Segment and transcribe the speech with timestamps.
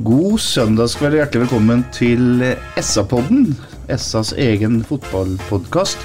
[0.00, 2.40] God søndagskveld hjertelig velkommen til
[2.80, 3.50] SA-podden,
[3.92, 6.00] SAs egen fotballpodkast.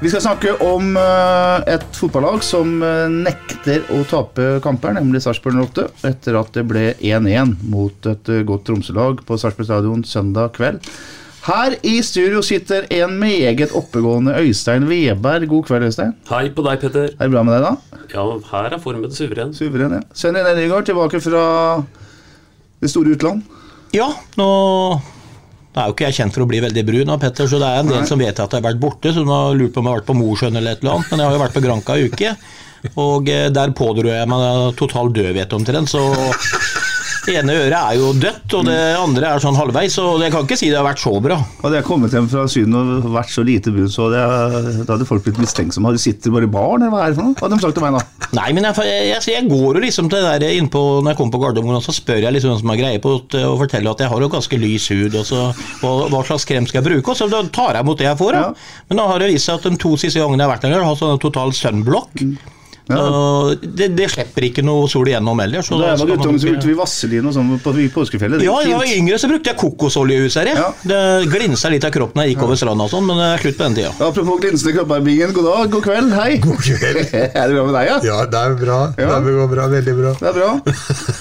[0.00, 5.60] Vi skal snakke om eh, et fotballag som eh, nekter å tape kamper, nemlig Sarpsborg
[5.60, 10.56] 08, etter at det ble 1-1 mot et eh, godt Tromsø-lag på Sarpsborg stadion søndag
[10.56, 10.80] kveld.
[11.50, 15.50] Her i studio sitter en meget oppegående Øystein Weberg.
[15.52, 16.16] God kveld, Øystein.
[16.32, 17.12] Hei på deg, Petter.
[17.12, 18.02] Er det bra med deg, da?
[18.16, 18.24] Ja,
[18.54, 19.52] her er formen suveren.
[19.56, 20.04] Suveren, ja.
[20.16, 21.46] Sven René Nygaard tilbake fra
[22.82, 23.46] det store utland.
[23.96, 24.48] Ja, nå
[25.68, 27.66] Nå er jo ikke jeg kjent for å bli veldig brun, av Petter, så det
[27.68, 29.82] er en del som vet at jeg har vært borte, så de har lurt på
[29.82, 31.10] om jeg har vært på Mosjøen eller et eller annet.
[31.12, 32.32] Men jeg har jo vært på Granca i uke,
[33.04, 35.92] og eh, der pådro jeg meg total døvhet omtrent.
[35.92, 36.02] Så
[37.28, 40.46] det ene øret er jo dødt, og det andre er sånn halvveis, og jeg kan
[40.46, 41.38] ikke si det har vært så bra.
[41.62, 44.96] Hadde jeg kommet hjem fra Syden og vært så lite brun, så hadde, jeg, da
[44.96, 45.90] hadde folk blitt mistenksomme.
[45.90, 47.38] Har du sitter bare i baren, eller hva er det for noe?
[47.42, 48.04] Hadde de sagt til meg da.
[48.38, 51.32] Nei, men jeg, jeg, jeg, går jo liksom til det der innpå Når jeg kommer
[51.32, 54.02] på Gardermoen, så spør jeg liksom hvem som har greie på å og fortelle at
[54.02, 55.40] jeg har jo ganske lys hud, og så
[55.80, 58.20] hva, hva slags krem skal jeg bruke, og så da tar jeg imot det jeg
[58.20, 58.36] får.
[58.36, 58.44] Da.
[58.44, 58.84] Ja.
[58.90, 60.84] Men nå har det vist seg at de to siste gangene jeg har vært der,
[60.84, 62.22] har sånn total sunblock.
[62.22, 62.36] Mm.
[62.88, 63.54] Ja.
[63.60, 65.64] Det, det slipper ikke noe sol igjennom heller.
[65.64, 68.44] Så Da jeg var guttunge, så brukte vi vaselin og sånn på, påskefjellet.
[68.46, 70.50] Ja, jeg var yngre så brukte jeg kokosoljehuset her.
[70.52, 70.62] jeg.
[70.62, 70.70] Ja.
[70.92, 73.44] Det glinsa litt av kroppen da jeg gikk over stranda og sånn, men det er
[73.44, 73.92] slutt på den tida.
[74.08, 76.28] Apropos glinsende kropparbingen, god dag, god kveld, hei.
[76.44, 77.00] God kveld.
[77.28, 77.98] er det bra med deg, ja?
[78.08, 78.80] Ja, det er bra.
[78.96, 79.20] Ja.
[79.28, 80.14] Det går bra, veldig bra.
[80.18, 80.50] Det er bra.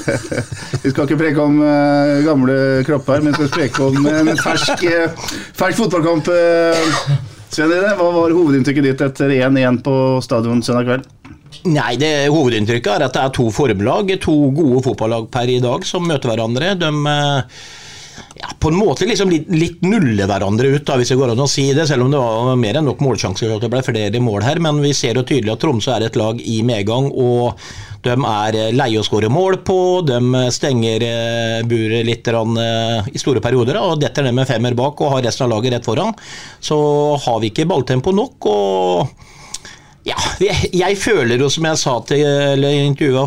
[0.84, 4.88] vi skal ikke preke om uh, gamle kropper, men vi skal preke om en fersk,
[4.88, 6.32] eh, fersk fotballkamp.
[6.32, 9.94] Uh, Sven hva var hovedinntrykket ditt etter 1-1 på
[10.26, 11.06] stadion søndag kveld?
[11.68, 15.86] Nei, det Hovedinntrykket er at det er to formlag, to gode fotballag per i dag,
[15.88, 16.74] som møter hverandre.
[16.80, 17.60] De eh,
[18.38, 21.44] ja, på en måte liksom litt, litt nuller hverandre ut, da, hvis det går an
[21.44, 21.88] å si det.
[21.90, 24.62] Selv om det var mer enn nok målsjanser at det ble flere mål her.
[24.64, 27.12] Men vi ser jo tydelig at Tromsø er et lag i medgang.
[27.12, 27.60] og
[28.08, 29.78] de er eh, leie å skåre mål på,
[30.08, 35.16] de stenger eh, buret litt i store perioder og detter ned med femmer bak og
[35.16, 36.14] har resten av laget rett foran.
[36.62, 36.78] Så
[37.26, 38.48] har vi ikke balltempo nok.
[38.54, 39.27] og
[40.08, 43.26] ja, jeg, føler jo som jeg sa til eller intervjua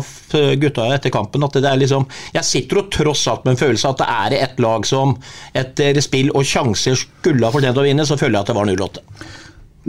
[0.61, 3.89] gutta etter kampen, at det er liksom Jeg sitter jo tross alt med en følelse
[3.89, 5.13] av at det er et lag som
[5.57, 8.71] etter spill og sjanser skulle ha fortjent å vinne, så føler jeg at det var
[8.71, 9.05] 0-8.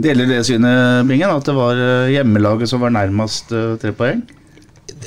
[0.03, 4.23] Deler det synet, Bingen, at det var eh, hjemmelaget som var nærmest eh, tre poeng?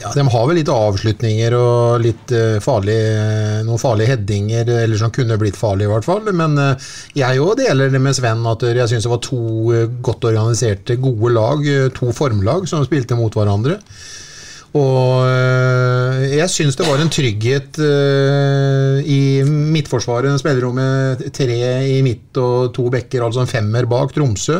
[0.00, 5.12] Ja, de har vel litt avslutninger og litt eh, farlige, noen farlige headinger, eller som
[5.14, 6.28] kunne blitt farlige i hvert fall.
[6.36, 6.90] Men eh,
[7.22, 9.40] jeg òg deler det med Sven at jeg syns det var to
[9.74, 13.80] eh, godt organiserte, gode lag, eh, to formlag, som spilte mot hverandre.
[14.76, 15.24] Og
[16.28, 20.36] jeg syns det var en trygghet i midtforsvaret.
[20.42, 21.56] Spillerommet tre
[21.94, 24.58] i midt og to bekker, altså en femmer bak Tromsø.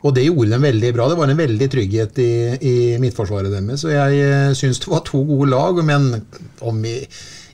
[0.00, 1.08] Og det gjorde dem veldig bra.
[1.10, 3.82] Det var en veldig trygghet i, i midtforsvaret deres.
[3.82, 6.14] Så jeg øh, syns det var to gode lag, men
[6.64, 6.96] om vi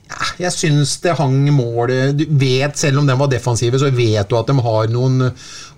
[0.07, 4.29] ja, jeg syns det hang målet Du vet, selv om de var defensive, så vet
[4.29, 5.27] du at de har noen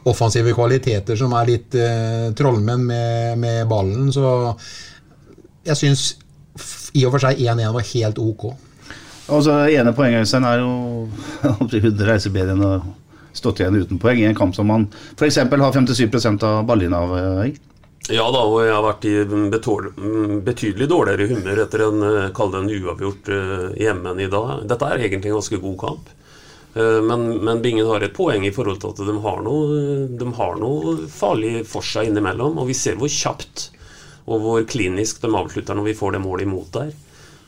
[0.09, 4.11] offensive kvaliteter som er litt eh, trollmenn med, med ballen.
[4.13, 4.53] Så
[5.65, 6.05] jeg syns
[6.93, 8.49] i og for seg 1-1 var helt ok.
[9.29, 10.71] Altså, ene poenget Øystein, er jo
[11.49, 12.73] at 100 reiser bedre enn å
[13.39, 15.39] stått igjen uten poeng i en kamp som man f.eks.
[15.41, 17.55] har 57% av ballinnehav i.
[18.09, 19.15] Ja da, og jeg har vært i
[20.45, 24.63] betydelig dårligere humør etter en eh, kall en uavgjort eh, hjemme enn i dag.
[24.69, 26.09] Dette er egentlig en ganske god kamp.
[26.73, 30.31] Eh, Men, men Bingen har et poeng i forhold til at de har, noe, de
[30.39, 32.57] har noe farlig for seg innimellom.
[32.57, 33.69] Og vi ser hvor kjapt
[34.29, 36.89] og hvor klinisk de avslutter når vi får det målet imot der.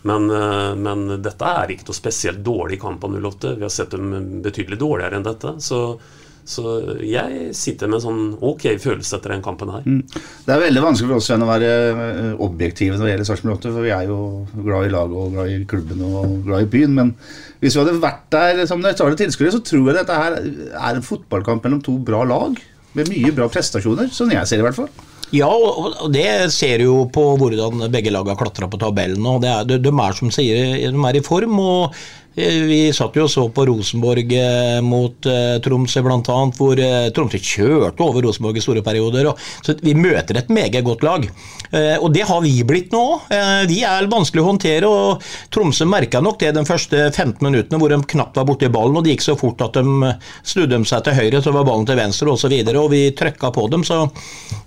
[0.07, 3.56] Men, eh, men dette er ikke noe spesielt dårlig kamp av 08.
[3.59, 5.56] Vi har sett dem betydelig dårligere enn dette.
[5.62, 6.00] Så,
[6.42, 6.63] Så
[7.06, 9.83] jeg sitter med en sånn ok følelse etter den kampen her.
[9.86, 10.00] Mm.
[10.48, 13.59] Det er veldig vanskelig for oss Sven, å være eh, objektive når det gjelder Sarpsborg
[13.59, 14.18] 8, for vi er jo
[14.56, 16.97] glad i laget og glad i klubben og glad i byen.
[16.97, 17.13] Men
[17.62, 21.06] hvis vi hadde vært der som nøytrale tilskuere, så tror jeg dette her er en
[21.06, 22.57] fotballkamp mellom to bra lag.
[22.97, 24.89] Med mye bra prestasjoner, som jeg ser i hvert fall.
[25.31, 29.24] Ja, og det ser du jo på hvordan begge lag har klatra på tabellen.
[29.25, 31.60] og det er, de, de er som sier, de er i form.
[31.60, 31.95] og
[32.36, 37.39] vi satt jo og så på Rosenborg eh, mot eh, Tromsø bl.a., hvor eh, Tromsø
[37.44, 39.33] kjørte over Rosenborg i store perioder.
[39.66, 41.28] Så Vi møter et meget godt lag.
[41.72, 43.04] Og det har vi blitt nå.
[43.31, 44.88] Eh, vi er vanskelig å håndtere.
[44.88, 48.98] og Tromsø merka nok det de første 15 minuttene hvor de knapt var borti ballen.
[49.00, 50.13] og Det gikk så fort at de
[50.44, 52.36] snudde de seg til høyre, så var ballen til venstre osv.
[52.36, 53.83] Og, så videre, og vi trøkka på dem.
[53.88, 54.07] så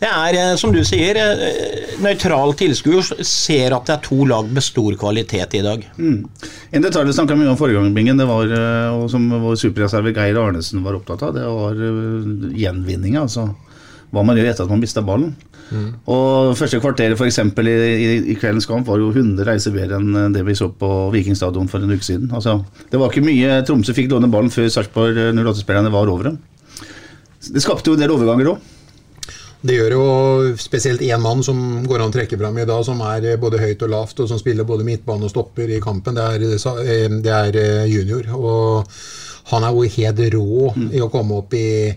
[0.01, 1.17] det er, som du sier,
[2.05, 5.85] nøytral tilskuer ser at det er to lag med stor kvalitet i dag.
[5.97, 6.25] Mm.
[6.77, 10.15] En detalj vi snakka mye om forrige gang, det var, eh, og som vår superreserve
[10.15, 13.25] Geir Arnesen var opptatt av, det var uh, gjenvinninga.
[13.25, 13.49] Altså
[14.15, 15.33] hva man gjør etter at man mista ballen.
[15.73, 15.87] Mm.
[16.12, 20.35] Og Første kvarteret for eksempel, i, i, kveldens kamp var jo 100 reiser bedre enn
[20.35, 22.29] det vi så på Viking stadion for en uke siden.
[22.37, 22.61] Altså,
[22.93, 26.39] det var ikke mye Tromsø fikk låne ballen før Sarpsborg 08-spillerne var over dem.
[27.45, 28.71] Det skapte jo en del overganger òg.
[29.65, 30.07] Det gjør jo
[30.61, 31.57] spesielt én mann som
[31.89, 34.41] går an å trekke fram i dag, som er både høyt og lavt, og som
[34.41, 36.19] spiller både midtbane og stopper i kampen.
[36.19, 36.43] Det er,
[36.85, 38.29] eh, det er eh, junior.
[38.37, 38.93] Og
[39.55, 41.97] han er jo helt rå i å komme opp i,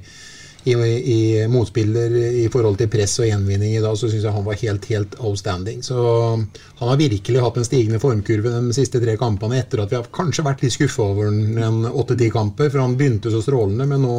[0.64, 1.20] i, i
[1.52, 2.16] motspiller
[2.46, 5.20] i forhold til press og gjenvinning i dag, så syns jeg han var helt, helt
[5.20, 5.84] outstanding.
[5.84, 10.00] Så han har virkelig hatt en stigende formkurve de siste tre kampene, etter at vi
[10.00, 14.08] har kanskje vært litt skuffa over en åtte-ti kamper, for han begynte så strålende, men
[14.08, 14.18] nå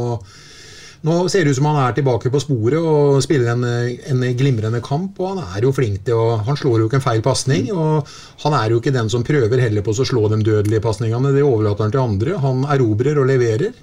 [1.07, 3.63] nå ser det ut som han er tilbake på sporet og spiller en,
[4.11, 5.21] en glimrende kamp.
[5.23, 7.71] og Han er jo flink til å Han slår jo ikke en feil pasning.
[7.71, 8.09] Og
[8.43, 11.35] han er jo ikke den som prøver heller på å slå de dødelige pasningene.
[11.37, 12.39] Det overlater han til andre.
[12.43, 13.75] Han erobrer og leverer.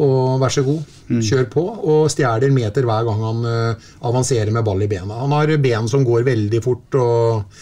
[0.00, 1.64] Og vær så god, kjør på.
[1.92, 5.22] Og stjeler meter hver gang han uh, avanserer med ball i bena.
[5.22, 7.00] Han har ben som går veldig fort.
[7.00, 7.56] og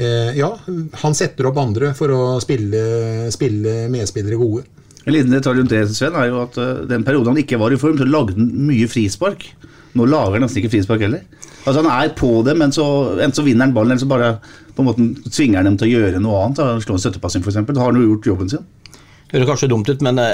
[0.00, 0.54] uh, ja,
[1.04, 4.64] han setter opp andre for å spille, spille medspillere gode.
[5.02, 7.74] En liten detalj rundt det, Sven, er jo at uh, den perioden han ikke var
[7.74, 9.48] i form, så lagde han mye frispark.
[9.98, 11.24] Nå lager han nesten ikke frispark heller.
[11.62, 12.84] Altså Han er på det, men så,
[13.18, 14.30] enten så vinner han ballen, eller så bare
[14.72, 16.62] på en måte tvinger han dem til å gjøre noe annet.
[16.86, 17.60] Slå en støttepassing, f.eks.
[17.68, 18.66] Da har han jo gjort jobben sin.
[19.28, 20.32] Det høres kanskje dumt ut, men uh,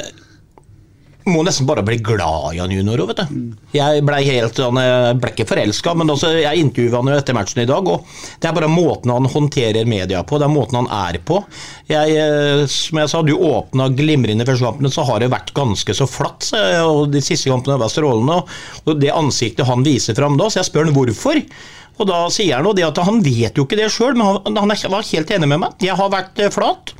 [1.30, 3.54] må nesten bare bli glad i han junior òg, vet du.
[3.76, 4.80] Jeg ble helt han
[5.20, 8.04] ble ikke forelska, men også, jeg intervjuet han jo etter matchen i dag, og
[8.40, 11.40] det er bare måten han håndterer media på, det er måten han er på.
[11.88, 15.96] Jeg, eh, som jeg sa, du åpna glimrende første kampene, så har det vært ganske
[15.96, 16.50] så flatt.
[16.84, 18.42] Og de siste kampene var strålende,
[18.84, 21.42] og det ansiktet han viser fram da, så jeg spør han hvorfor.
[21.98, 24.58] Og da sier han jo det at han vet jo ikke det sjøl, men han,
[24.62, 25.78] han var helt enig med meg.
[25.82, 26.94] Jeg har vært eh, flat.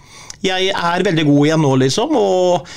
[0.45, 2.15] Jeg er veldig god igjen nå, liksom.
[2.19, 2.69] og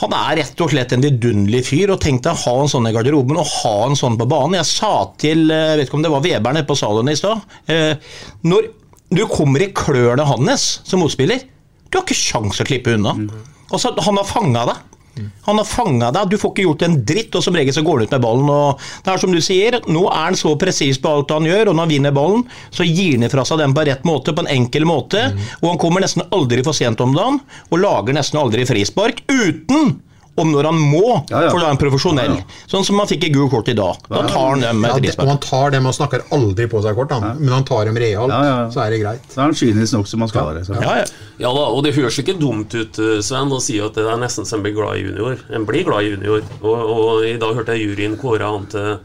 [0.00, 1.92] han er rett og slett en vidunderlig fyr.
[1.94, 4.58] og Tenk deg å ha en sånn i garderoben og ha en sånn på banen.
[4.58, 4.92] Jeg sa
[5.22, 7.44] til jeg vet ikke om det var Weber på salen i stad
[8.42, 8.70] Når
[9.14, 11.44] du kommer i klørne hans som motspiller,
[11.86, 13.12] du har ikke sjans å klippe unna.
[13.70, 14.80] Altså, han har fanga deg.
[15.46, 18.02] Han har fanga deg, du får ikke gjort en dritt, og som regel så går
[18.02, 18.50] han ut med ballen.
[18.50, 21.70] og det er som du sier, Nå er han så presis på alt han gjør,
[21.70, 24.44] og når han vinner ballen, så gir han fra seg den på rett måte, på
[24.44, 25.26] en enkel måte.
[25.62, 27.40] Og han kommer nesten aldri for sent om dagen,
[27.70, 29.98] og lager nesten aldri frispark uten
[30.40, 31.50] om når han må, Ja, ja.
[31.50, 32.32] for da er han profesjonell.
[32.38, 32.66] Ja, ja.
[32.70, 34.00] Sånn som han fikk i gul kort i dag.
[34.08, 36.96] Da tar han dem med Ja, og han tar dem og snakker aldri på seg
[36.98, 37.38] kort, han.
[37.38, 38.70] men han tar dem realt, Ja, ja, ja.
[38.74, 39.28] så er det greit.
[39.34, 40.64] Da er han kynisk nok som han skal være.
[40.82, 41.04] Ja, ja.
[41.44, 44.18] Ja da, og det høres ikke dumt ut, eh, Sven, å si at det er
[44.22, 45.38] nesten som en blir glad i junior.
[45.54, 46.42] En blir glad i junior.
[46.62, 48.98] Og, og i dag hørte jeg juryen kåre han til,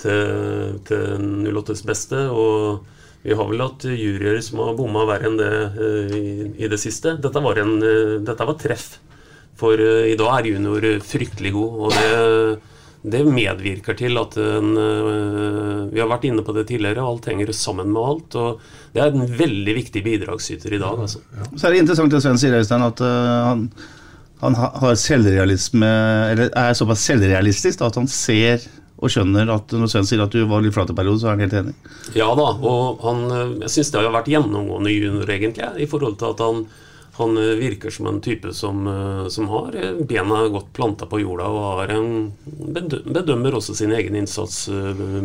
[0.00, 2.22] til, til 08s beste.
[2.32, 2.84] Og
[3.26, 6.26] vi har vel hatt juryer som har bomma verre enn det uh, i,
[6.62, 7.16] i det siste.
[7.20, 8.86] Dette var, en, uh, dette var treff.
[9.60, 14.72] For uh, i dag er junior fryktelig god, og det, det medvirker til at en,
[14.76, 18.38] uh, Vi har vært inne på det tidligere, alt henger sammen med alt.
[18.40, 21.22] Og det er en veldig viktig bidragsyter i dag, altså.
[21.54, 23.68] Så er det interessant det Sven sier, Øystein, at uh, han,
[24.42, 25.92] han har selvrealisme
[26.32, 30.32] Eller er såpass selvrealistisk da, at han ser og skjønner at når Sven sier at
[30.32, 31.74] du var litt flat i perioden, så er han helt enig.
[32.16, 33.24] Ja da, og han,
[33.66, 36.62] jeg syns det har vært gjennomgående junior, egentlig, i forhold til at han,
[37.16, 41.20] han eh, virker som en type som, eh, som har eh, bena godt planta på
[41.22, 41.94] jorda og har
[43.06, 44.66] bedømmer også sin egen innsats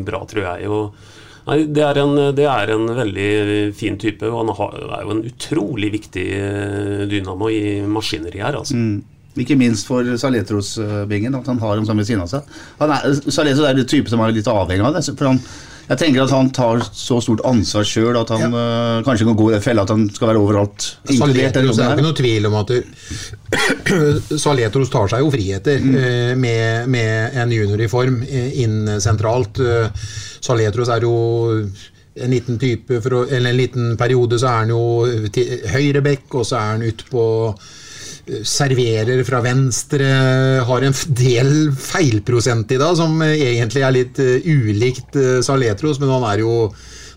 [0.06, 0.70] bra, tror jeg.
[0.70, 0.96] og
[1.42, 3.30] Nei, det er, en, det er en veldig
[3.74, 6.26] fin type, og han har, er jo en utrolig viktig
[7.10, 8.60] dynamo i maskineriet her.
[8.60, 8.78] altså.
[8.78, 9.02] Mm.
[9.42, 12.54] Ikke minst for Saletros-bingen, at han har dem sånn ved siden av seg.
[12.78, 15.02] Han er, Saletros er en type som er litt avhengig av det.
[15.10, 15.42] For han,
[15.92, 19.48] jeg tenker at han tar så stort ansvar sjøl at han øh, kanskje kan gå
[19.52, 20.86] i fella at han skal være overalt.
[21.12, 22.72] Saletros, det er ikke noe tvil om at
[24.46, 25.96] Saletros tar seg jo friheter Mm.
[25.98, 29.60] eh, med, med en junior i form eh, inn sentralt.
[29.60, 29.90] Eh,
[30.42, 31.16] Saletros er jo
[32.22, 34.82] en liten type for eller en liten periode så er han jo
[35.72, 37.72] høyrebekk, og så er han ute på eh,
[38.48, 40.08] Serverer fra venstre,
[40.68, 46.02] har en del feilprosent i dag, som eh, egentlig er litt eh, ulikt eh, Saletros,
[46.02, 46.56] men han er jo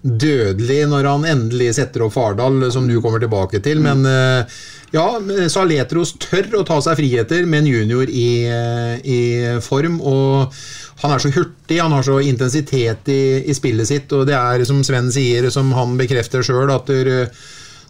[0.05, 3.81] dødelig når han endelig setter opp Fardal, som du kommer tilbake til.
[3.85, 4.57] Men eh,
[4.95, 5.07] ja,
[5.51, 9.21] Saletros tør å ta seg friheter med en junior i, eh, i
[9.65, 10.01] form.
[10.01, 10.55] og
[11.03, 14.63] han er så hurtig, han har så intensitet i, i spillet sitt, og det er
[14.65, 17.27] som Sven sier, som han bekrefter sjøl, at der,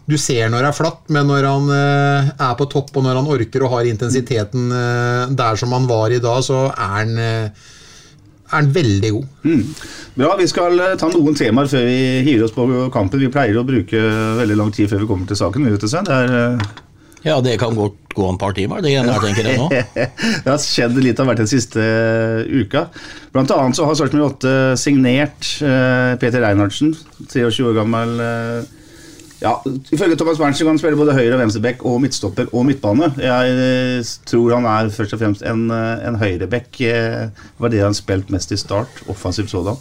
[0.05, 3.17] du ser når det er flatt, men når han eh, er på topp, og når
[3.17, 7.15] han orker og har intensiteten eh, der som han var i dag, så er han,
[7.17, 7.65] eh,
[8.45, 9.25] er han veldig god.
[10.15, 11.97] Bra, vi skal eh, ta noen temaer før vi
[12.27, 13.23] hiver oss på kampen.
[13.25, 14.03] Vi pleier å bruke
[14.43, 15.65] veldig lang tid før vi kommer til saken.
[15.73, 16.69] Vet du, Det, er, eh,
[17.25, 19.67] Ja, det kan godt gå en par timer, det ene jeg tenker jeg nå.
[20.45, 22.85] det har skjedd litt av hvert den siste eh, uka.
[23.33, 25.55] Blant annet så har Sarpsborg 8 signert
[26.21, 26.93] Peter Reinhardsen,
[27.25, 28.19] 23 år gammel.
[28.21, 28.73] eh,
[29.45, 29.53] ja,
[29.93, 33.11] Ifølge Thomas Berntsen kan han spille både høyre- og venstreback og midtstopper og midtbane.
[33.21, 36.81] Jeg eh, tror han er først og fremst en, eh, en høyreback.
[36.81, 37.29] eh,
[37.61, 39.77] var det han spilte mest i start, offensivt sådan.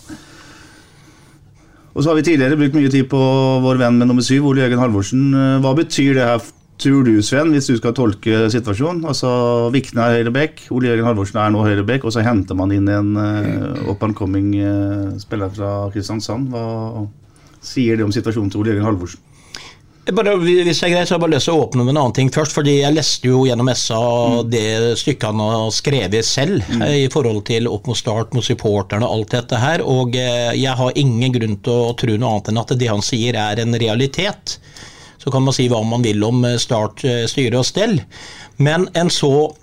[1.94, 3.18] Og så har vi tidligere brukt mye tid på
[3.62, 5.32] vår venn med nummer syv, Ole Jørgen Halvorsen.
[5.62, 6.40] Hva betyr det her,
[6.78, 9.04] tror du, Sven, hvis du skal tolke situasjonen?
[9.06, 12.90] Altså, Vikne er høyreback, Ole Jørgen Halvorsen er nå høyreback, og så henter man inn
[12.90, 16.50] en uh, up and coming uh, spiller fra Kristiansand.
[16.50, 17.06] Hva
[17.62, 19.22] sier det om situasjonen til Ole Jørgen Halvorsen?
[20.12, 22.14] Bare, hvis jeg greier, så har jeg bare lyst til å åpne med en annen
[22.16, 22.52] ting først.
[22.52, 26.82] fordi Jeg leste jo gjennom SA det stykket han har skrevet selv mm.
[26.92, 29.80] i forhold til opp mot start, mot supporterne og alt dette her.
[29.80, 33.04] Og eh, jeg har ingen grunn til å tro noe annet enn at det han
[33.04, 34.58] sier er en realitet.
[35.22, 37.96] Så kan man si hva man vil om eh, Start, eh, styre og stell.
[38.60, 39.54] Men en så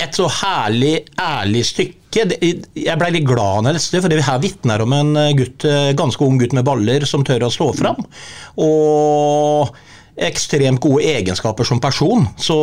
[0.00, 1.99] et så herlig, ærlig stykke.
[2.10, 2.38] Det-
[2.74, 5.32] Jeg ble litt glad når jeg leste det, for det her vitner om en eh,
[5.38, 8.02] gutt, eh, ganske ung gutt med baller som tør å stå fram.
[8.58, 9.70] Og
[10.20, 12.26] ekstremt gode egenskaper som person.
[12.36, 12.56] Så,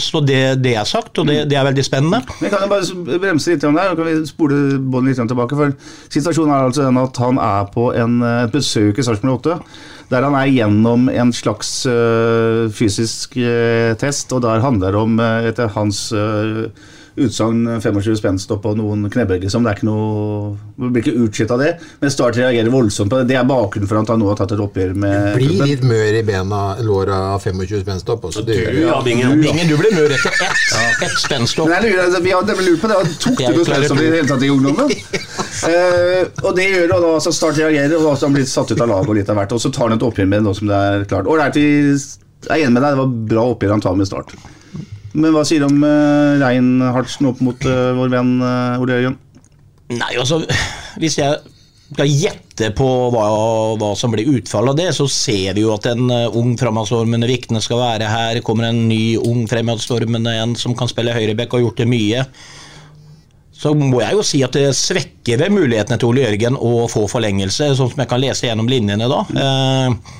[0.00, 2.22] så det, det er sagt, og det, det er veldig spennende.
[2.40, 5.58] Men kan jeg bare bremse litt der, og kan vi spole båndet litt tilbake.
[5.58, 5.74] for
[6.12, 9.58] Situasjonen er altså den at han er på en, eh, et besøk i Sarpsborg 8,
[10.12, 15.20] der han er gjennom en slags eh, fysisk eh, test, og der handler det om,
[15.52, 16.66] etter hans uh,
[17.20, 19.38] utsagn, 25 spenststopp og noen knebøy.
[19.42, 19.64] Liksom.
[19.66, 23.18] Det er ikke noe, det blir ikke utskitt av det, men Start reagerer voldsomt på
[23.20, 23.28] det.
[23.32, 25.68] Det er bakgrunnen for at han nå har tatt et oppgjør med Blir klubben.
[25.68, 28.24] litt mør i bena, låra av 25 spenstopp.
[28.30, 28.44] Også.
[28.48, 29.44] Gjør Du, ja, Bingen.
[29.44, 30.64] Ingen, du blir mør etter ett,
[31.08, 31.68] ett spenstopp.
[31.68, 33.02] Men jeg lurer, altså, vi har nemlig lurt på det.
[33.26, 34.96] Tok du noe spenststoff i det hele tatt i ungdommen?
[35.68, 38.88] uh, og det gjør da altså Start reagerer, og så han blir satt ut av
[38.90, 39.52] laget og litt av hvert.
[39.56, 41.28] Og så tar han et oppgjør med det nå som det er klart.
[41.28, 41.92] Ålreit, vi
[42.48, 44.34] er enig med deg, det var bra oppgjør han tar med Start.
[45.12, 49.18] Men hva sier du om uh, Reinhardsen opp mot uh, vår venn uh, Ole Jørgen?
[49.92, 50.40] Nei, altså,
[51.00, 51.36] hvis jeg
[51.92, 53.26] skal gjette på hva,
[53.80, 57.28] hva som blir utfallet av det, så ser vi jo at en eh, ung fremadstormende
[57.28, 58.40] Vikne skal være her.
[58.46, 62.24] Kommer en ny ung fremadstormende en som kan spille høyreback og har gjort det mye.
[63.62, 67.04] Så må jeg jo si at det svekker ved mulighetene til Ole Jørgen å få
[67.10, 69.20] forlengelse, sånn som jeg kan lese gjennom linjene da.
[69.44, 70.16] Eh,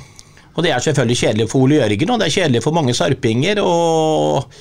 [0.53, 3.63] og det er selvfølgelig kjedelig for Ole Jørgen, og det er kjedelig for mange sarpinger.
[3.65, 4.53] og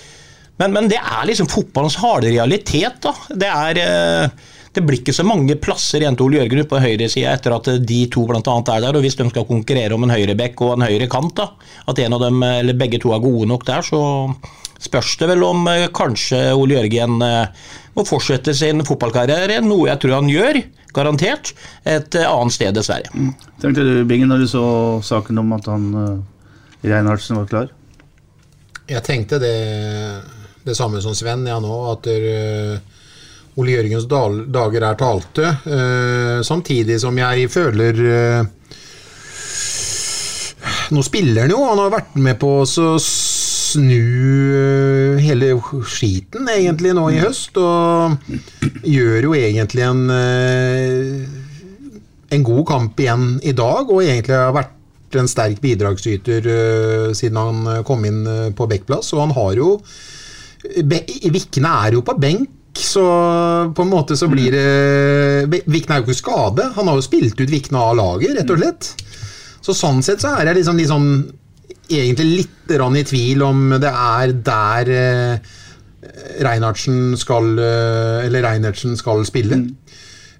[0.61, 3.01] men, men det er liksom fotballens harde realitet.
[3.03, 3.15] da.
[3.33, 3.83] Det er...
[3.83, 7.67] eh, det blir ikke så mange plasser igjen til Ole Jørgen på høyresida etter at
[7.83, 8.95] de to annet er der.
[8.95, 11.49] og Hvis de skal konkurrere om en høyrebekk og en høyre kant, da,
[11.91, 13.99] at en av dem, eller begge to er gode nok der, så
[14.81, 20.01] spørs det vel om eh, kanskje Ole Jørgen eh, må fortsette sin fotballkarriere, noe jeg
[20.01, 20.61] tror han gjør,
[20.95, 21.53] garantert,
[21.83, 23.11] et eh, annet sted, dessverre.
[23.61, 24.65] Tenkte du, Bingen, når du så
[25.05, 27.73] saken om at han uh, Reinhardsen var klar?
[28.89, 29.53] Jeg tenkte det,
[30.63, 32.81] det samme som Sven, ja nå, at der,
[33.59, 35.55] Ole Jørgens dal, dager er talte.
[35.65, 38.41] Uh, samtidig som jeg føler uh,
[40.91, 42.65] Nå spiller han jo, han har vært med på å
[43.01, 44.01] snu
[45.23, 45.53] hele
[45.87, 48.19] skiten egentlig nå i høst, og
[48.83, 50.01] gjør jo egentlig en
[52.31, 57.39] en god kamp igjen i dag, og egentlig har vært en sterk bidragsyter uh, siden
[57.39, 59.13] han kom inn uh, på Bekkplass.
[59.15, 59.69] Og han har jo
[60.61, 63.03] Vikne er jo på benk, så
[63.75, 66.69] på en måte så blir det Vikne er jo ikke skade.
[66.77, 68.91] Han har jo spilt ut Vikne av laget, rett og slett.
[69.61, 71.07] Så sånn sett så er jeg liksom, liksom
[71.91, 75.51] egentlig litt rann i tvil om det er der eh,
[76.41, 79.59] Reinertsen skal eh, Eller Reinertsen skal spille.
[79.59, 79.80] Eh,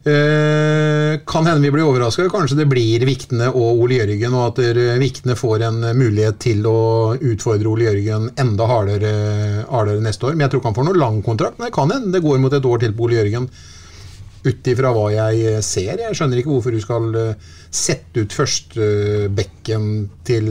[0.03, 2.29] kan hende vi blir overraska.
[2.29, 6.65] Kanskje det blir Vikne og Ole Jørgen, og at eh, Vikne får en mulighet til
[6.65, 9.11] å utfordre Ole Jørgen enda hardere,
[9.69, 10.33] hardere neste år.
[10.33, 11.61] Men jeg tror ikke han får noen lang kontrakt.
[11.61, 13.47] Nei, kan hende det går mot et år til på Ole Jørgen.
[14.41, 15.99] Ut ifra hva jeg eh, ser.
[16.01, 19.83] Jeg skjønner ikke hvorfor du skal eh, sette ut førstebekken
[20.27, 20.47] til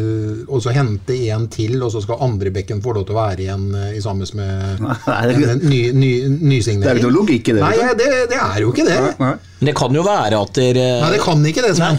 [0.47, 3.67] Og så hente en til, og så skal andrebekken få lov til å være igjen
[3.75, 4.85] eh, i sammen med
[5.57, 6.85] en ny, ny, nysignering.
[6.87, 9.01] Det er ikke noe logikk i det, Nei, ja, det, det er jo ikke det.
[9.03, 9.65] Nei, nei.
[9.71, 11.75] Det kan jo være at dere Nei, det kan ikke det.
[11.81, 11.99] Sven.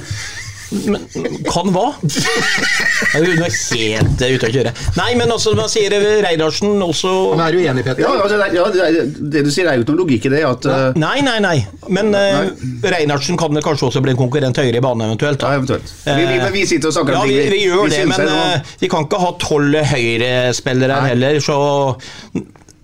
[0.71, 1.03] Men
[1.51, 1.87] kan hva?
[3.11, 3.55] Det er
[3.91, 4.71] helt eh, ute å kjøre.
[4.95, 5.91] Nei, men altså, hva sier
[6.23, 8.03] Reidarsen også Men er du enig, Petter?
[8.05, 10.43] Ja, altså, det, ja, det, det du sier, er jo ikke noe logikk i det.
[10.47, 11.57] At, eh, Nei, nei, nei.
[11.91, 12.53] Men uh,
[12.87, 15.43] Reinertsen kan det kanskje også bli en konkurrent høyere i banen, eventuelt.
[15.43, 15.91] ja, eventuelt.
[16.07, 18.39] Vi, vi, vi sitter og snakker Ja, om vi, ting vi gjør det, men uh,
[18.55, 21.11] eh, vi kan ikke ha tolv høyrespillere Nei.
[21.11, 21.59] heller, så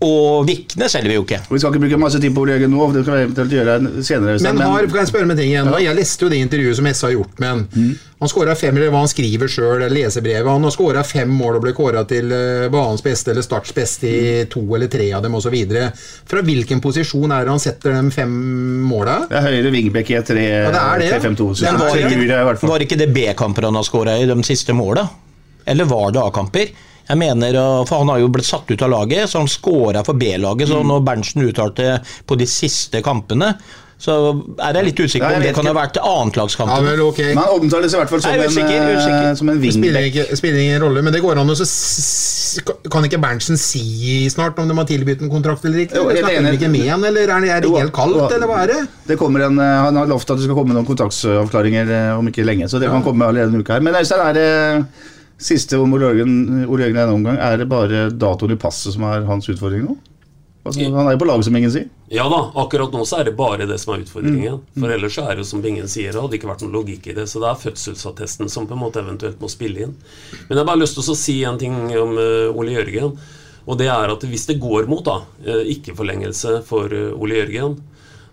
[0.05, 1.39] Og Vikne selger vi jo ikke.
[1.49, 3.77] Vi skal ikke bruke masse tid på Ole Jørgen nå, det skal vi eventuelt gjøre
[4.05, 4.35] senere.
[4.45, 5.71] Men har, kan jeg spørre med ting igjen?
[5.81, 7.63] Jeg leste jo det intervjuet som Esse har gjort med han.
[7.73, 7.95] Mm.
[8.21, 10.49] Han skåra fem, eller hva han skriver sjøl, lesebrevet.
[10.49, 14.09] Han har skåra fem mål og ble kåra til eh, banens beste eller Starts beste
[14.09, 15.55] i to eller tre av dem osv.
[16.29, 18.33] Fra hvilken posisjon er det han setter de fem
[18.85, 19.23] måla?
[19.31, 21.21] Det er høyre vingbekk i et tre- Ja, det er det, ja.
[21.25, 21.49] 3-5-2.
[21.57, 25.07] så var var ikke det B-kamper han har skåra i de siste måla?
[25.65, 26.69] Eller var det A-kamper?
[27.07, 30.03] Jeg mener, uh, for Han har jo blitt satt ut av laget, så han scora
[30.07, 30.67] for B-laget.
[30.67, 30.73] Mm.
[30.73, 33.53] Så når Berntsen uttalte på de siste kampene,
[33.97, 34.13] så
[34.61, 36.83] er jeg litt usikker på om det kan ha vært vært Ja annetlagskamper.
[36.85, 36.99] vel.
[37.33, 39.71] Men han omtales i hvert fall som, Nei, er usikker, en, eh, som en Det
[39.73, 40.27] spiller, wingback.
[40.27, 41.65] ikke, spiller ingen rolle, men det går an å så
[42.93, 45.97] Kan ikke Berntsen si snart om de har tilbudt en kontrakt eller ikke?
[45.97, 48.29] Jo, Snakker de ikke med han, eller er det, er det helt kaldt, jo.
[48.37, 48.79] eller hva er det?
[49.07, 52.45] Det en, eh, Han har lovt at det skal komme noen kontraktsavklaringer eh, om ikke
[52.45, 53.81] lenge, så det kan komme allerede en uke her.
[53.81, 54.85] Men Øystein, er det
[55.37, 59.49] siste om Ole Jørgen er omgang, er det bare datoen i passet som er hans
[59.51, 59.97] utfordring nå?
[60.67, 61.87] Altså, han er jo på laget, som ingen sier.
[62.11, 64.59] Ja da, akkurat nå så er det bare det som er utfordringen.
[64.59, 64.81] Mm.
[64.81, 67.09] For ellers så er det jo som Bingen sier, det hadde ikke vært noen logikk
[67.11, 67.27] i det.
[67.31, 69.93] Så det er fødselsattesten som på en måte eventuelt må spille inn.
[70.47, 73.15] Men jeg har bare lyst til å si en ting om eh, Ole Jørgen.
[73.67, 77.79] Og det er at hvis det går mot da, eh, ikke-forlengelse for eh, Ole Jørgen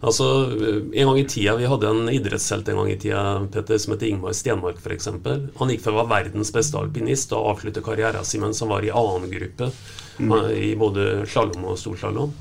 [0.04, 3.78] Altså, eh, En gang i tida, Vi hadde en idrettshelt en gang i tida Petter,
[3.80, 5.08] som het Ingmar Stenmark f.eks.
[5.08, 8.84] Han gikk for å være verdens beste alpinist og avsluttet karrieren sin mens han var
[8.84, 9.70] i annen gruppe.
[10.18, 10.34] mm.
[10.54, 12.34] I både slalåm og storslalåm.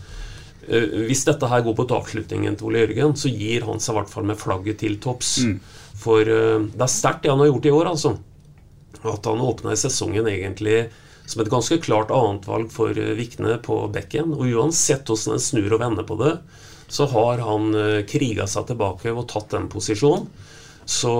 [0.67, 3.98] Eh, Hvis dette her går på avslutningen til Ole Jørgen, så gir han seg i
[4.00, 5.40] hvert fall med flagget til topps.
[6.03, 8.18] For eh, det er sterkt det han har gjort i år, altså.
[9.03, 10.90] At han åpna i sesongen egentlig
[11.25, 14.33] som et ganske klart annetvalg for eh, Vikne på bekken.
[14.35, 16.38] Og uansett hvordan en snur og vender på det,
[16.87, 20.27] så har han uh, kriga seg tilbake og tatt den posisjonen.
[20.85, 21.13] Så,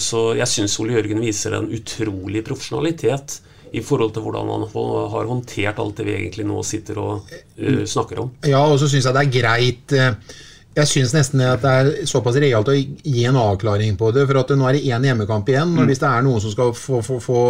[0.00, 3.42] så jeg syns Ole Jørgen viser en utrolig profesjonalitet
[3.74, 4.64] i forhold til hvordan han
[5.12, 8.32] har håndtert alt det vi egentlig nå sitter og uh, snakker om.
[8.46, 10.36] Ja, og så syns jeg det er greit eh,
[10.74, 14.24] Jeg syns nesten at det er såpass realt å gi en avklaring på det.
[14.30, 15.76] For at nå er det én hjemmekamp igjen.
[15.78, 17.42] Og hvis det er noen som skal få, få, få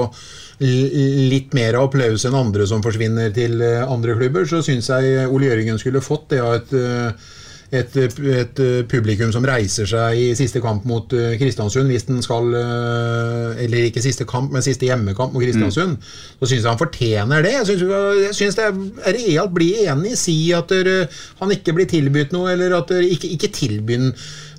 [0.60, 5.48] litt mer applaus enn andre som forsvinner til eh, andre klubber, så syns jeg Ole
[5.48, 7.32] Jørgen skulle fått det av et eh,
[7.80, 7.96] et,
[8.40, 8.60] et
[8.90, 13.88] publikum som reiser seg i siste kamp mot eh, Kristiansund, hvis den skal eh, Eller
[13.88, 15.96] ikke siste kamp, men siste hjemmekamp mot Kristiansund.
[16.38, 17.52] Så syns jeg han fortjener det.
[17.60, 19.52] Jeg syns, det er realt.
[19.54, 20.14] Bli enig.
[20.20, 21.06] Si at der,
[21.42, 24.10] han ikke blir tilbudt noe, eller at der, ikke, ikke tilbyr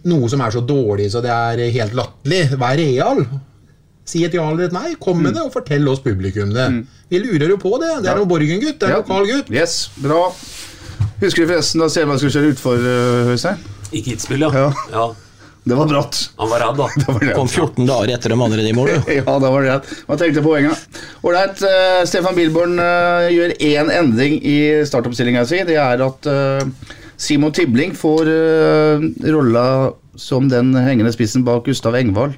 [0.06, 2.44] noe som er så dårlig så det er helt latterlig.
[2.62, 3.24] Vær real.
[4.06, 4.92] Si et ja eller et nei.
[5.02, 6.68] Kom med det, og fortell oss publikum det.
[7.10, 7.90] Vi lurer jo på det.
[8.04, 8.22] Det er Ja.
[8.22, 8.78] jo Borgen-gutt.
[8.80, 9.02] Det er Ja.
[9.02, 9.50] lokal gutt.
[9.54, 10.28] Yes, bra.
[11.22, 13.62] Husker du forresten da Selma skulle kjøre utfor, uh, Øystein?
[13.96, 14.52] I Kitzbühel, ja.
[14.66, 14.74] Ja.
[14.92, 15.06] ja.
[15.66, 16.20] Det var bratt.
[16.38, 16.90] Han var redd, da.
[17.02, 17.38] Det var redd.
[17.38, 19.14] Kom 14 dager etter de andre i mål, du.
[19.22, 19.96] Ja, da var det rett.
[20.06, 21.00] Hva tenkte poenget?
[21.26, 25.64] Ålreit, uh, Stefan Bilborn uh, gjør én endring i startoppstillinga si.
[25.66, 31.96] Det er at uh, Simon Tibling får eh, rolla som den hengende spissen bak Gustav
[31.96, 32.36] Engvald.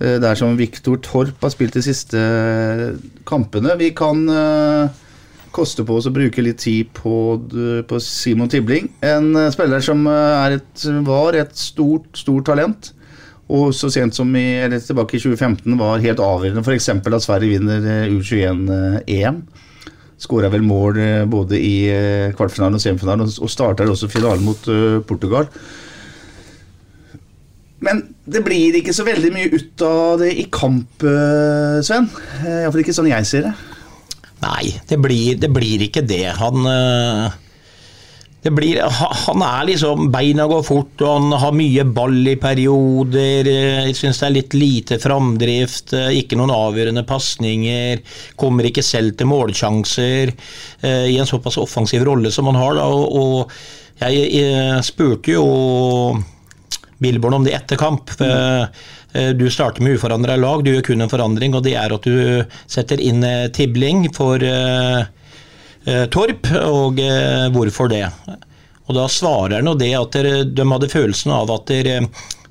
[0.00, 2.96] Uh, det er som Viktor Torp har spilt de siste eh,
[3.28, 3.76] kampene.
[3.80, 5.00] Vi kan eh,
[5.54, 7.12] koste på oss å bruke litt tid på,
[7.90, 8.88] på Simon Tibling.
[9.04, 12.92] En eh, spiller som eh, et, var et stort, stort talent.
[13.50, 16.88] Og så sent som i, eller tilbake i 2015 var helt avgjørende f.eks.
[16.94, 19.40] at Sverige vinner eh, U21-EM.
[20.20, 24.68] Skåra vel mål eh, både i eh, kvartfinalen og semifinalen, og- starta også finalen mot
[24.70, 25.48] eh, Portugal.
[27.80, 32.10] Men det blir ikke så veldig mye ut av det i kamp, eh, Sven.
[32.44, 33.54] Eh, Iallfall ikke sånn jeg ser det.
[34.40, 36.24] Nei, det blir, det blir ikke det.
[36.40, 37.38] Han øh,
[38.40, 38.78] det blir,
[39.26, 43.50] Han er liksom Beina går fort, og han har mye ball i perioder.
[43.50, 45.92] eh, Jeg syns det er litt lite framdrift.
[45.98, 48.00] eh, Ikke noen avgjørende pasninger.
[48.40, 52.80] Kommer ikke selv til målsjanser eh, i en såpass offensiv rolle som han har.
[52.80, 53.52] Da, og,
[54.00, 55.44] jeg, eh, spurte jo
[57.00, 58.08] Billborn om det etter kamp.
[58.24, 58.64] eh,
[59.12, 62.44] Du starter med uforandra lag, du gjør kun en forandring, og det er at du
[62.70, 65.00] setter inn eh, Tibling for eh,
[65.84, 68.04] eh, Torp, og eh, hvorfor det?
[68.86, 70.20] Og Da svarer han jo det at
[70.54, 72.04] de hadde følelsen av at dere,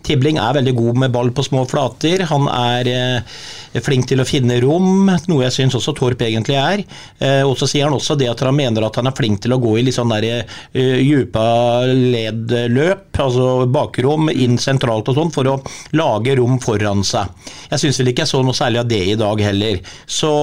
[0.05, 2.23] Tibling er veldig god med ball på små flater.
[2.29, 6.83] Han er eh, flink til å finne rom, noe jeg syns også Torp egentlig er.
[7.19, 9.55] Eh, og så sier han også det at han mener at han er flink til
[9.55, 11.43] å gå i litt sånn der, eh, djupa
[11.89, 15.59] ledløp, altså bakrom, inn sentralt og sånn, for å
[15.99, 17.29] lage rom foran seg.
[17.69, 19.83] Jeg syns vel ikke jeg så noe særlig av det i dag heller.
[20.09, 20.33] Så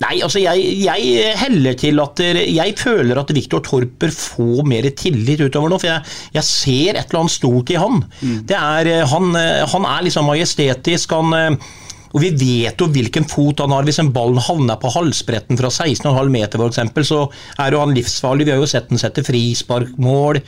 [0.00, 4.88] Nei, altså jeg, jeg heller til at Jeg føler at Viktor Torp bør få mer
[4.96, 5.80] tillit utover nå.
[5.82, 8.00] For jeg, jeg ser et eller annet stort i han.
[8.48, 11.12] Det er, eh, han, eh, han er liksom majestetisk.
[11.18, 11.76] Han, eh,
[12.10, 13.84] og vi vet jo hvilken fot han har.
[13.86, 17.26] Hvis en ball havner på halsbretten fra 16,5 meter for eksempel, så
[17.60, 18.48] er jo han livsfarlig.
[18.48, 20.40] Vi har jo sett han sette frisparkmål.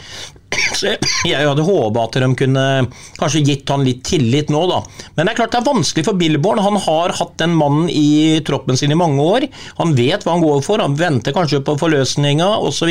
[0.79, 0.93] Så
[1.27, 2.65] jeg, hadde håpa at de kunne
[3.19, 4.81] kanskje gitt han litt tillit nå, da.
[5.17, 6.63] Men det er klart det er vanskelig for Billborn.
[6.65, 9.49] Han har hatt den mannen i troppen sin i mange år.
[9.81, 12.91] Han vet hva han går for, han venter kanskje på forløsninga osv.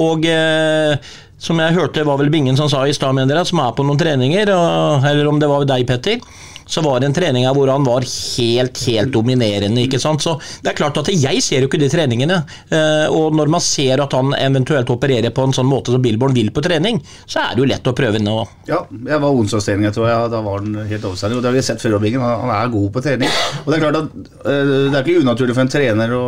[0.00, 1.12] Og, eh,
[1.44, 3.18] som jeg hørte var vel Bingen som sa i stad,
[3.48, 6.20] som er på noen treninger, eller om det var deg, Petter.
[6.66, 9.84] Så var det en trening hvor han var helt, helt dominerende.
[9.84, 10.22] ikke sant?
[10.24, 12.42] Så det er klart at Jeg ser jo ikke de treningene.
[12.70, 16.34] eh, Og når man ser at han eventuelt opererer på en sånn måte som Billborn
[16.34, 18.36] vil på trening, så er det jo lett å prøve nå.
[18.68, 20.30] Ja, jeg var onsdagstrening, jeg tror jeg.
[20.32, 21.36] Da var han helt overstendig.
[21.36, 22.20] Og det har vi sett før, Robbingen.
[22.24, 23.30] Han han er god på trening.
[23.64, 24.16] Og det er klart at
[24.48, 26.24] eh, det er ikke unaturlig for en trener å,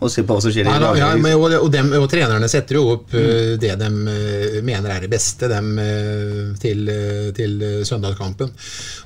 [0.00, 2.48] å se på hva som skjer i Nei, ja, men, og, og, dem, og trenerne
[2.50, 3.58] setter jo opp mm.
[3.62, 3.90] det de
[4.64, 5.72] mener er det beste dem,
[6.60, 6.84] til,
[7.36, 8.52] til søndagskampen.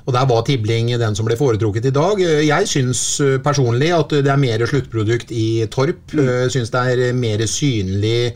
[0.06, 2.20] Og der var Tibling den som ble foretrukket i dag.
[2.22, 6.12] Eh, Jeg syns eh, personlig at det er mer sluttprodukt i Torp.
[6.16, 6.48] Mm.
[6.52, 8.32] Syns det er mer synlig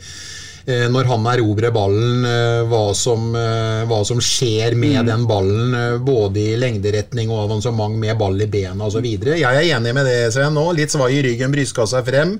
[0.67, 5.07] eh, når han erobrer ballen, eh, hva som, eh, hva som skjer med Mm.
[5.07, 9.05] den ballen, eh, både i lengderetning og avansement med ball i bena osv.
[9.07, 10.53] Jeg er enig med det, Sven.
[10.55, 10.75] nå.
[10.75, 12.39] Litt svai i ryggen, brystkassa frem.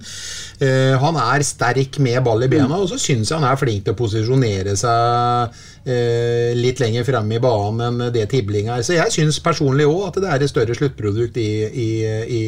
[0.57, 3.85] Eh, han er sterk med ball i bena, og så syns jeg han er flink
[3.85, 8.85] til å posisjonere seg eh, litt lenger fremme i banen enn det Tibling er.
[8.87, 11.89] Så jeg syns personlig òg at det er et større sluttprodukt i, i,
[12.39, 12.43] i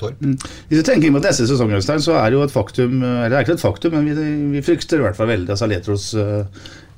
[0.00, 0.18] Torp.
[0.22, 3.30] Hvis du tenker inn mot neste sesong, Øystein, så er det jo et faktum Eller
[3.30, 6.10] det er ikke et faktum, men vi, vi frykter i hvert fall veldig at Saletros
[6.18, 6.42] uh,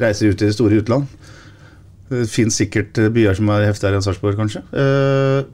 [0.00, 1.10] reiser ut i det store utland.
[2.08, 4.60] Det fins sikkert eh, byer som er heftigere enn Sarpsborg, kanskje.
[4.76, 5.46] Eh,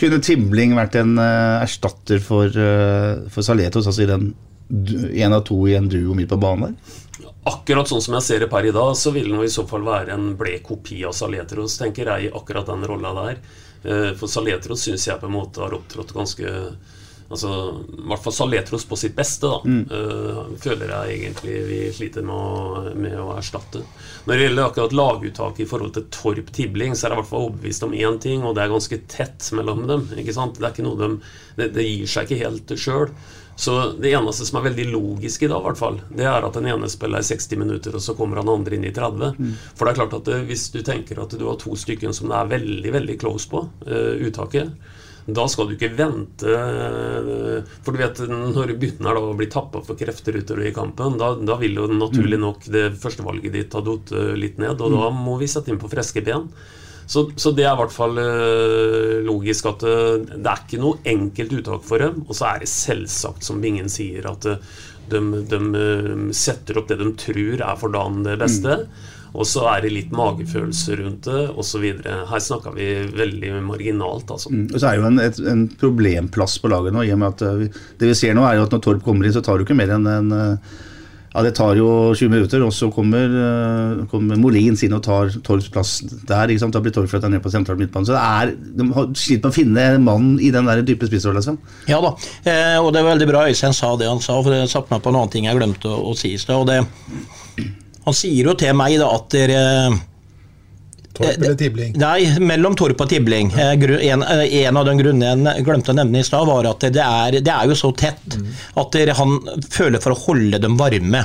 [0.00, 4.32] kunne Timling vært en uh, erstatter for, uh, for Saletros, altså i den
[4.70, 6.98] én av to i en duo midt på banen der?
[7.50, 9.82] Akkurat sånn som jeg ser det per i dag, så vil det i så fall
[9.86, 13.40] være en blek kopi av Saletros, tenker jeg, i akkurat den rolla der.
[13.82, 16.52] Eh, For Saletros syns jeg på en måte har opptrådt ganske
[17.30, 17.50] Altså,
[17.94, 19.60] I hvert fall Saletros på sitt beste, da.
[19.94, 23.84] eh, føler jeg egentlig vi sliter med å, med å erstatte.
[24.26, 27.30] Når det gjelder akkurat laguttaket i forhold til Torp Tibling, så er jeg i hvert
[27.30, 30.08] fall overbevist om én ting, og det er ganske tett mellom dem.
[30.18, 30.58] ikke sant?
[30.58, 31.12] Det er ikke de,
[31.60, 33.14] det, det gir seg ikke helt sjøl.
[33.60, 36.66] Så det eneste som er veldig logisk i dag, hvert fall, det er at den
[36.70, 39.34] ene spiller i 60 minutter, og så kommer han andre inn i 30.
[39.76, 42.32] For det er klart at det, hvis du tenker at du har to stykker som
[42.32, 44.72] det er veldig, veldig close på, uh, uttaket,
[45.26, 46.58] da skal du ikke vente
[47.84, 51.18] For du vet, når du begynner da å bli tappa for krefter utover i kampen,
[51.20, 54.94] da, da vil jo naturlig nok det førstevalget ditt ha datt eh, litt ned, og
[54.94, 56.48] da må vi sette inn på friske ben.
[57.10, 61.00] Så, så det er i hvert fall eh, logisk at eh, det er ikke noe
[61.10, 62.22] enkelt uttak for dem.
[62.28, 64.46] Og så er det selvsagt, som Bingen sier, at
[65.10, 68.84] de, de setter opp det de tror er for dagen det beste.
[69.30, 71.86] Og så er det litt magefølelse rundt det osv.
[72.02, 74.50] Her snakker vi veldig marginalt, altså.
[74.50, 77.06] Og så er det jo en, et, en problemplass på laget nå.
[77.06, 79.04] i og med at eh, vi, Det vi ser nå, er jo at når Torp
[79.06, 80.78] kommer inn, så tar det ikke mer enn en eh,
[81.30, 85.30] ja, Det tar jo 20 minutter, og så kommer, eh, kommer Molins inn og tar
[85.46, 86.50] Torps plass der.
[86.50, 86.74] ikke sant?
[86.74, 88.06] Da blir Torp flytta ned på sentral midtbane.
[88.06, 91.06] Så det er, de har slitt med å finne mannen mann i den der dype
[91.06, 91.38] spissrolla.
[91.38, 91.58] Liksom.
[91.86, 94.66] Ja da, eh, og det er veldig bra Øystein sa det han sa, for det
[94.70, 96.66] satte meg på en annen ting jeg glemte å, å si i stad.
[98.06, 99.64] Han sier jo til meg da at dere
[101.12, 101.96] Torp eller Tibling?
[102.00, 103.50] Nei, mellom Torp og Tibling.
[103.52, 103.72] Eh,
[104.08, 107.02] En, eh, en av de grunnene jeg glemte å nevne i stad, var at det
[107.02, 108.38] er, det er jo så tett
[108.78, 109.34] at dere, han
[109.68, 111.24] føler for å holde dem varme.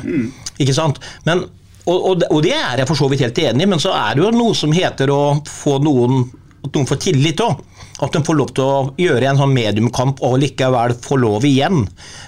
[0.57, 0.99] Ikke sant?
[1.23, 1.45] Men,
[1.85, 4.17] og, og, og det er jeg for så vidt helt enig i, men så er
[4.17, 6.25] det jo noe som heter å få noen
[6.65, 7.61] at noen får tillit òg.
[8.03, 11.85] At de får lov til å gjøre en sånn mediumkamp og likevel få lov igjen.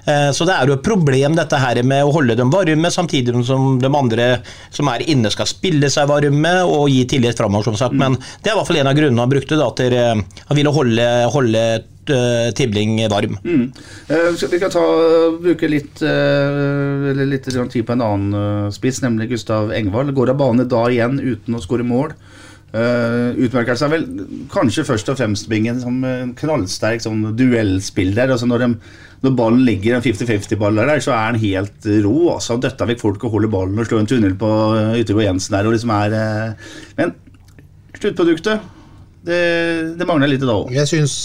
[0.07, 3.35] Eh, Så det er jo et problem dette her med å holde dem varme, samtidig
[3.45, 4.29] som de andre
[4.71, 7.97] som er inne skal spille seg varme og gi tillit framover, som sagt.
[7.99, 10.59] Men det er i hvert fall en av grunnene han brukte, da, til eh, han
[10.59, 13.35] ville holde, holde eh, Tibling varm.
[13.43, 13.67] Mm.
[14.07, 14.85] Vi kan ta,
[15.43, 20.15] bruke litt, litt tid på en annen spiss, nemlig Gustav Engvald.
[20.15, 22.15] Går av bane da igjen uten å skåre mål.
[22.75, 24.01] Uh, utmerker seg vel
[24.51, 28.33] kanskje først og fremst Bingen som en knallsterk sånn duellspiller.
[28.33, 28.65] Altså når,
[29.23, 32.17] når ballen ligger en 50-50-ball der, så er han helt rå.
[32.35, 35.29] Altså, han døtter vekk folk og holder ballen og slår en tunnel på uh, Yttergård
[35.29, 35.69] Jensen der.
[35.69, 37.15] Og liksom er, uh, men
[37.97, 38.73] sluttproduktet
[39.27, 40.71] det, det mangler litt da òg.
[40.75, 41.15] Jeg syns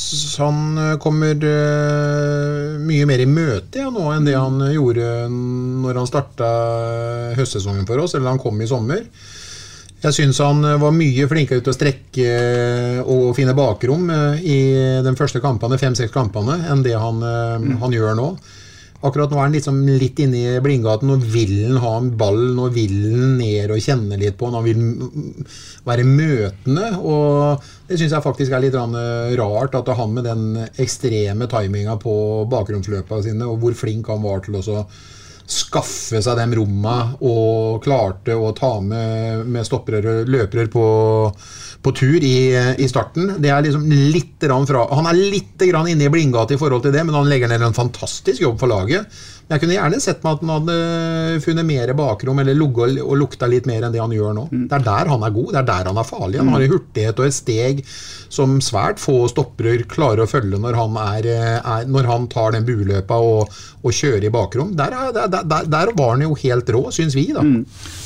[0.41, 5.29] han eh, kommer eh, mye mer i møte ja, nå enn det han eh, gjorde
[5.31, 6.49] når han starta
[7.39, 9.05] høstsesongen for oss, eller han kom i sommer.
[10.03, 14.43] Jeg syns han eh, var mye flinkere til å strekke eh, og finne bakrom eh,
[14.43, 14.59] i
[15.05, 17.79] de første kampene, fem-seks kampene, enn det han, mm.
[17.85, 18.27] han gjør nå.
[19.03, 21.11] Akkurat nå er han liksom litt inne i blindgaten.
[21.11, 24.51] Nå vil han ha en ball, nå vil han ned og kjenne litt på.
[24.55, 25.49] Han vil han
[25.87, 26.93] være møtende.
[27.03, 30.45] Og det syns jeg faktisk er litt rart, at han med den
[30.83, 32.15] ekstreme timinga på
[32.51, 34.79] bakromsløpa sine, og hvor flink han var til å
[35.49, 40.87] skaffe seg de romma og klarte å ta med, med stoppere og løpere på,
[41.83, 42.37] på tur i,
[42.79, 43.35] i starten.
[43.43, 47.05] Det er liksom litt fra, Han er litt inne i blindgata i forhold til det,
[47.07, 49.07] men han legger ned en fantastisk jobb for laget.
[49.53, 53.49] Jeg kunne gjerne sett meg at han hadde funnet mer bakrom eller ligget og lukta
[53.53, 54.47] litt mer enn det han gjør nå.
[54.71, 56.39] Det er der han er god, det er der han er farlig.
[56.41, 57.83] Han har en hurtighet og et steg
[58.33, 61.29] som svært få stoppere klarer å følge når han, er,
[61.61, 63.53] er, når han tar den bueløpa og,
[63.85, 64.73] og kjører i bakrom.
[64.79, 67.45] Der, er- der, der, der var han jo helt rå, syns vi, da.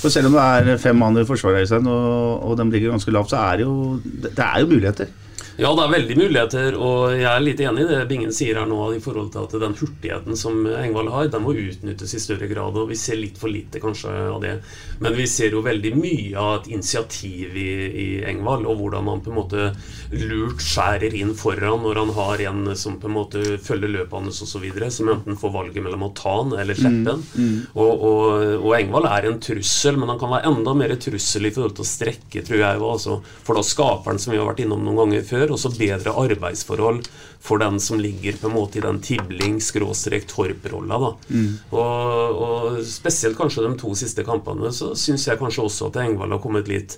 [0.00, 3.30] For selv om det er fem mann i forsvaret, og, og de ligger ganske lavt,
[3.30, 5.14] så er det jo, det er jo muligheter.
[5.56, 8.66] Ja, det er veldig muligheter, og jeg er litt enig i det Bingen sier her
[8.68, 12.44] nå i forhold til at den hurtigheten som Engvald har, den må utnyttes i større
[12.50, 14.58] grad, og vi ser litt for lite kanskje av det.
[15.00, 19.22] Men vi ser jo veldig mye av et initiativ i, i Engvald, og hvordan han
[19.24, 19.70] på en måte
[20.12, 24.42] lurt skjærer inn foran når han har en som på en måte følger løpet hans
[24.44, 27.24] osv., som enten får valget mellom å ta han eller slippe han.
[27.72, 28.28] Og, og,
[28.60, 31.86] og Engvald er en trussel, men han kan være enda mer trussel i forhold til
[31.86, 32.84] å strekke, tror jeg.
[32.92, 33.18] Altså.
[33.46, 37.00] For da skaper han, som vi har vært innom noen ganger før, også bedre arbeidsforhold
[37.46, 41.12] for den som ligger på en måte i den tibling-torp-rolla.
[41.28, 41.52] Mm.
[41.70, 46.32] Og, og spesielt kanskje de to siste kampene, så syns jeg kanskje også at Engvald
[46.36, 46.92] har kommet litt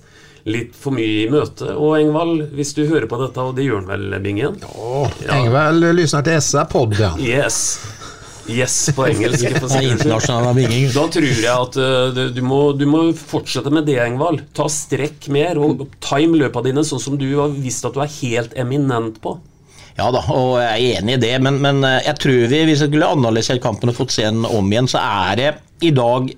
[0.47, 1.65] Litt for mye i møte.
[1.75, 4.55] Og Engvald, hvis du hører på dette, og det gjør han vel, Bingen?
[4.63, 5.01] Ja.
[5.35, 7.19] Engvald lyssnar til SR-podden.
[7.19, 7.75] Yes.
[8.49, 9.45] Yes på engelsk.
[9.61, 10.87] På er internasjonal binging.
[10.93, 14.43] Da tror jeg at uh, du, må, du må fortsette med det, Engvald.
[14.57, 18.11] Ta strekk mer, og time løpa dine sånn som du har visst at du er
[18.19, 19.37] helt eminent på.
[19.99, 22.83] Ja da, og jeg er enig i det, men, men eh, jeg tror vi, hvis
[22.85, 25.49] jeg skulle analysert kampen og fått se den om igjen, så er det
[25.83, 26.29] i dag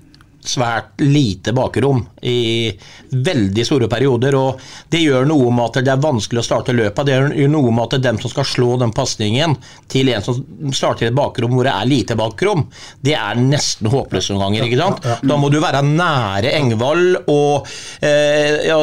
[0.48, 2.72] svært lite bakrom i
[3.12, 4.36] veldig store perioder.
[4.36, 7.06] og Det gjør noe med at det er vanskelig å starte løpet.
[7.08, 9.56] Det gjør noe med at dem som skal slå den pasningen
[9.92, 10.40] til en som
[10.74, 12.66] starter i et bakrom hvor det er lite bakrom,
[13.04, 14.68] det er nesten håpløst noen ganger.
[14.68, 15.08] ikke sant?
[15.28, 17.68] Da må du være nære Engvald og
[18.02, 18.78] eh, ja,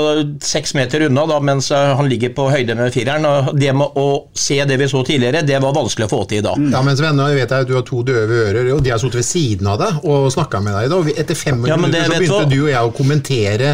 [0.45, 3.27] seks meter unna da, mens eh, han ligger på høyde med fireren.
[3.29, 6.43] og Det med å se det vi så tidligere, det var vanskelig å få til
[6.43, 6.61] i dag.
[6.73, 9.23] Ja, men Sven, jeg vet at du har to døve ører, og de har sittet
[9.23, 11.13] ved siden av deg og snakka med deg i dag.
[11.25, 12.51] Etter fem Ja, minutter så begynte hva?
[12.53, 13.73] du og jeg å kommentere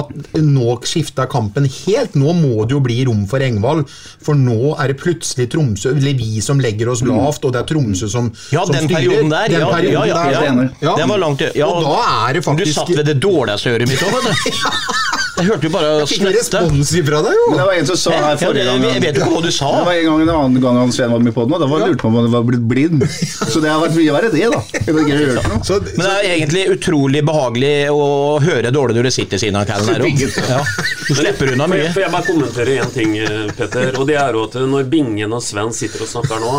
[0.00, 2.16] at nå skifta kampen helt.
[2.18, 3.86] Nå må det jo bli rom for Engvald,
[4.22, 7.70] for nå er det plutselig Tromsø, eller vi som legger oss lavt, og det er
[7.74, 8.96] Tromsø som, Ja, som den styrer.
[9.00, 9.48] perioden der.
[9.52, 10.88] Den ja, perioden ja, ja, der, ja.
[10.90, 10.96] ja.
[10.96, 14.02] Den var langt ja, Og da er det Du satt ved det dårligste øret mitt
[14.02, 15.22] òg, vet du.
[15.36, 17.46] Jeg hørte jo bare Jeg fikk respons ifra deg, jo!
[17.50, 19.68] Men det var en som sa her forrige gang jeg vet ikke hva du sa.
[19.76, 21.68] Det var en gang en annen gang han Sven var med på den, og da
[21.70, 23.04] var lurte på om han var blitt blind.
[23.52, 24.62] Så det har vært mye verre, det, da.
[24.96, 25.60] Noe.
[25.66, 28.06] Så, Men det er egentlig utrolig behagelig å
[28.42, 30.06] høre dårlig når du sitter siden av Callen her.
[30.48, 30.62] Ja.
[31.06, 31.90] Du slipper unna mye.
[31.92, 33.92] for jeg bare kommentere én ting, eh, Petter.
[34.00, 36.56] Og det er jo at når Bingen og Sven sitter og snakker nå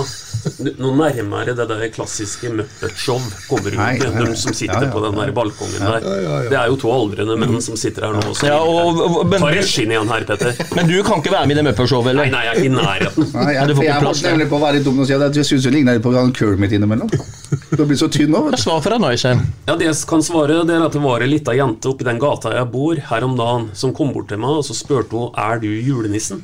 [0.77, 3.17] Nå nærmere det der klassiske Muppet Show
[3.49, 4.03] kommer ut.
[4.21, 6.05] De som sitter Ja, ja, på den der balkongen der.
[6.05, 6.37] ja, ja.
[6.53, 8.21] Det er jo to aldrende menn som sitter her nå.
[8.31, 10.57] og Ja, og, og, men, regien igjen her, Petter.
[10.77, 12.31] men du kan ikke være med i det Muppet-showet, Nei, eller?
[12.33, 13.27] nei, jeg er ikke i nærheten.
[13.33, 15.67] Nei, jeg, jeg måtte nemlig på å være litt dum og si at jeg syns
[15.67, 17.11] du ligner litt på han Kermit innimellom.
[17.11, 18.61] Du har blitt så tynn nå, vet du.
[18.65, 19.41] Svar fra Neusheim.
[19.69, 22.19] Ja, Det jeg kan svare, det er at det var ei lita jente oppi den
[22.21, 25.31] gata jeg bor her om dagen, som kom bort til meg og så spurte hun
[25.37, 26.43] er du julenissen.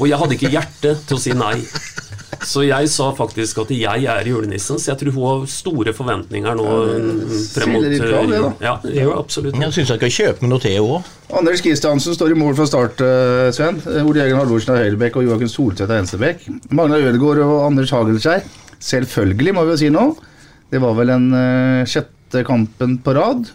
[0.00, 1.56] Og jeg hadde ikke hjerte til å si nei.
[2.46, 6.56] Så jeg sa faktisk at jeg er julenissen, så jeg tror hun har store forventninger
[6.58, 6.66] nå
[7.54, 7.86] frem mot.
[8.62, 9.58] Ja, det gjør absolutt.
[9.60, 11.10] Jeg syns jeg skal kjøpe med noe til òg.
[11.38, 13.78] Anders Kristiansen står i mål fra start, eh, Sven.
[14.02, 16.44] Ole Jørgen Halvorsen av høyrebekk og Joakim Soltvedt av Enstebekk.
[16.74, 18.44] Magna Ødegaard og Anders Hagelskjær,
[18.82, 20.06] selvfølgelig må vi jo si nå.
[20.72, 23.48] Det var vel den eh, sjette kampen på rad.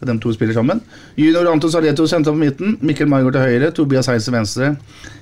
[0.00, 0.80] Så De to spiller sammen.
[1.16, 2.78] Junior Anton Sareto sendte på midten.
[2.80, 3.68] Mikkel Maigård til høyre.
[3.76, 4.70] Tobias Heis til venstre.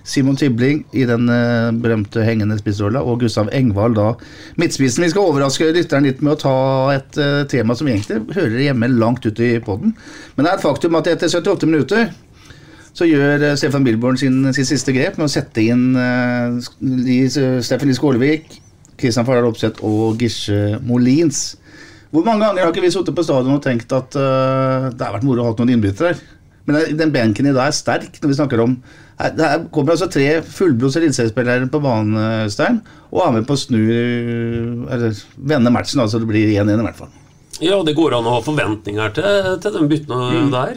[0.07, 3.03] Simon Tibling i den eh, berømte hengende spissrolla.
[3.03, 4.13] Og Gustav Engvald da
[4.57, 5.03] midtspissen.
[5.03, 6.55] Vi skal overraske lytteren litt med å ta
[6.95, 9.97] et eh, tema som egentlig hører hjemme langt ute i poden.
[10.37, 12.09] Men det er et faktum at etter 78 minutter
[12.95, 17.91] så gjør eh, Stefan Bilborn sin, sin siste grep med å sette inn uh, Steffen
[17.91, 18.61] Lie Skålevik,
[18.99, 21.57] Kristian Fardal Opseth og Gisje Molins.
[22.11, 25.15] Hvor mange ganger har ikke vi sittet på stadion og tenkt at uh, det har
[25.19, 26.23] vært moro å ha noen innbyttere her?
[26.69, 28.75] Men den benken i dag er sterk når vi snakker om
[29.39, 33.79] Det kommer altså tre fullblods eliteseriespillere på banen, Øystein, og er med på å snu
[34.93, 37.15] Eller vende matchen, altså det blir 1-1 i hvert fall.
[37.65, 40.51] Ja, det går an å ha forventninger til, til de byttene Mm.
[40.53, 40.77] der.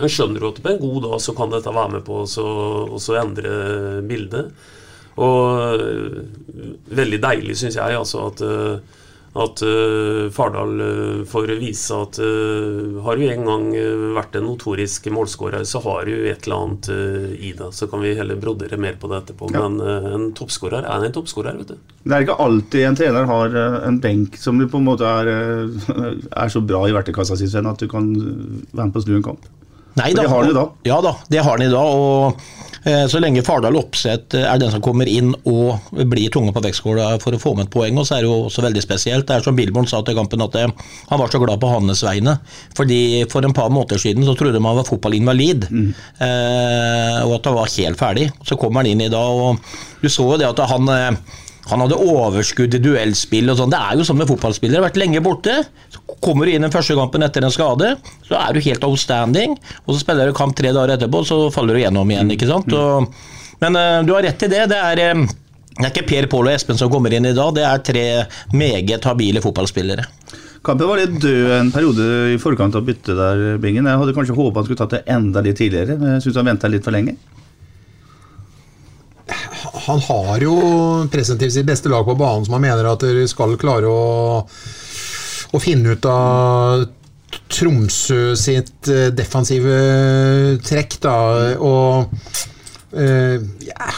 [0.00, 3.20] Jeg skjønner jo at på en god dag så kan dette være med på å
[3.20, 3.52] endre
[4.08, 4.50] bildet.
[5.16, 6.16] Og eh,
[6.98, 8.95] veldig deilig, syns jeg, altså at eh,
[9.36, 13.66] at uh, Fardal uh, får vise at uh, har du en gang
[14.16, 16.88] vært en notorisk målskårer, så har du et eller annet
[17.36, 17.68] i det.
[17.76, 19.50] Så kan vi heller brodere mer på det etterpå.
[19.54, 19.66] Ja.
[19.66, 19.80] Men
[20.14, 21.92] en toppskårer er en toppskårer, vet du.
[22.06, 25.30] Det er ikke alltid en trener har en benk som på en måte er,
[26.30, 29.26] er så bra i verktøykassa si, at du kan være med på å snu en
[29.26, 29.48] kamp.
[29.96, 30.22] Nei da.
[30.22, 30.72] det har han i dag.
[30.84, 31.86] Ja da, det har han i dag.
[31.96, 32.65] Og
[33.10, 37.34] så lenge Fardal Opseth er den som kommer inn og blir tunge på vektskåla for
[37.34, 39.26] å få med et poeng, og så er det jo også veldig spesielt.
[39.26, 40.70] Det er som Billborn sa til kampen, at eh,
[41.10, 42.36] han var så glad på hans vegne.
[42.78, 43.00] Fordi
[43.32, 47.74] for en par måneder siden så trodde man var fotballinvalid, eh, og at han var
[47.74, 48.30] helt ferdig.
[48.46, 49.58] Så kommer han inn i dag, og
[50.02, 53.72] du så jo det at han eh, han hadde overskudd i duellspill og sånn.
[53.72, 54.84] Det er jo sånn med fotballspillere.
[54.84, 55.56] Vært lenge borte.
[56.22, 57.94] Kommer du inn den første kampen etter en skade,
[58.26, 59.56] så er du helt outstanding.
[59.84, 62.70] Og så spiller du kamp tre dager etterpå, så faller du gjennom igjen, ikke sant.
[62.72, 63.10] Og,
[63.62, 64.62] men eh, du har rett i det.
[64.70, 65.24] Det er, eh,
[65.76, 68.06] det er ikke Per Pål og Espen som kommer inn i dag, det er tre
[68.54, 70.06] meget habile fotballspillere.
[70.66, 73.86] Kampen var litt død en periode i forkant av byttet der, Bingen.
[73.86, 76.48] Jeg hadde kanskje håpa han skulle tatt det enda litt tidligere, men jeg syns han
[76.48, 77.14] venta litt for lenge.
[79.86, 80.56] Han har jo
[81.12, 84.48] presentivt sitt beste lag på banen, som han mener at dere skal klare å,
[85.56, 86.86] å finne ut av
[87.52, 89.76] Tromsø sitt eh, defensive
[90.64, 91.16] trekk, da.
[91.58, 92.12] Og
[92.96, 93.88] eh, ja,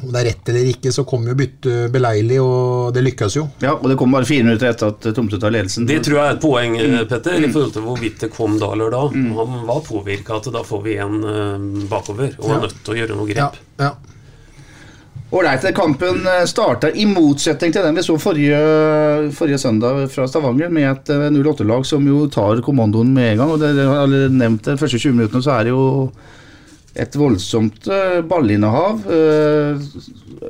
[0.00, 3.46] om det er rett eller ikke, så kom jo byttet beleilig, og det lykkes jo.
[3.60, 5.88] Ja, og det kom bare fire minutter etter at Tromsø tar ledelsen.
[5.88, 8.70] Det tror jeg er et poeng, eh, Petter, i forhold til hvorvidt det kom da
[8.76, 9.02] eller da.
[9.12, 13.00] Han var påvirka at da får vi en eh, bakover, og er nødt til å
[13.02, 13.60] gjøre noe grep.
[13.82, 13.90] ja.
[13.90, 14.19] Ålreit,
[15.30, 21.10] kampen starta i motsetning til den vi så forrige, forrige søndag fra Stavanger, med et
[21.14, 23.50] eh, 08-lag som jo tar kommandoen med en gang.
[23.50, 26.10] og Dere har allerede nevnt det, de første 20 minuttene så er det jo
[26.98, 29.06] et voldsomt eh, ballinnehav.
[29.06, 29.86] Eh,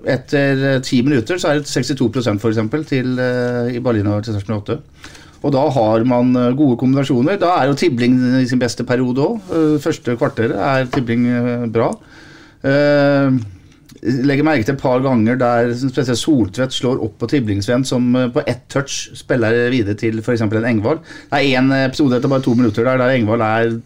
[0.09, 4.38] Etter eh, ti minutter så er det 62 for eksempel, til, eh, i ballinnehavet til
[4.38, 4.81] Sarpsborg 8.
[5.45, 7.37] Og da har man eh, gode kombinasjoner.
[7.37, 9.57] Da er jo Tibling i sin beste periode òg.
[9.85, 11.93] Første kvarteret er Tibling eh, bra.
[14.01, 18.11] Eh, legger merke til et par ganger der spesielt Soltvedt slår opp på Tiblingsvenn, som
[18.17, 20.45] eh, på ett touch spiller videre til f.eks.
[20.47, 21.05] en Engvald.
[21.31, 23.79] Det er én episode etter bare to minutter der der Engvald er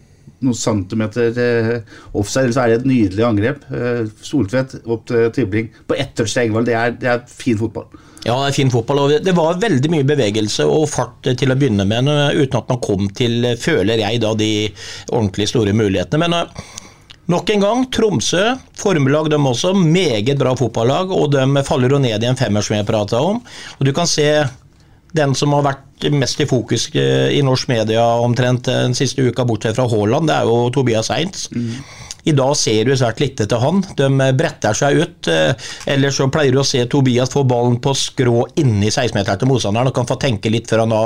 [0.45, 1.75] noen centimeter eh,
[2.13, 3.69] offside, eller så er det et nydelig angrep.
[3.71, 6.67] Eh, Soltvedt opp til Tibling på ett touch til Engvald.
[6.69, 7.89] Det er, det er fin fotball.
[8.25, 8.99] Ja, det er fin fotball.
[9.03, 12.71] og Det var veldig mye bevegelse og fart til å begynne med, eh, uten at
[12.73, 14.71] man kom til, eh, føler jeg, da, de
[15.11, 16.25] ordentlig store mulighetene.
[16.25, 16.63] Men eh,
[17.31, 18.43] nok en gang, Tromsø,
[18.77, 22.77] formelag de også, meget bra fotballag, og de faller jo ned i en femmer som
[22.77, 23.41] jeg prata om.
[23.79, 24.29] Og du kan se
[25.15, 29.45] den som har vært mest i fokus eh, i norsk media omtrent den siste uka,
[29.45, 31.47] bortsett fra Haaland, det er jo Tobias Heinz.
[32.25, 33.83] I dag ser du svært lite til han.
[33.97, 35.27] De bretter seg ut.
[35.29, 39.51] Ellers Eller så pleier du å se Tobias få ballen på skrå inni 16-meteren til
[39.51, 41.01] motstanderen og kan få tenke litt før han da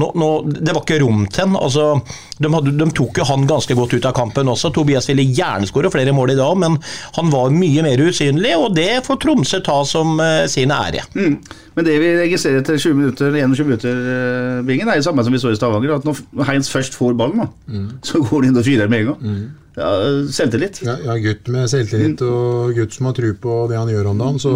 [0.00, 1.58] nå, nå, Det var ikke rom til han.
[1.60, 1.90] Altså,
[2.38, 4.72] de, hadde, de tok jo han ganske godt ut av kampen også.
[4.72, 6.80] Tobias ville gjerne skåre flere mål i dag, men
[7.18, 11.04] han var mye mer usynlig, og det får Tromsø ta som eh, sin ære.
[11.12, 11.36] Mm.
[11.76, 14.31] Men det vi registrerer etter 20 minutter, 21 minutter, eh,
[14.66, 15.96] Bingen, er det samme som vi så i Stavanger.
[15.96, 19.12] At når Heinz først får ballen, da, så går han inn og fyrer med en
[19.12, 19.42] gang.
[19.78, 19.88] Ja,
[20.28, 20.82] selvtillit.
[20.84, 24.20] Ja, ja, gutt med selvtillit og gutt som har tro på det han gjør om
[24.20, 24.40] dagen.
[24.42, 24.52] Så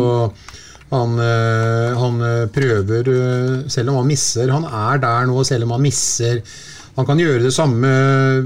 [0.92, 5.66] han, eh, han eh, prøver, eh, selv om han misser Han er der nå, selv
[5.66, 6.42] om han misser.
[6.96, 7.88] Han kan gjøre det samme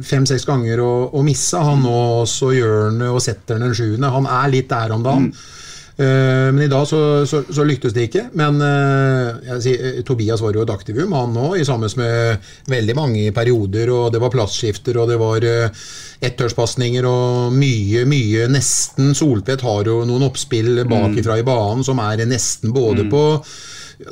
[0.02, 1.58] fem-seks ganger og, og misse.
[1.58, 4.10] Han nå også gjør han og setter han den sjuende.
[4.10, 5.28] Han er litt der om dagen.
[5.30, 5.58] Eh,
[6.00, 8.22] men i dag så, så, så lyktes det ikke.
[8.38, 12.96] Men eh, jeg sier, eh, Tobias var jo et aktivum, han òg, sammen med veldig
[12.96, 13.92] mange i perioder.
[13.92, 15.82] Og det var plassskifter, og det var eh,
[16.30, 22.26] ettørspasninger og mye, mye Nesten Soltvedt har jo noen oppspill bakifra i banen som er
[22.28, 23.22] nesten både på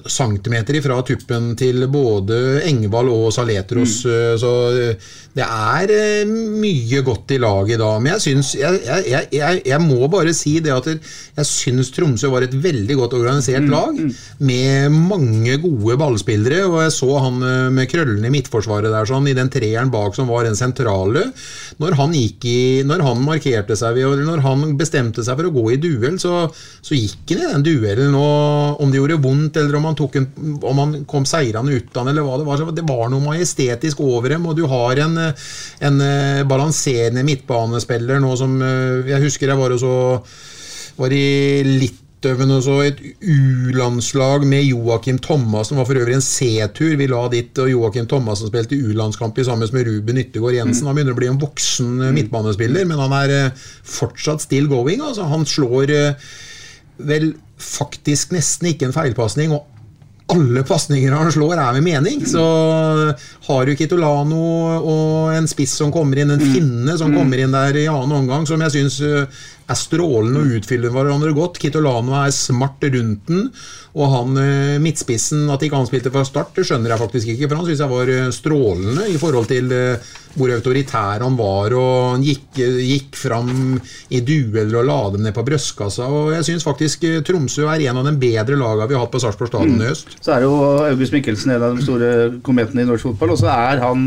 [0.09, 4.03] centimeter ifra tuppen til både Engvald og Saletros.
[4.05, 4.36] Mm.
[4.41, 5.09] Så eh,
[5.39, 7.91] det er eh, mye godt i laget da.
[8.01, 12.30] Men jeg syns jeg, jeg, jeg, jeg, må bare si det at jeg syns Tromsø
[12.32, 13.99] var et veldig godt organisert lag.
[14.43, 16.64] Med mange gode ballspillere.
[16.68, 20.16] Og jeg så han eh, med krøllene i midtforsvaret der sånn, i den treeren bak
[20.18, 21.28] som var den sentrale.
[21.78, 22.59] Når han, gikk i,
[22.89, 26.18] når han markerte seg ved, eller når han bestemte seg for å gå i duell,
[26.20, 26.49] så,
[26.82, 28.16] så gikk han i den duellen.
[28.18, 30.26] Og om det gjorde vondt, eller om han, tok en,
[30.66, 34.35] om han kom seirende ut eller hva det var, så det var noe majestetisk over
[34.35, 34.47] dem.
[34.49, 39.74] Og du har en, en eh, balanserende midtbanespiller nå som eh, Jeg husker jeg var
[39.74, 39.95] også,
[40.99, 41.24] var i
[41.66, 45.76] litt og så et U-landslag med Joakim Thomassen.
[45.79, 49.87] Var for øvrig en C-tur vi la dit, og Joakim Thomassen spilte U-landskamp sammen med
[49.87, 50.89] Ruben Yttergård Jensen.
[50.91, 53.53] Han begynner å bli en voksen eh, midtbanespiller, men han er
[53.87, 54.99] fortsatt still going.
[54.99, 55.29] Altså.
[55.31, 55.95] Han slår
[56.99, 59.53] vel faktisk nesten ikke en feilpasning.
[59.53, 59.67] og
[60.29, 62.25] alle pasninger han slår, er med mening.
[62.29, 62.43] Så
[63.49, 64.43] har du Kitolano
[64.79, 68.45] og en spiss som kommer inn, en finne som kommer inn der i annen omgang,
[68.49, 68.99] som jeg syns
[69.69, 71.59] er strålende og utfyller hverandre godt.
[71.61, 73.49] Kitolano er smart rundt den,
[73.99, 77.51] og han eh, midtspissen, at ikke han spilte fra start, det skjønner jeg faktisk ikke,
[77.51, 80.09] for han syns jeg var eh, strålende i forhold til eh,
[80.39, 83.53] hvor autoritær han var, og han gikk, gikk fram
[84.14, 86.09] i dueller og la dem ned på brystkassa.
[86.09, 89.23] og Jeg syns faktisk Tromsø er en av de bedre lagene vi har hatt på
[89.23, 90.14] Sarpsborg stadion i høst.
[90.23, 90.53] Så er jo
[90.87, 92.12] August Mikkelsen en av de store
[92.47, 94.07] kometene i norsk fotball, og så er han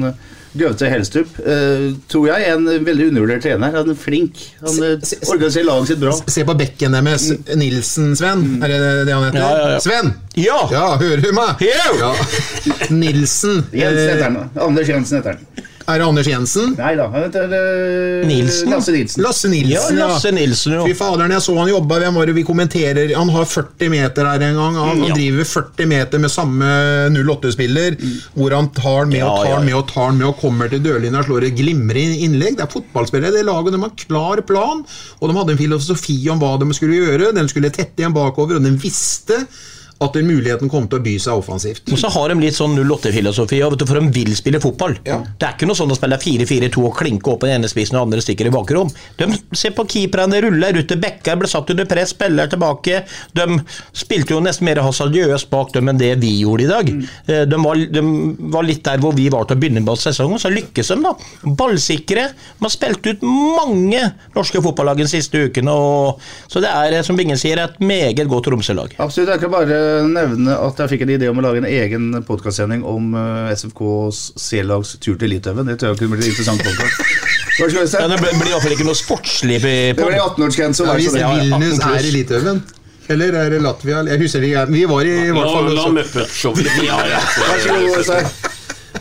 [0.54, 3.72] Gaute Helstrup, uh, tror jeg, er en veldig undervurdert trener.
[3.78, 4.42] Han er flink.
[4.60, 6.16] Han eh, organiserer laget sitt bra.
[6.28, 7.30] Se på bekken deres.
[7.56, 8.44] Nilsen, Sven.
[8.60, 9.40] Er det det han heter?
[9.40, 9.80] Ja, ja, ja.
[9.86, 10.12] Sven!
[10.36, 10.60] Ja!
[10.74, 11.64] Ja, hører du meg?
[11.64, 12.12] Ja.
[13.04, 13.64] Nilsen.
[13.72, 14.50] Jens heter Eh, han.
[14.68, 15.68] Anders Jensen heter han.
[15.94, 16.74] Er det Anders Jensen?
[16.78, 18.72] Nei da, han heter uh, Nilsen.
[18.72, 19.24] Lasse Nilsen.
[19.26, 20.08] Lasse Nilsen, ja.
[20.10, 20.86] Lasse Nilsen, jo.
[20.88, 22.00] Fy faderen, jeg så han jobba.
[22.04, 23.14] Hvem var det vi kommenterer?
[23.18, 24.80] Han har 40 meter her en gang.
[24.80, 26.72] Han, han driver 40 meter med samme
[27.18, 27.98] 08-spiller,
[28.38, 29.66] hvor han tar med og tar ja, ja.
[29.66, 32.58] med og tar med og kommer til dørlinja og slår et glimrende innlegg.
[32.60, 33.36] Det er fotballspillere.
[33.36, 34.86] Det laget de har klar plan,
[35.20, 37.36] og de hadde en filosofi om hva de skulle gjøre.
[37.38, 39.44] De skulle tette igjen bakover, og de visste
[40.02, 41.92] at den muligheten kommer til å by seg offensivt.
[41.94, 44.96] Og så har de litt sånn 08-filosofi, og for de vil spille fotball.
[45.06, 45.20] Ja.
[45.22, 48.08] Det er ikke noe sånn å spille 4-4-2 og klinke opp den ene spissen og
[48.08, 48.90] andre stikker i bakrom.
[49.20, 53.04] De ser på keeperne, ruller ut til bekker, ble satt under press, spiller tilbake.
[53.38, 53.60] De
[53.98, 56.92] spilte jo nesten mer hasardiøst bak dem enn det vi gjorde i dag.
[56.92, 57.06] Mm.
[57.52, 58.06] De var, de
[58.56, 61.14] var litt der hvor vi var til å begynne med sesongen, så lykkes de, da.
[61.62, 62.28] Ballsikre.
[62.58, 64.02] De har spilt ut mange
[64.36, 66.22] norske fotballag den siste uken, og,
[66.52, 68.96] så det er, eh, som Bingen sier, et meget godt Tromsø-lag.
[69.02, 69.30] Absolutt.
[69.36, 69.80] Jeg kan bare
[70.12, 74.22] nevne at jeg fikk en idé om å lage en egen podkastsending om eh, SFKs
[74.42, 75.68] C-lags tur til Litauen.
[75.68, 77.18] Det tror jeg kunne blitt en interessant podkast.
[77.62, 78.00] Se?
[78.00, 80.88] Ja, det blir iallfall ikke noe sportslig på Det blir 18-årsgrense.
[80.88, 81.18] Ja, hvis.
[81.18, 82.64] Vilnius er i Litauen.
[83.12, 84.06] Eller er det Latvia?
[84.08, 84.66] Jeg husker ikke.
[84.72, 86.72] Vi var i hvert La, fall la også- Muppet-showet
[87.42, 88.34] Vær så god, Øystein.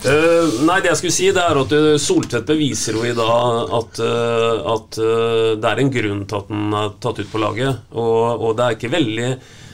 [0.00, 3.72] Eh, nei, det jeg skulle si, det er at uh, Soltvedt beviser jo i dag
[3.76, 7.42] at, uh, at uh, det er en grunn til at han er tatt ut på
[7.42, 7.82] laget.
[7.92, 9.30] Og, og det er ikke veldig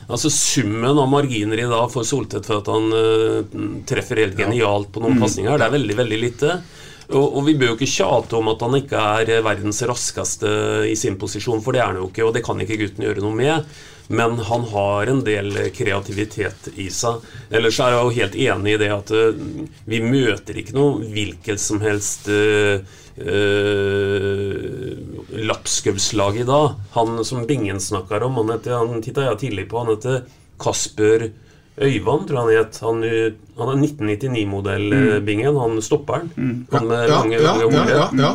[0.07, 4.93] Altså Summen av marginer i dag for Soltvedt for at han uh, treffer helt genialt
[4.95, 6.59] på noen pasninger, det er veldig, veldig lite.
[7.07, 10.49] Og, og vi bør jo ikke tjate om at han ikke er eh, verdens raskeste
[10.91, 13.23] i sin posisjon, for det er han jo ikke, og det kan ikke gutten gjøre
[13.23, 13.77] noe med.
[14.09, 17.25] Men han har en del kreativitet i seg.
[17.51, 19.41] Ellers er jeg jo helt enig i det at eh,
[19.91, 22.79] vi møter ikke noe hvilket som helst uh,
[25.49, 26.77] lapskauslag i dag.
[26.93, 30.23] Han som Bingen snakker om, han, heter, han titta jeg tidlig på, han heter
[30.61, 31.31] Kasper
[31.77, 32.79] Øyvand, tror jeg han het.
[32.81, 35.57] Han, eh, han er 1999-modell, eh, Bingen.
[35.61, 36.31] Han stopperen.
[36.73, 37.91] Han med Ja, lange, ja, lange ja, hår.
[37.91, 38.31] ja, ja.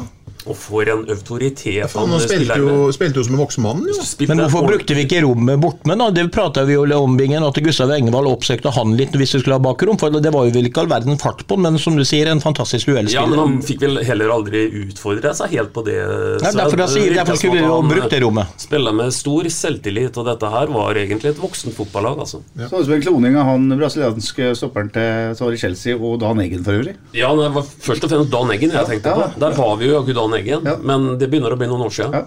[0.50, 3.94] Og for en autoritet Faen, han spilte jo, spilte jo som en voksen mann, jo.
[4.02, 6.00] Spilte Men hvorfor brukte vi ikke rommet bortmed?
[6.02, 6.10] da?
[6.16, 9.60] Det prata vi jo om Bingen, at Gustav Engevald oppsøkte han litt hvis vi skulle
[9.60, 10.00] ha bakrom.
[10.02, 12.42] For det var jo vel ikke all verden fart på, men som du sier, en
[12.42, 15.98] fantastisk Ja, men han fikk vel heller aldri utfordra seg helt på det.
[16.02, 18.48] Ja, derfor jeg sier- derfor skulle vi jo brukt det rommet.
[18.58, 22.20] Spiller med stor selvtillit, og dette her var egentlig et voksent fotballag.
[22.20, 22.42] altså.
[22.58, 26.74] Så ut som en kloning av han brasilianske stopperen til Chelsea, og Dan Eggen for
[26.74, 26.96] øvrig.
[27.14, 29.40] Ja, det var først og fremst Dan Eggen jeg tenkte Ja, på.
[29.40, 30.78] Der har vi jo jaggu Dan Eggen, Ja.
[30.82, 32.16] men det begynner å bli noen år siden.
[32.16, 32.24] Ja.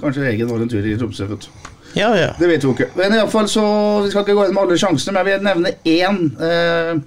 [0.00, 1.28] Kanskje Eggen var en tur i Tromsø.
[1.28, 1.70] vet du.
[1.94, 2.30] Ja, ja.
[2.38, 2.86] Det vet vi ikke.
[2.96, 3.62] Men i alle fall så,
[4.06, 6.22] Vi skal ikke gå inn med alle sjansene, men jeg vil nevne én.
[6.40, 7.00] Eh,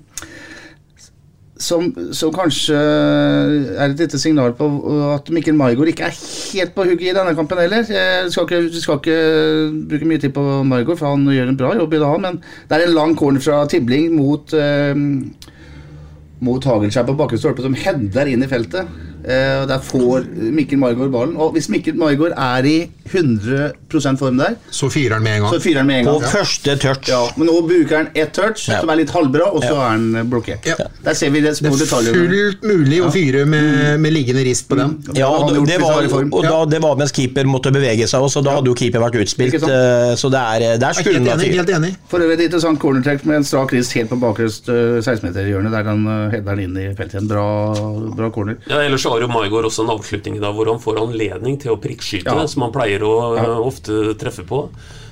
[1.58, 4.68] som, som kanskje er et lite signal på
[5.16, 6.18] at Mikkel Maigård ikke er
[6.52, 7.86] helt på hugget i denne kampen heller.
[7.88, 11.58] Jeg skal ikke, vi skal ikke bruke mye tid på Maigård, for han gjør en
[11.62, 14.92] bra jobb i dag, men det er en lang corner fra Tibling mot eh,
[16.46, 18.92] mot Hagelskjær på bakre stolpe, som header inn i feltet.
[19.26, 21.38] Og Der får Mikkel Margaard ballen.
[21.38, 25.54] Og hvis Mikkel Margaard er i 100 form der, Så fyrer han med en gang.
[25.54, 27.08] så fyrer han med en På første touch.
[27.10, 28.80] Ja, men nå bruker han ett touch, Ja.
[28.82, 30.66] som er litt halvbra, og så er han blokkert.
[30.66, 30.76] Ja.
[31.04, 32.14] Der ser vi det små detaljer.
[32.14, 32.52] Det er detaljer.
[32.52, 34.98] fullt mulig å fyre med, med liggende rist på den.
[35.16, 38.56] Ja, og, det var, og da, det var mens keeper måtte bevege seg også, da
[38.58, 39.54] hadde jo keeper vært utspilt.
[39.64, 41.46] Eh, Så det er, der Jeg skulle er han helt ha enig.
[41.46, 41.56] fyrt.
[41.56, 41.96] Helt enig.
[42.10, 45.84] For øvrig et interessant cornertrekk med en strak rist helt på bakerst uh, 16-meterhjørnet, der
[45.84, 47.22] han header den inn i feltet.
[47.22, 47.46] En bra,
[48.16, 48.58] bra corner.
[48.70, 51.72] Ja, Ellers har jo Maigård også en avslutning i dag hvor han får anledning til
[51.76, 52.46] å prikkskyte, Ja.
[52.48, 53.44] som han pleier å Ja.
[53.44, 54.70] eh, ofte treffer på.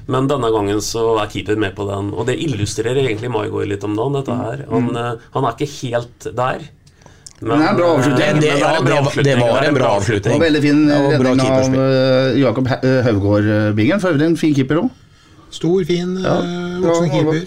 [0.08, 2.14] Men denne gangen så er keeper med på den.
[2.14, 4.66] Og det illustrerer egentlig Maigård litt om dagen, dette her.
[4.70, 6.60] Han, eh, han er ikke helt der.
[7.42, 8.20] Men det er en bra avslutning.
[8.20, 10.34] eh, Det- det- ja, det var- det var en bra avslutning.
[10.36, 14.00] Og veldig fin Ja, redning av Jakob Ha- uh, Haugård-bingen.
[14.00, 14.90] For øvrig en fin keeper òg.
[15.52, 16.40] Stor, fin, Ja,
[16.82, 17.46] voksen keeper.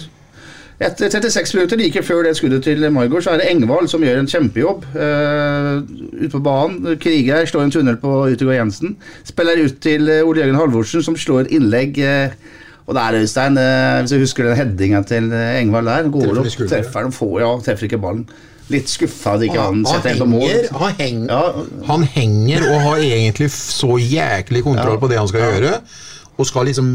[0.76, 4.18] Etter 36 minutter, like før det skuddet til Maigård, så er det Engvald som gjør
[4.20, 4.82] en kjempejobb.
[4.92, 5.78] Uh,
[6.20, 6.98] ute på banen.
[7.00, 8.96] Kriger slår en tunnel på Utegård Jensen.
[9.24, 11.96] Spiller ut til eh, Ole Jørgen Halvorsen, som slår innlegg.
[11.96, 12.34] Uh,
[12.86, 16.68] og der, Øystein, uh, hvis du husker den headinga til Engvald der, går Treffer opp,
[16.74, 18.26] treffer den, får, ja, treffer ikke ballen.
[18.68, 20.68] Litt skuffa at ikke han Han, setter en på mål.
[20.74, 21.64] han, henger, Ja.
[21.86, 25.00] han henger og har egentlig så jæklig kontroll Ja.
[25.00, 25.72] på det han skal gjøre.
[26.36, 26.88] Og skal liksom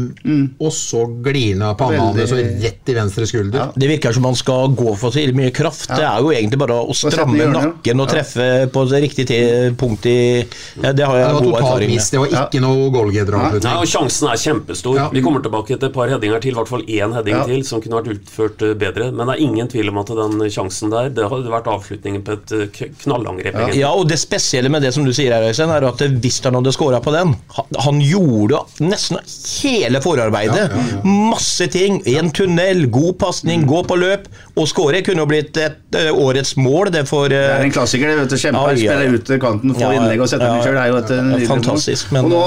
[0.62, 2.18] Og så glir han panna og
[2.62, 3.58] rett i venstre skulder.
[3.58, 3.66] Ja.
[3.74, 5.88] Det virker som man skal gå for så mye kraft.
[5.90, 10.16] Det er jo egentlig bare å stramme nakken og treffe på det riktige punkt i
[10.42, 12.06] ja, Det har Det jeg var god erfaring med.
[12.12, 13.76] Det var ikke noe Nei, goalgetter-avslutning.
[13.82, 14.96] og Sjansen er kjempestor.
[15.00, 15.08] Ja.
[15.12, 17.44] Vi kommer tilbake til et par headinger til, i hvert fall én heading Ja.
[17.48, 19.10] til, som kunne vært utført eh, bedre.
[19.12, 22.32] Men det er ingen tvil om at den sjansen der, det hadde vært avslutningen på
[22.38, 23.58] et eh, knallangrep.
[23.74, 26.54] Ja, og Det spesielle med det som du sier, her, Øystein, er at hvis han
[26.58, 29.18] hadde scora på den Han, han gjorde nesten
[29.62, 30.70] hele forarbeidet.
[31.04, 32.00] Masse ting.
[32.06, 34.28] En tunnel, god pasning, gå på løp.
[34.56, 36.90] Og skåre kunne jo blitt et, eh, årets mål.
[36.92, 38.08] Det for Det er en klassiker.
[38.08, 39.10] det, vet du, Kjempe, Ja, ja.
[39.12, 40.74] ut kanten, Ja, innlegg og setter ja, den selv.
[40.76, 42.42] Det er jo et nydelig fantastisk, men- Og nå,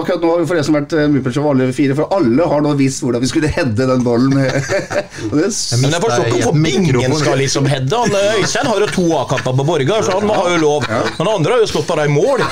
[0.00, 3.02] akkurat nå har vi forresten vært uh, Mupelshow alle fire, for alle har nå visst
[3.02, 4.30] hvordan vi skulle hedde den ballen.
[4.32, 5.50] det,
[5.82, 7.96] men jeg forstår ikke hvorfor ingen skal liksom hedde.
[7.96, 10.88] Han, eh, Øystein har jo to A-kamper på Borgar, så han har jo lov.
[11.18, 12.42] Men andre har jo slått bare i mål.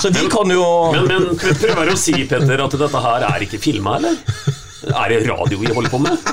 [0.00, 3.60] Så vi kan jo Men, men prøver å si, Petter, at dette her er ikke
[3.62, 4.16] filma, eller?
[4.90, 6.30] Er det radio vi holder på med?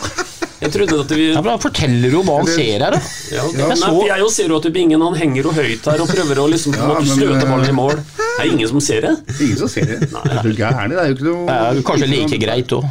[0.57, 3.01] Jeg trodde at vi ja, men Han forteller jo hva han ser her, da.
[3.30, 6.09] ja, Jeg nei, Jeg jo ser jo at Bingen han henger jo høyt her og
[6.09, 7.99] prøver å liksom Ja, støte eh, ballen i mål.
[8.18, 9.11] Det er ingen som ser det.
[9.38, 9.99] ingen som ser det.
[10.09, 10.89] Er du gæren?
[10.95, 12.88] Det er jo ikke noe Det er jo kanskje like greit òg.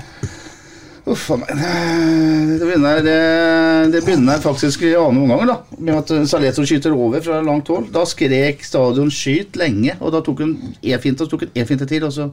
[1.07, 1.51] Uff a meg.
[2.61, 3.19] Det begynner, det,
[3.93, 5.59] det begynner faktisk i annen omgang, da.
[5.79, 7.91] Med at Saleto skyter over fra langt hold.
[7.95, 11.87] Da skrek stadion 'skyt' lenge, og da tok hun E-finte og så tok hun E-finte
[11.87, 12.07] til.
[12.07, 12.31] og så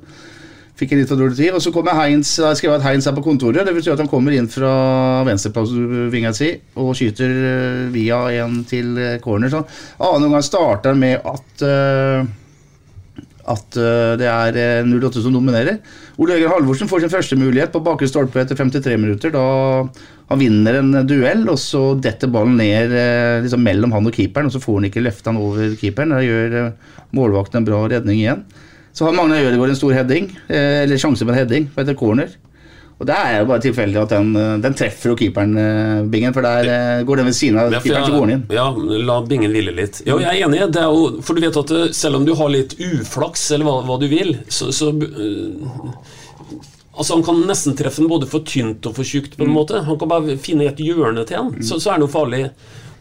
[0.74, 1.54] Fikk en litt for dårlig tid.
[1.54, 3.62] Og så kommer Heinz, da jeg skrevet at Heinz er på kontoret.
[3.68, 4.72] Det betyr at han kommer inn fra
[5.28, 6.50] venstrevinga si
[6.82, 9.54] og skyter eh, via en til eh, corner.
[9.54, 9.62] Så
[10.02, 12.26] annen omgang starter med at uh,
[13.44, 15.78] at uh, det er eh, 08 som dominerer.
[16.18, 19.34] Ole Jørgen Halvorsen får sin første mulighet på bakre stolpe etter 53 minutter.
[19.36, 19.46] Da
[20.32, 22.96] han vinner en duell, og så detter ballen ned
[23.44, 24.50] liksom mellom han og keeperen.
[24.50, 26.16] Og så får han ikke løfta den over keeperen.
[26.16, 26.56] Da gjør
[27.14, 28.46] målvakten en bra redning igjen.
[28.94, 31.96] Så har Magna Ødegaard en stor heading, eh, eller sjanse på en heading på etter
[31.98, 32.30] corner.
[33.02, 36.32] Og det er jo bare tilfeldig at den, eh, den treffer jo keeperen, eh, Bingen,
[36.36, 38.46] for der går den ved siden av keeperen, så går den inn.
[38.54, 38.68] Ja,
[39.10, 40.04] la Bingen hvile litt.
[40.06, 40.72] Ja, jeg er enig.
[40.72, 43.80] Det er jo, for du vet at selv om du har litt uflaks, eller hva,
[43.90, 44.94] hva du vil, så, så
[46.96, 49.36] Altså Han kan nesten treffe den både for tynt og for tjukt.
[49.38, 49.56] på en Mm.
[49.58, 52.52] måte Han kan bare finne et hjørne til den, så, så er det noe farlig.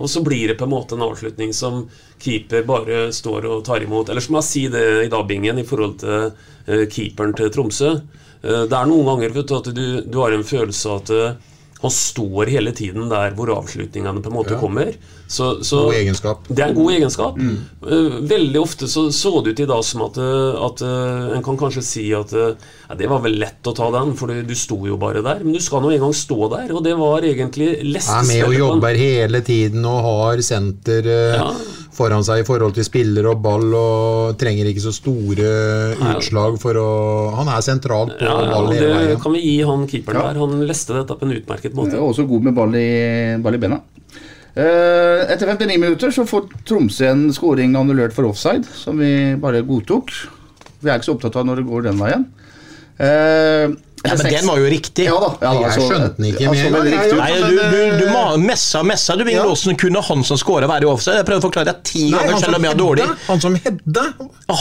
[0.00, 1.88] Og så blir det på en måte en avslutning som
[2.22, 4.10] keeper bare står og tar imot.
[4.10, 7.52] Eller så må jeg si det i dag, Bingen, i forhold til uh, keeperen til
[7.54, 7.94] Tromsø.
[8.42, 11.48] Uh, det er noen ganger du, at du, du har en følelse av at eh,
[11.82, 14.92] han står hele tiden der hvor avslutningene på en måte kommer.
[15.26, 16.44] Så, så, God egenskap.
[16.46, 17.40] Det er en god egenskap.
[17.40, 20.20] Eh, veldig ofte så, så det ut i dag som at,
[20.68, 24.30] at en kan kanskje si at ja, det var vel lett å ta den, for
[24.30, 25.42] du, du sto jo bare der.
[25.42, 27.94] Men du skal nå en gang stå der, og det var egentlig Er med og
[27.96, 31.50] lestespillet jobber hele tiden og har senter Ja.
[31.92, 35.50] Foran seg i forhold til spiller og ball og trenger ikke så store
[36.16, 36.86] utslag for å
[37.36, 39.08] Han er sentralt på Ja, ja, ball hele veien.
[39.12, 40.32] det kan vi gi han keeperen Ja.
[40.32, 40.40] der.
[40.40, 41.94] Han leste dette på en utmerket måte.
[41.94, 43.80] er også god med ball i, ball i bena.
[44.54, 49.62] Eh, etter 59 minutter så får Tromsø en skåring annullert for offside, som vi bare
[49.64, 50.10] godtok.
[50.82, 52.26] Vi er ikke så opptatt av når det går den veien.
[53.00, 53.68] Eh,
[54.02, 55.04] Ja, men den var jo riktig.
[55.06, 55.28] Ja da.
[55.40, 57.18] Ja, da Jeg skjønte den ikke Altså, men, riktig.
[57.18, 59.44] Nei, Altså, du, du, du eh, messa, messa du, Bingen Ja.
[59.46, 61.20] Låsen, Kunne han som skåra være i offside?
[61.20, 63.06] Jeg prøvde å forklare deg ti ganger, selv om jeg er dårlig.
[63.28, 64.04] han som hedda.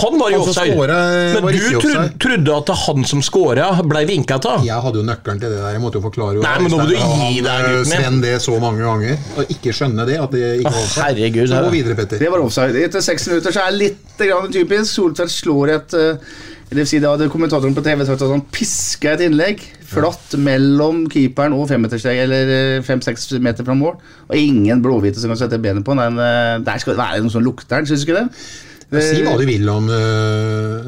[0.02, 0.76] Han var i offside.
[0.76, 4.66] scoret Men du trodde, trodde at han som scora, ble vinka av?
[4.68, 5.74] Jeg hadde jo nøkkelen til det der.
[5.76, 7.98] Jeg måtte jo forklare jo Nei, men nå må du gi deg, eh, gutten min.
[7.98, 10.20] Sven det så mange ganger, og ikke skjønne det.
[10.22, 11.04] At det ikke var offside.
[11.10, 12.22] herregud, Så gå videre, Petter.
[12.22, 12.86] Det var offside.
[12.88, 14.86] Etter seks minutter så er det litt grann typisk.
[14.92, 16.32] Soltvedt slår et eh,
[16.72, 19.60] Det vil si da hadde kommentatoren på TV sagt at han piska et innlegg
[19.92, 23.98] flatt mellom keeperen og eller fem-seks meter fra mål.
[24.30, 26.16] Og ingen blåhvite som kan sette benet på den.
[26.18, 28.30] eh, Der skal det være noe som lukter den, syns du ikke det?
[29.04, 30.80] Si hva du vil om uh,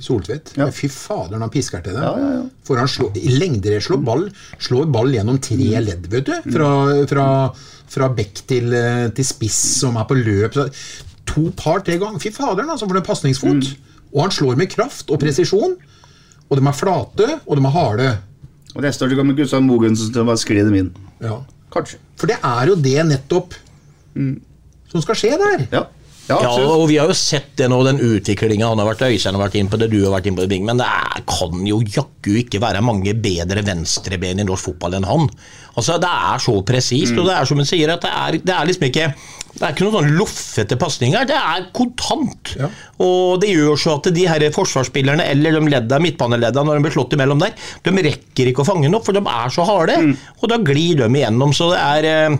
[0.00, 0.54] Soltvedt.
[0.56, 0.70] Ja.
[0.72, 2.00] Fy fader, han pisker til det.
[2.04, 2.42] Ja, ja, ja.
[2.64, 4.26] For han slår, i lengder slår ball
[4.56, 6.34] Slår ball gjennom tre ledd, vet du.
[6.52, 6.72] Fra,
[7.12, 7.28] fra,
[7.92, 10.56] fra bekk til, eh, til spiss, som er på løp.
[11.32, 12.20] To par-tre ganger.
[12.20, 13.72] Fy faderen, altså, for en pasningsfot.
[14.14, 15.76] Og han slår med kraft og presisjon.
[16.50, 18.10] Og de er flate, og de er harde.
[18.74, 20.90] Og neste år kommer Gustav Mogensen til å bare skli dem inn.
[21.22, 21.40] Ja.
[21.70, 22.00] Kanskje.
[22.18, 23.54] For det er jo det nettopp
[24.90, 25.66] som skal skje der.
[25.70, 25.84] Ja.
[26.30, 29.44] Ja, og vi har jo sett det nå, den utviklinga han har vært Øystein har
[29.44, 31.66] vært inn på det, du har vært inn på det, Bing, men det er, kan
[31.66, 35.28] jo jaggu ikke være mange bedre venstreben i norsk fotball enn han.
[35.74, 38.56] Altså, Det er så presist, og det er som hun sier, at det er, det
[38.56, 39.12] er liksom ikke
[39.50, 42.52] det er ikke noen sånn loffete pasninger, det er kontant.
[42.56, 42.68] Ja.
[43.02, 46.94] Og det gjør så at de her forsvarsspillerne eller de ledda, midtbaneledda når de blir
[46.94, 49.98] slått imellom der, de rekker ikke å fange den opp, for de er så harde.
[50.38, 51.52] Og da glir de igjennom.
[51.56, 52.38] Så det er eh,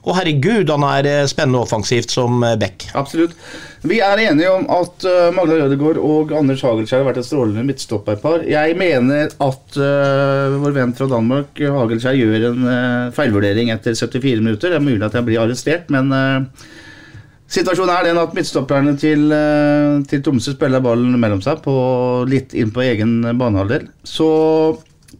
[0.00, 2.88] Å herregud, han er spennende spennende offensivt som eh, back.
[2.94, 3.36] Absolutt.
[3.82, 7.64] Vi er enige om at uh, Magda Rødegård og Anders Hagelskjær har vært et strålende
[7.64, 8.44] midtstopperpar.
[8.48, 14.44] Jeg mener at uh, vår venn fra Danmark, Hagelskjær, gjør en uh, feilvurdering etter 74
[14.44, 14.72] minutter.
[14.72, 16.12] Det er mulig at jeg blir arrestert, men
[17.50, 19.32] situasjonen er den at midtstopperne til,
[20.06, 21.72] til Tromsø spiller ballen mellom seg, på,
[22.30, 23.88] litt inn på egen banehalvdel.
[24.06, 24.28] Så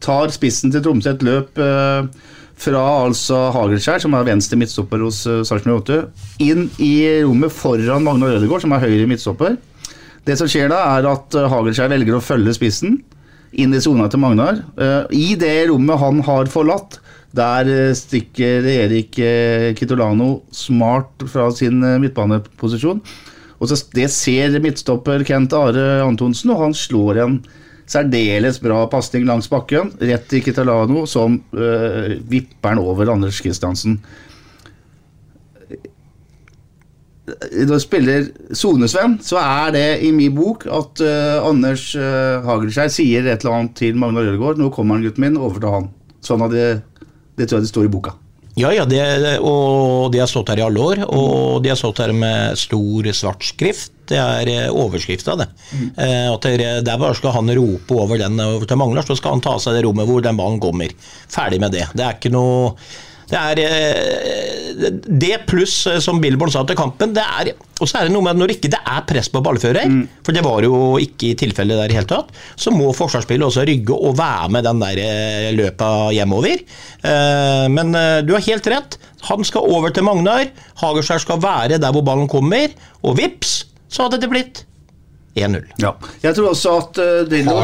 [0.04, 2.04] tar spissen til Tromsø et løp uh,
[2.60, 6.00] fra altså Hagelskjær, som er venstre midtstopper hos uh, Sarpsborg 8,
[6.44, 6.92] inn i
[7.24, 9.56] rommet foran Magnar Rødegård, som er høyre midtstopper.
[10.26, 13.00] Det som skjer da, er at uh, Hagelskjær velger å følge spissen
[13.50, 14.60] inn i sona til Magnar.
[14.76, 17.00] Uh, I det rommet han har forlatt,
[17.34, 19.14] der stikker Erik
[19.78, 22.98] Kitolano smart fra sin midtbaneposisjon.
[23.62, 27.36] Og så Det ser midtstopper Kent Are Antonsen, og han slår en
[27.90, 33.98] særdeles bra pasning langs bakken, rett til Kitalano, som øh, vipper den over Anders Kristiansen.
[37.66, 43.26] Når spiller Sonesvenn, så er det i min bok at øh, Anders øh, Hagelskjær sier
[43.26, 44.58] et eller annet til Magnar Rødegård.
[44.58, 45.38] 'Nå kommer han, gutten min.
[45.38, 46.66] Overta han.' Sånn at det,
[47.38, 48.16] det tror jeg det står i boka.
[48.60, 49.00] Ja, ja, det,
[49.40, 53.08] og de har stått her i alle år, og de har stått her med stor
[53.16, 53.94] svart skrift.
[54.10, 55.46] Det er eh, overskrifta, det.
[55.96, 56.48] Eh, at.
[56.84, 59.78] Der bare skal han rope over den over til mangler, så skal han ta seg
[59.78, 60.92] det rommet hvor den ballen kommer.
[61.30, 61.86] Ferdig med det.
[61.94, 62.74] Det er ikke noe
[63.30, 67.96] det er eh, det pluss, eh, som Billborn sa til kampen, det er og så
[68.02, 69.88] er det noe med at når ikke det er press på ballfører,
[70.26, 72.28] for det var jo ikke i tilfellet der i hele tatt,
[72.60, 76.60] så må forsvarsspillet også rygge og være med den der eh, løpa hjemover.
[77.00, 77.94] Eh, Men
[78.28, 78.98] du har helt rett.
[79.30, 80.44] Han skal over til Magnar.
[80.82, 82.68] Hagerskjær skal være der hvor ballen kommer,
[83.00, 84.66] og vips, så hadde det blitt
[85.40, 85.62] 1-0.
[85.80, 85.94] Ja.
[86.24, 87.60] Jeg tror også at uh, Drillo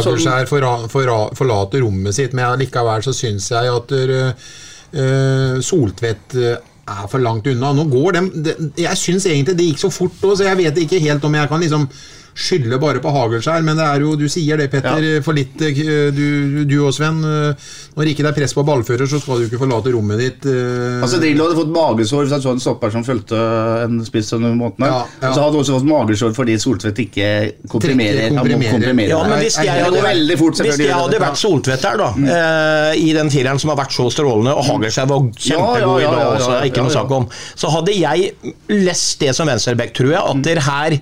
[0.47, 4.49] forra- forlater rommet sitt, men likevel så syns jeg at uh,
[4.97, 7.73] uh, Soltvedt uh, er for langt unna.
[7.75, 10.85] Nå går dem, det, Jeg syns egentlig det gikk så fort òg, så jeg vet
[10.85, 11.89] ikke helt om jeg kan liksom
[12.37, 16.11] skylde bare på Hagelskjær, men det er jo, du sier det, Petter, for litt uh,
[16.13, 17.23] du, du og Sven.
[17.25, 20.49] uh, Når ikke det er press på ballfører, så skal du ikke forlate rommet ditt.
[20.49, 23.41] uh, Altså Drillo hadde fått magesår hvis han så en stopper som fulgte
[23.87, 24.85] en spiss denne måten.
[24.85, 25.33] Ja, ja.
[25.33, 27.31] Så hadde han også fått magesår fordi Soltvedt ikke
[27.73, 28.31] komprimerer.
[28.37, 28.77] komprimerer.
[28.77, 29.11] Komprimerer.
[29.15, 32.93] Ja, men hvis jeg hadde, veldig fort, hvis jeg hadde vært Soltvedt her, da, eh,
[33.01, 35.99] i den fireren som har vært så strålende, og Hagelskjær var kjempegod Ja, ja, ja,
[36.01, 37.03] i dag ja, også, ja, ikke noe ja, ja.
[37.03, 37.29] sak om,
[37.65, 38.33] så hadde jeg
[38.73, 40.99] lest det som venstreback, tror jeg, at der her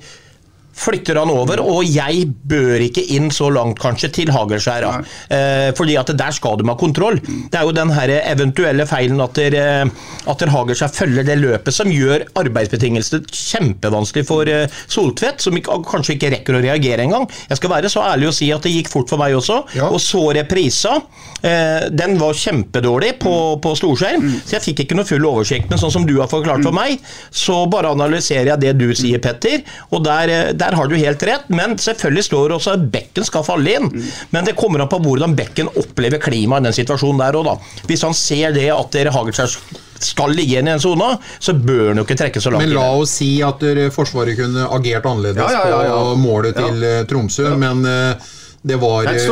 [0.75, 4.87] flytter han over, og jeg bør ikke inn så langt kanskje til Hagelskjær.
[5.31, 7.21] Eh, fordi at der skal de ha kontroll.
[7.23, 9.87] Det er jo den her eventuelle feilen at, der,
[10.27, 15.79] at der Hagelskjær følger det løpet som gjør arbeidsbetingelsene kjempevanskelig for eh, Soltvedt, som ikke,
[15.89, 17.29] kanskje ikke rekker å reagere engang.
[17.51, 19.89] Jeg skal være så ærlig å si at det gikk fort for meg også, Ja.
[19.91, 20.99] og så reprisa.
[21.45, 25.69] Eh, den var kjempedårlig på, på storskjerm, så jeg fikk ikke noe full oversikt.
[25.71, 26.99] Men sånn som du har forklart for meg,
[27.35, 29.63] så bare analyserer jeg det du sier, Petter.
[29.93, 33.27] Og der, eh, der har du helt rett, men selvfølgelig står det også at bekken
[33.27, 33.91] skal falle inn.
[34.35, 37.83] Men det kommer an på hvordan bekken opplever klimaet i den situasjonen der òg, da.
[37.91, 39.59] Hvis han ser det at dere Hagelskjær
[40.05, 42.67] skal ligge igjen i den sona, så bør han jo ikke trekke så langt.
[42.67, 43.63] Men la oss si at
[43.95, 46.01] Forsvaret kunne agert annerledes Ja, ja, ja, ja.
[46.01, 48.33] på målet til eh, Tromsø, men eh,
[48.65, 49.27] Det var eh,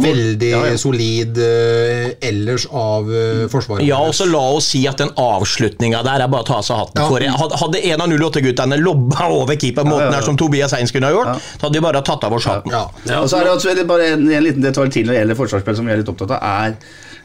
[0.00, 0.76] veldig Ja, ja.
[0.80, 3.84] solid uh, ellers av uh, forsvaret.
[3.84, 6.64] Ja, og så la oss si at den avslutninga der er bare å ta av
[6.64, 7.08] seg hatten Ja.
[7.10, 7.20] for.
[7.42, 10.20] Hadde- Hadde en av 08-guttene lobba over keepermåten måten Ja, ja, ja.
[10.22, 12.72] her som Tobias Heins kunne ha gjort, så hadde vi bare tatt av oss hatten.
[12.72, 12.86] Ja.
[13.04, 15.20] Ja, Og så er det også, eller bare en, en liten detalj til når det
[15.20, 16.74] gjelder forsvarsspill som vi er litt opptatt av, er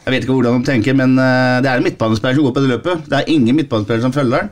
[0.04, 2.60] Jeg vet ikke hvordan de tenker, men uh, det er en midtbanespiller som går på
[2.60, 3.06] det løpet.
[3.08, 4.50] Det er ingen midtbanespiller som følger den.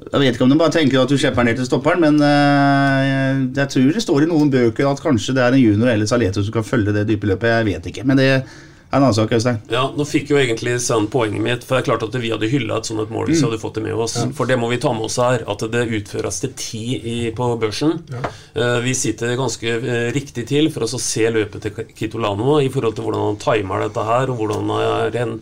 [0.00, 3.44] Jeg vet ikke om de bare tenker at du slipper ned til stopperen, men eh,
[3.58, 6.42] jeg tror det står i noen bøker at kanskje det er en junior eller Saleto
[6.42, 7.52] som kan følge det dype løpet.
[7.52, 8.42] Jeg vet ikke, men det er
[8.90, 9.60] en annen sak, Øystein.
[9.70, 11.62] Ja, nå fikk jo egentlig Sand poenget mitt.
[11.66, 13.78] For det er klart at vi hadde hylla et sånt mål hvis vi hadde fått
[13.78, 14.16] det med oss.
[14.34, 17.52] For det må vi ta med oss her, at det utføres til ti i, på
[17.62, 18.00] børsen.
[18.10, 22.70] Eh, vi sitter ganske uh, riktig til for oss å se løpet til Kitolano i
[22.72, 25.36] forhold til hvordan han timer dette her, og hvordan han er en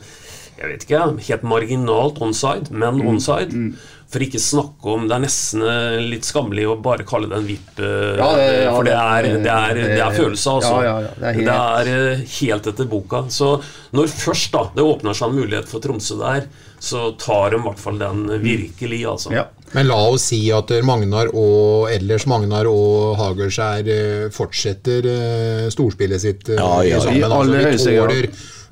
[0.58, 3.70] jeg vet ikke, helt marginalt onside, men onside.
[4.08, 7.44] For ikke snakke om Det er nesten eh, litt skammelig å bare kalle det en
[7.48, 7.80] VIP.
[7.84, 10.70] eh, Ja, det- ja, for det er, det er, det er følelse, altså.
[10.80, 13.20] Ja, ja, ja, det er helt- det er eh, helt etter boka.
[13.28, 13.50] Så
[13.92, 16.46] når først da det åpner seg en mulighet for Tromsø der,
[16.80, 19.30] så tar de i hvert fall den virkelig, altså.
[19.32, 19.44] Ja.
[19.74, 26.48] Men la oss si at Magnar og ellers Magnar og Hagelskjær eh, fortsetter storspillet sitt
[26.56, 27.18] Ja, ja, sammen.
[27.18, 28.08] i aller vi, høyeste grad.
[28.08, 28.28] tåler,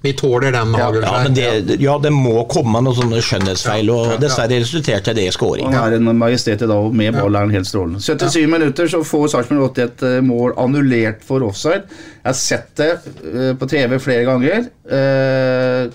[0.06, 1.26] vi tåler den, Ja, Hagelskjær.
[1.26, 5.68] men det, ja, det må komme noen sånne skjønnhetsfeil, og dessverre resulterte det i scoring.
[5.74, 8.00] Han er en majestet i dag, og med ball er han helt strålende.
[8.06, 11.84] 77 minutter så får Sarpsborg 80 et eh, mål annullert for offside.
[12.22, 14.70] Jeg har sett det eh, på TV flere ganger.
[14.88, 15.90] Eh,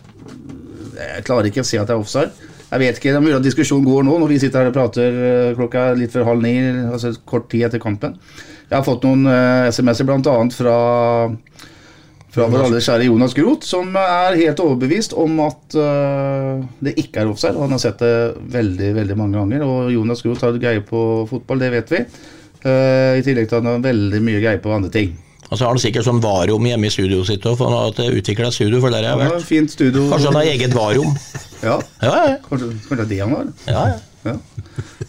[1.01, 2.49] Jeg klarer ikke å se at det er offside.
[2.71, 4.75] Jeg vet ikke, Det er mulig at diskusjonen går nå, når vi sitter her og
[4.77, 6.53] prater klokka litt før halv ni,
[6.87, 8.13] altså kort tid etter kampen.
[8.69, 10.35] Jeg har fått noen eh, SMS-er bl.a.
[10.55, 10.75] fra
[12.31, 17.23] fra vår alles kjære Jonas Groth, som er helt overbevist om at uh, det ikke
[17.25, 17.57] er offside.
[17.59, 18.11] Han har sett det
[18.53, 19.65] veldig veldig mange ganger.
[19.67, 22.03] Og Jonas Groth har greie på fotball, det vet vi.
[22.63, 25.11] Uh, I tillegg til at han har veldig mye greie på andre ting.
[25.51, 27.89] Og så har han sikkert sånn varom hjemme i studioet sitt òg, for han har
[27.89, 29.41] hatt utvikla studio, for der jeg har vært.
[29.41, 30.05] et fint studio.
[30.07, 31.11] Kanskje han har eget varom.
[31.61, 32.37] Ja, Ja, ja.
[32.47, 33.49] kanskje, kanskje det er det han har.
[33.67, 33.99] ja, ja.
[34.31, 34.37] Ja.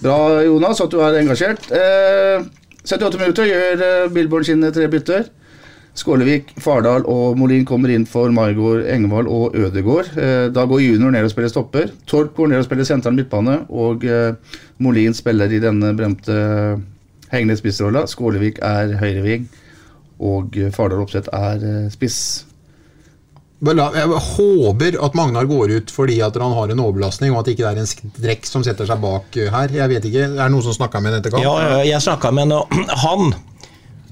[0.03, 1.71] Bra, Jonas, at du er engasjert.
[1.71, 2.45] Uh,
[2.83, 5.29] 78 minutter gjør eh, Billborn sine tre bytter.
[5.93, 10.09] Skålevik, Fardal og Molin kommer inn for Maigård, Engvald og Ødegård.
[10.17, 11.91] Eh, da går junior ned og spiller stopper.
[12.09, 13.59] Torp går ned og spiller sentral midtbane.
[13.69, 14.33] Og eh,
[14.81, 16.39] Molin spiller i denne berømte
[17.33, 18.07] hengende spissrolla.
[18.09, 19.45] Skålevik er høyreving,
[20.25, 22.23] og eh, Fardal Opseth er eh, spiss.
[23.63, 27.55] Jeg håper at Magnar går ut fordi at han har en overbelastning, og at det
[27.55, 29.77] ikke er en strekk som setter seg bak eh, her.
[29.77, 31.45] Jeg vet ikke, Er det noen som snakka med ham etter kamp?
[31.45, 32.73] Ja, jeg snakka med og
[33.05, 33.35] han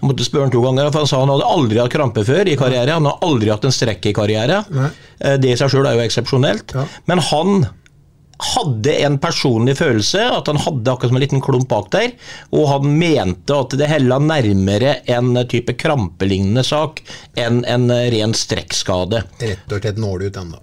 [0.00, 2.48] jeg måtte spørre han to ganger, for han sa han hadde aldri hatt krampe før
[2.48, 2.96] i karriere.
[2.96, 4.62] Han har aldri hatt en strekk i karriere.
[4.72, 4.88] Nei.
[5.20, 6.72] Eh, Det i seg sjøl er jo eksepsjonelt.
[6.74, 6.86] Ja.
[7.06, 7.66] Men han
[8.40, 12.14] hadde en personlig følelse, at han hadde akkurat som en liten klump bak der,
[12.56, 17.02] og han mente at det hella nærmere en type krampelignende sak
[17.36, 19.26] enn en ren strekkskade.
[19.44, 20.62] Rett og slett når det ut ennå.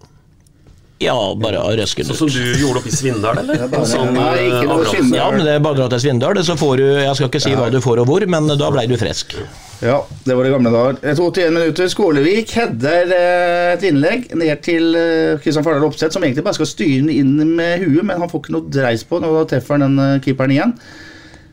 [0.97, 3.67] Ja, bare å røske det Sånn som du gjorde oppe i Svindal, eller?
[3.71, 5.17] bare- Sånn, Nei, eh, ikke noe Svindal.
[5.19, 7.41] Ja, men det er bare å dra til Svindal, så får du Jeg skal ikke
[7.43, 9.35] si hva du får og hvor, men da blei du frisk.
[9.77, 10.95] Ja, det var det gamle dager.
[11.05, 16.25] Etter 81 minutter, Skålevik header eh, et innlegg ned til eh, Kristian Fardal Opseth, som
[16.25, 19.19] egentlig bare skal styre den inn med huet, men han får ikke noe dreis på,
[19.21, 20.73] og da treffer han den eh, keeperen igjen.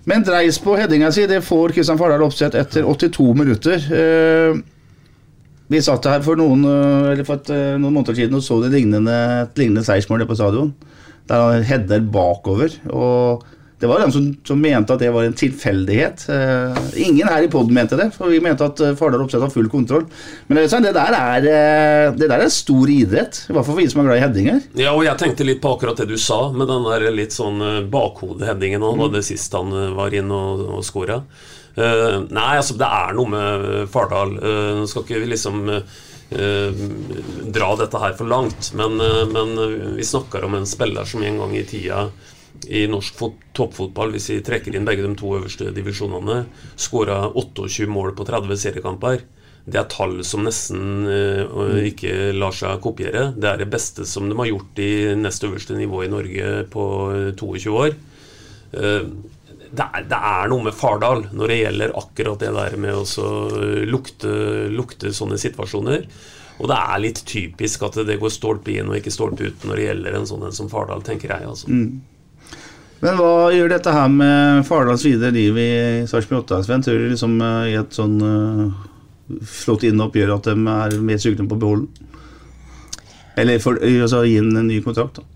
[0.09, 3.85] Men dreis på headinga si, det får Kristian Fardal Opseth etter 82 minutter.
[5.73, 8.61] Vi satt her for noen, eh, eller for et, eh, noen måneder siden og så
[8.63, 9.17] det lignende,
[9.49, 10.75] et lignende seiersmål på stadion,
[11.27, 12.71] der han header bakover.
[12.93, 13.45] og
[13.81, 16.23] det var han som, som mente at det var en tilfeldighet.
[16.31, 19.67] Uh, ingen her i poden mente det, for vi mente at Fardal Opseth har full
[19.69, 20.07] kontroll.
[20.47, 23.89] Men det, det, der er, det der er stor idrett, i hvert fall for vi
[23.91, 24.63] som er glad i headinger.
[24.81, 27.61] Ja, og jeg tenkte litt på akkurat det du sa, med den der litt sånn
[27.61, 31.21] eh, bakhodeheadingen han hadde sist han var inn og, og scora.
[31.75, 34.37] Eh, nei, altså, det er noe med eh, Fardal.
[34.39, 36.85] Uh, skal ikke vi liksom eh,
[37.55, 39.57] dra dette her for langt, men, uh, men
[39.99, 42.07] vi snakker om en spiller som en gang i tida
[42.71, 43.19] i norsk
[43.57, 46.45] toppfotball, hvis vi trekker inn begge de to øverste divisjonene,
[46.79, 49.25] skåra 28 mål på 30 seriekamper.
[49.67, 51.09] Det er tall som nesten
[51.89, 53.31] ikke lar seg kopiere.
[53.35, 56.85] Det er det beste som de har gjort i nest øverste nivå i Norge på
[57.17, 57.97] eh, 22 år.
[58.75, 59.09] Eh,
[59.75, 63.35] det, er, det er noe med Fardal når det gjelder akkurat det der med å
[63.91, 64.33] lukte,
[64.73, 66.07] lukte sånne situasjoner.
[66.63, 69.81] Og det er litt typisk at det går stolpe inn og ikke stolpe ut når
[69.81, 71.49] det gjelder en sånn en som Fardal, tenker jeg.
[71.51, 71.71] altså.
[73.05, 75.71] Men hva gjør dette her med Fardals videre liv i
[76.09, 76.63] Sarpsborg 8?
[76.65, 76.85] Sven?
[76.87, 81.21] Tror du liksom eh, i et sånn uh, flott innhopp gjør at de er mer
[81.21, 82.11] sugne på å beholde den?
[83.43, 85.19] Eller for, altså, gi den en ny kontrakt?
[85.19, 85.27] da?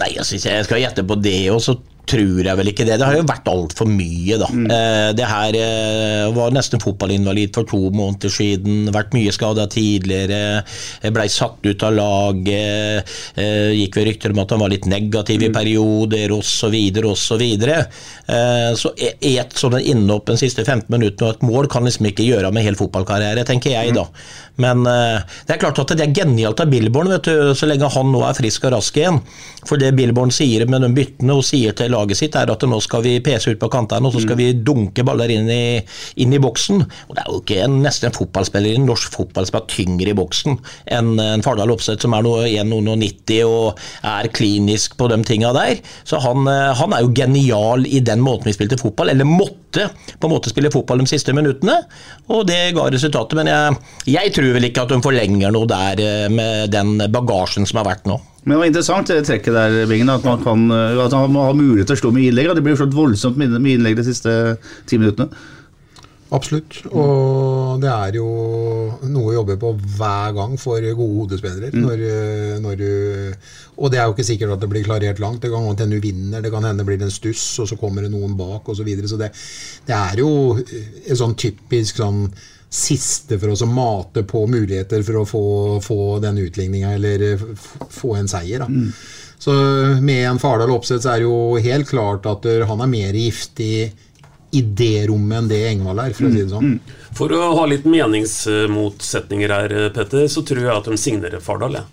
[0.00, 1.76] Nei, jeg, synes jeg skal gjette på det, og så
[2.10, 2.96] tror jeg vel ikke det.
[3.00, 4.48] Det har jo vært altfor mye, da.
[4.74, 8.88] Eh, det her eh, var nesten fotballinvalid for to måneder siden.
[8.92, 10.64] Vært mye skada tidligere.
[11.02, 13.08] eh, Blei satt ut av laget.
[13.38, 16.74] Eh, gikk ved rykter om at han var litt negativ i perioder, osv.,
[17.12, 17.42] osv.
[17.42, 22.06] Eh, så e- et sånn innhopp de siste 15 minuttene og et mål kan liksom
[22.10, 24.06] ikke gjøre med hel fotballkarriere, tenker jeg da.
[24.62, 27.90] Men eh, det er klart at det er genialt av Billborn, vet du, så lenge
[27.92, 29.20] han nå er frisk og rask igjen.
[29.68, 32.80] For det Billborn sier med de byttene og sier til laget sitt, er at nå
[32.82, 35.64] skal vi pese ut på kantene og så skal vi dunke baller inn i,
[36.22, 36.82] inn i boksen.
[37.08, 40.12] Og det er jo ikke en, nesten en fotballspiller i norsk fotball som er tyngre
[40.12, 40.58] i boksen
[40.92, 45.80] enn en Fardal Opseth som er noe 1,90 og er klinisk på de tinga der.
[46.08, 49.61] Så han, eh, han er jo genial i den måten vi spilte fotball, eller måtte
[49.76, 51.78] på en måte spille fotball de siste minuttene,
[52.32, 53.38] og det ga resultatet.
[53.38, 53.78] Men jeg,
[54.14, 57.88] jeg tror vel ikke at de forlenger noe der eh, med den bagasjen som har
[57.92, 58.18] vært nå.
[58.42, 61.86] Men det var interessant det trekket der, Bingen, at man, kan, at man har mulighet
[61.92, 62.50] til å slå med innlegg.
[62.58, 64.32] Det blir jo slått voldsomt med innlegg de siste
[64.90, 65.30] ti minuttene.
[66.32, 66.78] Absolutt.
[66.96, 68.28] Og det er jo
[69.10, 71.68] noe å jobbe på hver gang for gode hodespillere.
[71.76, 72.88] Når, eh, når du,
[73.76, 75.42] og det er jo ikke sikkert at det blir klarert langt.
[75.44, 78.06] Det kan hende du vinner, det kan hende det blir en stuss, og så kommer
[78.06, 78.80] det noen bak osv.
[78.80, 79.10] Så, videre.
[79.10, 79.28] så det,
[79.86, 82.24] det er jo en sånn typisk sånn
[82.72, 85.42] siste for oss å mate på muligheter for å få,
[85.84, 87.36] få den utligninga eller
[87.92, 88.64] få en seier.
[88.64, 88.94] Da.
[89.42, 89.52] Så
[90.00, 93.92] med en Fardal Opseth så er det jo helt klart at han er mer giftig
[94.52, 96.74] i det rommet enn det Engvald er, for å si det sånn.
[97.16, 101.78] For å ha litt meningsmotsetninger her, Petter, så tror jeg at de signerer Fardal.
[101.80, 101.84] Ja.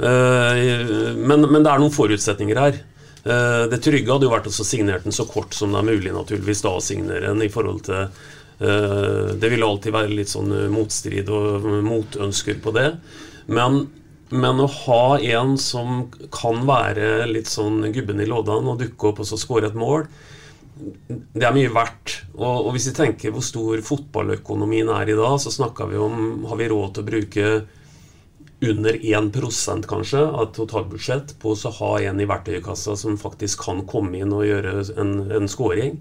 [0.00, 2.80] Eh, Men, men det er noen forutsetninger her.
[3.24, 6.12] Eh, Det trygge hadde jo vært å signere den så kort som det er mulig,
[6.16, 10.50] naturligvis, da å signere den i forhold til eh, Det vil alltid være litt sånn
[10.72, 12.88] motstrid og motønsker på det.
[13.46, 13.84] Men,
[14.30, 19.22] men å ha en som kan være litt sånn gubben i lådan og dukke opp
[19.22, 20.06] og så skåre et mål,
[20.80, 22.16] det er mye verdt.
[22.38, 26.46] Og, og hvis vi tenker hvor stor fotballøkonomien er i dag, så snakker vi om
[26.48, 27.52] Har vi råd til å bruke
[28.60, 33.86] under 1% kanskje av et totalbudsjett på å ha en i verktøykassa som faktisk kan
[33.88, 35.96] komme inn og gjøre en, en scoring,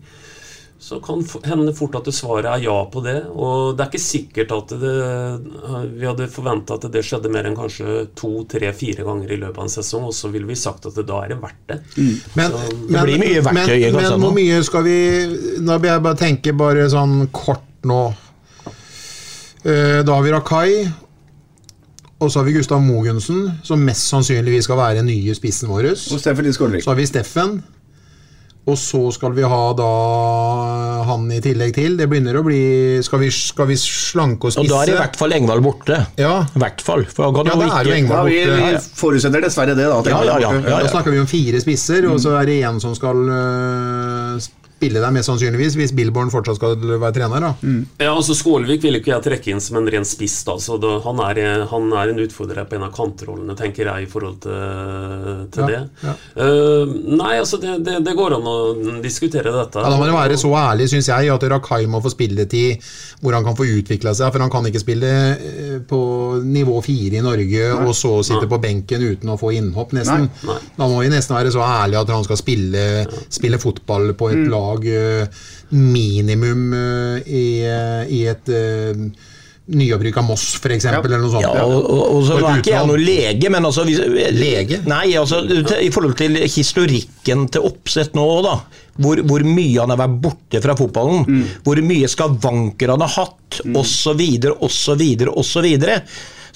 [0.79, 3.17] så kan hende fort at det svaret er ja på det.
[3.35, 4.93] Og det er ikke sikkert at det,
[5.99, 9.59] vi hadde forventa at det skjedde mer enn kanskje to, tre, fire ganger i løpet
[9.59, 11.79] av en sesong, og så ville vi sagt at det, da er det verdt det.
[12.39, 14.97] Men, Så- men, blir mye verktøy men, men hvor mye skal vi
[15.67, 17.99] Da vil jeg bare tenke bare sånn kort nå.
[19.65, 20.71] Eh, Da har vi Rakai.
[22.19, 25.85] Og så har vi Gustav Mogensen, som mest sannsynligvis skal være nye spissen vår.
[25.91, 26.83] Og Steffen Skålvik.
[26.83, 27.61] Så har vi Steffen.
[28.67, 29.87] Og så skal vi ha da
[31.07, 31.95] han i tillegg til.
[31.97, 32.59] Det begynner å bli
[33.05, 35.97] Skal vi, skal vi slanke og Og da er i hvert fall Engvald borte.
[36.19, 36.43] Ja.
[36.43, 37.05] I hvert fall.
[37.09, 38.35] For Ja, det da er jo Engvald borte.
[38.35, 39.99] Ja, vi, vi forutsetter dessverre det, da.
[40.05, 42.93] Ja, ja, ja, Da snakker vi om fire spisser, og så er det én som
[42.97, 44.49] skal øh,
[44.79, 47.43] spille der, mest sannsynligvis, hvis Billborn fortsatt skal være trener.
[47.43, 47.51] da.
[47.99, 50.39] Ja, altså Skålevik vil ikke jeg trekke inn som en ren spiss.
[50.47, 54.07] da, så det, han, er, han er en utfordrer på en av kantrollene, tenker jeg,
[54.07, 55.81] i forhold til, til Ja, det.
[56.07, 56.13] ja.
[56.39, 58.55] Uh, nei, altså det, det, det går an å
[59.03, 59.83] diskutere dette.
[59.83, 62.83] Ja, Da må du være så ærlig, syns jeg, at Rakai må få spilletid
[63.19, 64.31] hvor han kan få utvikla seg.
[64.31, 65.99] For han kan ikke spille eh, på
[66.45, 70.29] nivå fire i Norge og så sitte på benken uten å få innhopp, nesten.
[70.47, 70.57] Nei.
[70.77, 72.85] Da må vi nesten være så ærlige at han skal spille,
[73.27, 74.43] spille fotball på Mm.
[74.45, 75.27] et lag eh,
[75.71, 78.53] minimum eh, i, eh, i et
[79.69, 81.45] nyopprykk av Moss, f.eks., eller noe sånt.
[81.45, 83.99] Ja, og, og, og så er ikke jeg noen lege, men altså hvis,
[84.33, 84.79] Lege?
[84.89, 88.55] Nei, altså til- i forhold til historikken til Oppsett nå, da.
[88.99, 91.21] Hvor, hvor mye han har vært borte fra fotballen.
[91.29, 91.43] Mm.
[91.63, 94.25] Hvor mye skavanker han har hatt, osv.,
[94.57, 95.69] osv., osv.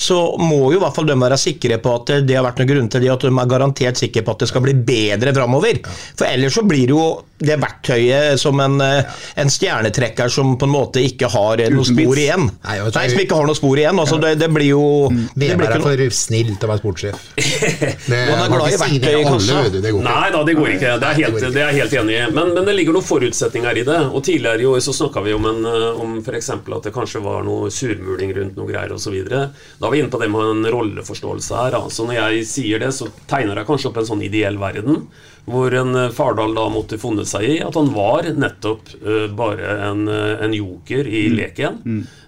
[0.03, 2.71] Så må jo i hvert fall de være sikre på at det har vært noen
[2.73, 5.79] grunn til det, at de er garantert sikre på at det skal bli bedre framover.
[6.19, 7.05] For ellers så blir det jo
[7.43, 12.45] det verktøyet som en, en stjernetrekker som på en måte ikke har noe spor igjen.
[12.63, 13.99] Nei, Nei, som ikke har noe spor igjen.
[13.99, 16.71] Altså, det, det blir jo det blir Veberg ikke er noe- for snill til å
[16.71, 17.25] være sportssjef.
[18.03, 19.91] Det, er glad i verktøy ikke.
[20.03, 20.93] Nei da, det går ikke.
[21.01, 22.23] Det er, helt, det er helt enig i.
[22.35, 23.99] Men, men det ligger noen forutsetninger i det.
[24.11, 26.49] Og Tidligere i år så snakka vi om, en, eh, om f.eks.
[26.55, 29.15] at det kanskje var noe surmuling rundt noe greier osv.
[29.29, 31.77] Da vi inne på det med en rolleforståelse her.
[31.77, 35.05] Altså Så når jeg sier det, så tegner jeg kanskje opp en sånn ideell verden.
[35.45, 39.73] Hvor en eh, Fardal da måtte funnet seg i at han var nettopp uh, bare
[39.89, 41.81] en, eh, en joker i leken.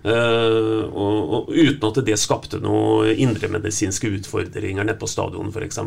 [0.06, 5.80] Eh, og, og uten at det skapte noen indremedisinske utfordringer nede på stadion f.eks.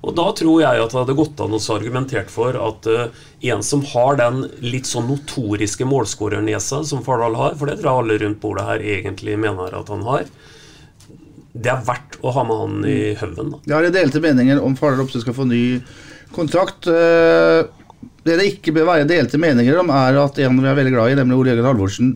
[0.00, 3.64] Og da tror jeg at det hadde gått an å argumentert for at uh, en
[3.64, 8.20] som har den litt sånn notoriske målskårernesa som Fardal har, for det tror jeg alle
[8.24, 10.24] rundt bordet her egentlig mener at han har,
[11.52, 13.54] det er verdt å ha med han i haugen.
[13.64, 15.80] Det er delte meninger om Fardal Opseth skal få ny
[16.34, 16.86] kontrakt.
[16.86, 17.66] Eh,
[18.22, 21.10] Det det ikke bør være delte meninger om, er at en vi er veldig glad
[21.10, 22.10] i, nemlig Ole Jørgen Halvorsen,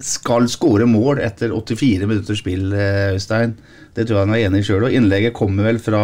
[0.00, 3.54] skal skåre mål etter 84 minutter spill, eh, Øystein.
[3.94, 4.86] Det tror jeg han er enig i sjøl.
[4.88, 6.02] Og innlegget kommer vel fra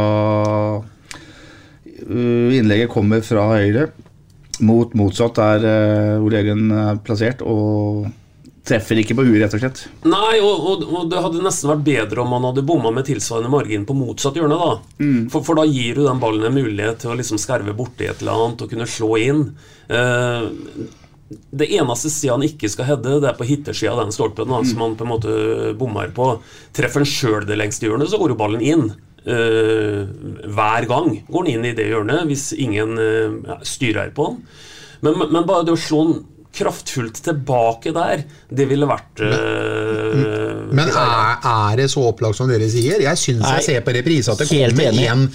[0.81, 3.89] uh, Innlegget kommer fra høyre
[4.61, 5.65] mot motsatt der
[6.21, 8.07] Ole Jørgen er plassert, og
[8.67, 9.79] treffer ikke på huet, rett og slett.
[10.05, 13.51] Nei, og, og, og det hadde nesten vært bedre om man hadde bomma med tilsvarende
[13.53, 14.59] margin på motsatt hjørne.
[14.61, 14.75] da.
[15.01, 15.23] Mm.
[15.33, 18.21] For, for da gir du den ballen en mulighet til å liksom skerve borti et
[18.21, 19.45] eller annet og kunne slå inn.
[19.89, 20.49] Eh,
[21.55, 24.61] det eneste sida han ikke skal heade, det er på hittersida av den stolpen, da,
[24.67, 25.35] som han på en måte
[25.79, 26.33] bommer på.
[26.77, 28.89] Treffer han sjøl det lengste hjørnet, så går jo ballen inn.
[29.21, 30.05] Eh,
[30.51, 34.39] hver gang går han inn i det hjørnet hvis ingen eh, styrer på han.
[35.05, 36.21] Men, men- men bare det å slå han
[36.57, 42.69] kraftfullt tilbake der, det ville vært eh, Men er, er det så opplagt som dere
[42.71, 43.03] sier?
[43.05, 45.27] Jeg syns jeg ser på reprise at det kommer igjen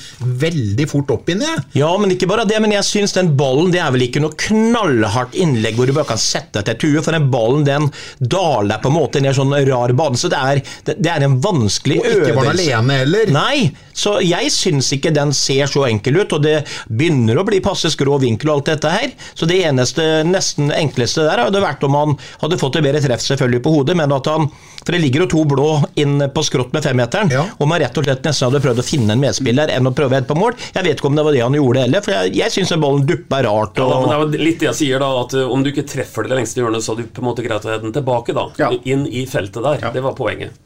[0.45, 1.65] veldig fort opp inn i det.
[1.79, 4.38] Ja, men ikke bare det, men jeg syns den ballen det er vel ikke noe
[4.39, 8.81] knallhardt innlegg hvor du bare kan sette deg til tue, for den ballen den daler
[8.83, 11.99] på en måte ned sånn rar bane, så det er, det, det er en vanskelig
[12.01, 13.33] Og ikke var han alene heller.
[13.36, 13.57] Nei,
[13.95, 16.57] så jeg syns ikke den ser så enkel ut, og det
[16.88, 21.25] begynner å bli passe skrå vinkel og alt dette her, så det eneste, nesten enkleste
[21.25, 24.31] der hadde vært om han hadde fått et bedre treff selvfølgelig på hodet, men at
[24.31, 24.49] han
[24.86, 25.69] For det ligger jo to blå
[26.01, 29.15] inn på skrått med femmeteren, og man rett og slett nesten hadde prøvd å finne
[29.15, 30.57] en medspiller enn å prøve å heade på mål.
[30.76, 33.07] Jeg vet ikke om det var det han gjorde heller, for jeg, jeg syns ballen
[33.07, 33.80] duppa rart.
[33.80, 35.88] Ja, da, men det er litt det jeg sier, da, at uh, om du ikke
[35.89, 38.36] treffer det lengste hjørnet, så er du på en måte greit å heade den tilbake,
[38.36, 38.49] da.
[38.84, 39.89] Inn i feltet der.
[39.95, 40.64] Det var poenget.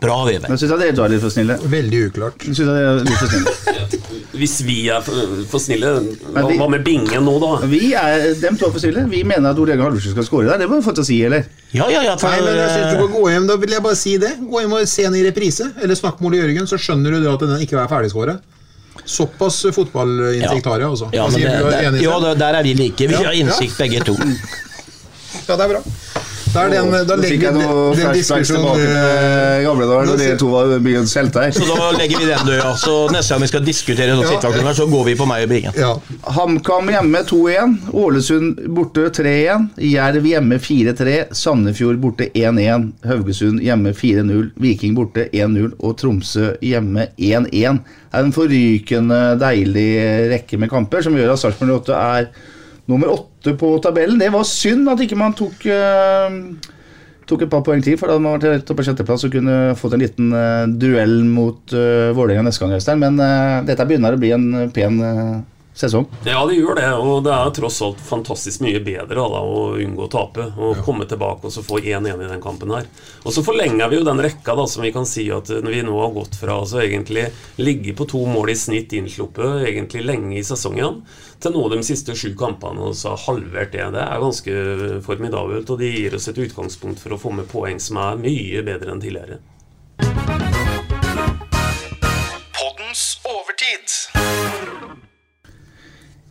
[0.00, 0.50] Bra, Vebjørn.
[0.52, 1.54] Men syns jeg dere er litt for snille.
[1.72, 2.42] Veldig uklart.
[2.44, 3.54] Synes jeg dere er litt for snille.
[4.40, 5.94] Hvis vi er for, for snille,
[6.34, 7.52] hva, vi- hva med bingen nå, da?
[7.70, 9.06] Vi er dem to er for snille.
[9.08, 10.60] Vi mener at Ole Jørgen Halvorsen skal skåre der.
[10.60, 11.46] Det må vi få til å si, eller?
[11.72, 12.16] Ja, ja, ja.
[12.20, 14.34] Nei, men jeg synes du kan gå hjem, Da vil jeg bare si det.
[14.50, 17.30] Gå hjem og se den i reprise, eller snakk med Ole Jørgen, så skjønner du
[17.32, 18.44] at den ikke er ferdigskåret.
[19.06, 21.08] Såpass fotballinnsikt har jeg, altså.
[21.14, 23.06] ja, men det, er det, jo, der er vi like.
[23.08, 24.16] Vi Ja, har innsikt begge to.
[25.46, 25.82] Ja, det er bra.
[26.54, 30.14] Da, er den, da legger vi noe den, den diskusjonen tilbake til gamle dager da
[30.20, 31.50] dere to var byens helter.
[31.52, 32.70] Så da legger vi den død, ja.
[32.80, 34.52] Så neste gang vi skal diskutere sånne Ja.
[34.68, 35.76] her, så går vi på meg og Bingen.
[36.36, 37.76] HamKam hjemme 2-1.
[37.92, 39.68] Ålesund borte 3-1.
[39.90, 41.16] Jerv hjemme 4-3.
[41.36, 42.88] Sandefjord borte 1-1.
[43.04, 44.50] Haugesund hjemme 4-0.
[44.62, 45.74] Viking borte 1-0.
[45.80, 47.50] Og Tromsø hjemme 1-1.
[47.52, 49.88] Det er en forrykende deilig
[50.32, 52.30] rekke med kamper som gjør at Sarpsborg 8 er
[52.90, 54.18] nummer åtte på tabellen.
[54.20, 56.40] Det var synd at ikke man tok uh,
[57.26, 59.32] Tok et par poeng til, for da hadde man vært helt oppe på sjetteplass og
[59.34, 62.76] kunne fått en liten uh, duell mot uh, Vålerenga neste gang.
[62.76, 63.02] Øystein.
[63.02, 63.18] Men
[63.66, 65.32] dette begynner å bli en pen eh,
[65.76, 66.06] sesong.
[66.24, 70.06] Ja, det gjør det, og det er tross alt fantastisk mye bedre da, å unngå
[70.06, 70.48] å tape.
[70.56, 72.88] Og komme tilbake og så få 1-1 i den kampen her.
[73.24, 75.96] Og så forlenger vi jo den rekka da, som vi kan si at vi nå
[76.00, 77.28] har gått fra altså egentlig
[77.60, 81.02] ligge på to mål i snitt innsluppet egentlig lenge i sesongen,
[81.42, 83.84] til nå de siste sju kampene og så halvert det.
[83.96, 84.56] Det er ganske
[85.06, 88.64] formidabelt, og det gir oss et utgangspunkt for å få med poeng som er mye
[88.66, 89.42] bedre enn tidligere.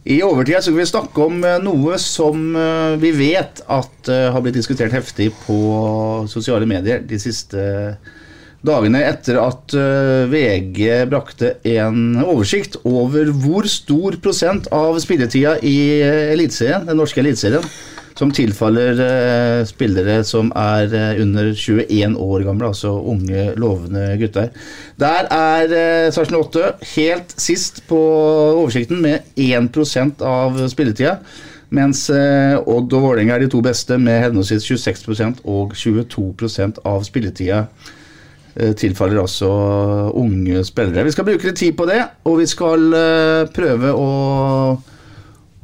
[0.06, 4.44] I overtida skal vi snakke om eh, noe som eh, vi vet at eh, har
[4.46, 5.56] blitt diskutert heftig på
[6.30, 7.64] sosiale medier de siste
[8.66, 9.74] dagene etter at
[10.30, 10.80] VG
[11.10, 17.68] brakte en oversikt over hvor stor prosent av spilletida i den norske eliteserien,
[18.16, 24.54] som tilfaller eh, spillere som er eh, under 21 år gamle, altså unge, lovende gutter.
[25.00, 28.00] Der er eh, Sarpsborg 8 helt sist på
[28.62, 31.18] oversikten med 1% av spilletida.
[31.76, 37.04] Mens eh, Odd og Vålerenga er de to beste med henholdsvis 26% og 22% av
[37.04, 37.66] spilletida.
[38.56, 39.52] eh, Tilfaller altså
[40.16, 41.04] unge spillere.
[41.04, 44.10] Vi skal bruke litt tid på det, og vi skal eh, prøve å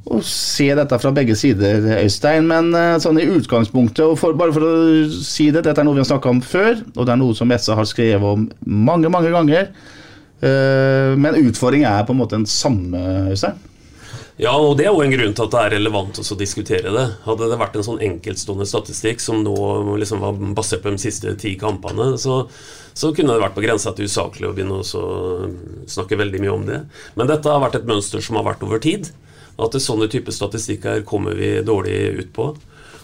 [0.10, 2.48] å se dette fra begge sider, Øystein.
[2.50, 4.76] Men eh, sånn i utgangspunktet, for, bare for å
[5.22, 7.54] si det, dette er noe vi har snakka om før, og det er noe som
[7.54, 9.74] SA har skrevet om mange, mange ganger.
[10.42, 13.68] Eh, men utfordringen er på en måte den samme, Øystein.
[14.42, 17.04] Ja, og det er jo en grunn til at det er relevant å diskutere det.
[17.28, 19.54] Hadde det vært en sånn enkeltstående statistikk som nå
[20.02, 22.40] liksom var basert på de siste ti kampene, så,
[22.98, 26.66] så kunne det vært på grensa til usaklig å begynne å snakke veldig mye om
[26.66, 26.80] det.
[27.20, 29.12] Men dette har vært et mønster som har vært over tid.
[29.62, 32.52] At sånne type statistikker kommer vi dårlig ut på.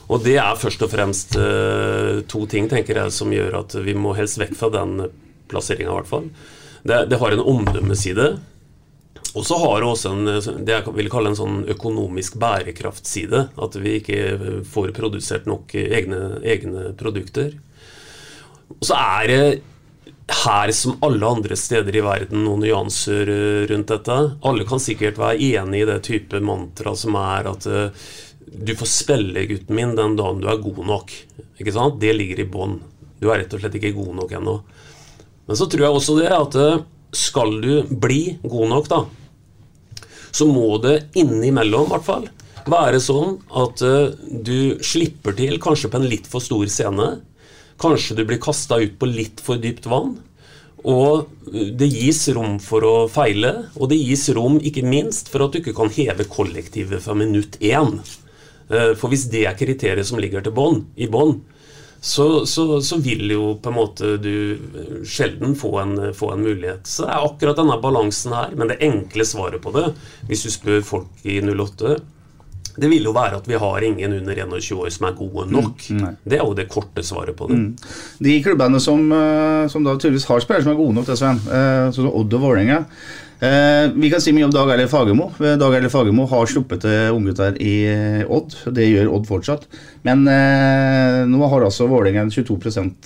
[0.08, 3.96] Og det er først og fremst eh, to ting tenker jeg som gjør at vi
[3.98, 5.02] må helst vekk fra den
[5.52, 6.30] plasseringa, i hvert fall.
[6.88, 8.30] Det, det har en omdømmeside.
[9.38, 10.30] Og så har det også en,
[10.66, 13.48] det jeg vil kalle en sånn økonomisk bærekraftside.
[13.60, 17.58] At vi ikke får produsert nok egne, egne produkter.
[18.78, 19.42] Og så er det
[20.28, 24.18] her som alle andre steder i verden noen nyanser eh, rundt dette.
[24.44, 28.08] Alle kan sikkert være enig i det type mantra som er at eh,
[28.48, 31.14] du får spille, gutten min, den dagen du er god nok.
[31.60, 32.00] Ikke sant?
[32.02, 32.80] Det ligger i bånn.
[33.22, 34.58] Du er rett og slett ikke god nok ennå.
[35.48, 36.84] Men så tror jeg også det at eh,
[37.16, 39.06] skal du bli god nok, da,
[40.36, 42.28] så må det innimellom, i hvert fall,
[42.68, 43.80] være sånn at
[44.44, 47.06] du slipper til kanskje på en litt for stor scene.
[47.82, 50.16] Kanskje du blir kasta ut på litt for dypt vann.
[50.88, 55.54] Og det gis rom for å feile, og det gis rom ikke minst for at
[55.54, 58.00] du ikke kan heve kollektivet fra minutt én.
[58.68, 61.40] Uh, for hvis det er kriteriet som ligger bånd, i bånn,
[62.00, 66.86] så, så, så, vil jo på en måte du sjelden få en, få en, mulighet.
[66.86, 68.54] Så det er akkurat denne balansen her.
[68.56, 69.90] Men det enkle svaret på det,
[70.30, 71.98] hvis du spør folk i 08
[72.78, 75.86] det vil jo være at vi har ingen under 21 år som er gode nok.
[75.90, 77.60] Mm, det er jo det korte svaret på det.
[77.60, 77.94] Mm.
[78.28, 81.42] De klubbene som, eh, som, da tydeligvis har spillere som er gode nok, det, Sven,
[81.48, 82.84] eh, sånn som Odd og Vålerenga
[83.38, 85.28] Eh, vi kan si mye om Dag Erlend Fagermo.
[85.38, 87.76] Eh, Dag Erlend Fagermo har sluppet til unggutter i
[88.26, 88.56] Odd.
[88.74, 89.68] Det gjør Odd fortsatt.
[90.08, 92.58] Men eh, nå har altså Vålerenga 22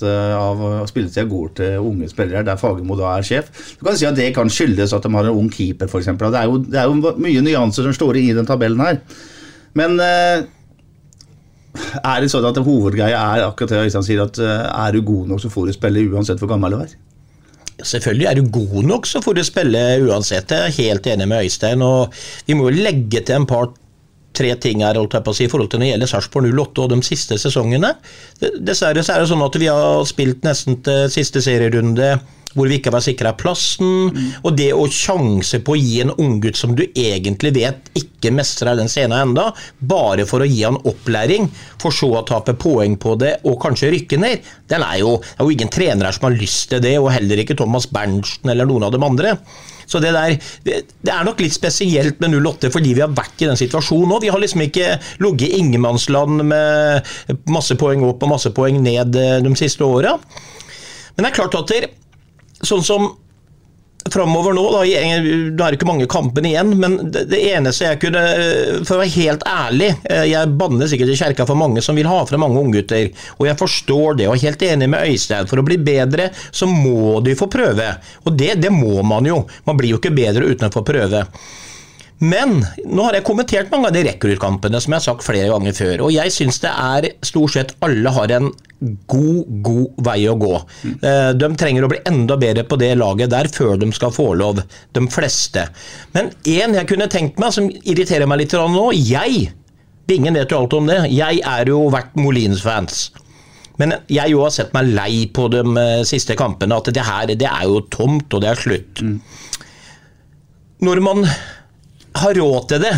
[0.08, 3.52] eh, av spilletida går til unge spillere, der Fagermo da er sjef.
[3.76, 6.14] Du kan si at Det kan skyldes at de har en ung keeper, f.eks.
[6.16, 9.04] Det, er jo, det er jo mye nyanser som står i den tabellen her.
[9.78, 10.48] Men eh,
[12.02, 15.44] er det sånn at hovedgreia er akkurat det Øystein sier, at er du god nok,
[15.44, 16.96] så får du spille uansett hvor gammel du er?
[17.82, 20.52] Selvfølgelig er du god nok, så får du spille uansett.
[20.52, 21.82] Jeg er helt enig med Øystein.
[21.82, 22.14] og
[22.46, 23.72] Vi må jo legge til en par
[24.38, 26.52] tre ting her, holdt jeg på å si, i forhold til når det gjelder Sarpsborg
[26.52, 27.94] 08 og de siste sesongene.
[28.40, 32.14] Dessverre så er det sånn at vi har spilt nesten til siste serierunde
[32.56, 34.12] hvor vi ikke var sikra plassen.
[34.12, 34.30] Mm.
[34.46, 38.78] Og det å sjanse på å gi en unggutt som du egentlig vet ikke mestrer
[38.78, 39.50] den scenen enda,
[39.80, 41.50] bare for å gi han opplæring,
[41.82, 45.38] for så å tape poeng på det og kanskje rykke ned, den er jo, det
[45.40, 48.70] er jo ingen trenere som har lyst til det, og heller ikke Thomas Berntsen eller
[48.70, 49.38] noen av dem andre.
[49.92, 53.50] Så det der, det er nok litt spesielt med 08 fordi vi har vært i
[53.50, 54.24] den situasjonen òg.
[54.24, 54.94] Vi har liksom ikke
[55.24, 60.16] ligget i ingenmannsland med masse poeng opp og masse poeng ned eh, de siste åra.
[61.16, 61.74] Men det er klart at
[62.66, 63.12] sånn som
[64.10, 68.24] framover nå, da, det er ikke mange kampene igjen, men det, det, eneste jeg kunne
[68.88, 72.10] For å være helt ærlig, eh, jeg banner sikkert i kjerka for mange som vil
[72.10, 75.50] ha fra mange unggutter, og jeg forstår det, og er helt enig med Øystein.
[75.50, 77.92] For å bli bedre, så må de få prøve.
[78.26, 79.44] Og det, det må man jo.
[79.70, 81.26] Man blir jo ikke bedre uten å få prøve.
[82.22, 85.74] Men nå har jeg kommentert mange av de rekruttkampene som jeg har sagt flere ganger
[85.74, 88.52] før, og jeg syns det er stort sett alle har en
[89.10, 90.52] god, god vei å gå.
[90.86, 91.00] Mm.
[91.38, 94.62] De trenger å bli enda bedre på det laget der før de skal få lov,
[94.94, 95.66] de fleste.
[96.14, 99.50] Men én jeg kunne tenkt meg, som irriterer meg litt nå, jeg
[100.10, 100.98] Bingen vet jo alt om det.
[101.14, 103.12] Jeg er jo vært Molins-fans.
[103.80, 107.32] Men jeg jo har sett meg lei på de eh, siste kampene, at det her
[107.32, 109.02] det er jo tomt, og det er slutt.
[109.06, 109.22] Mm.
[110.84, 111.24] Når man
[112.20, 112.94] har råd til det,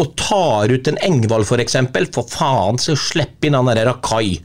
[0.00, 4.38] og tar ut en Engvald f.eks., for, for faen, så slipp inn han derre Rakai.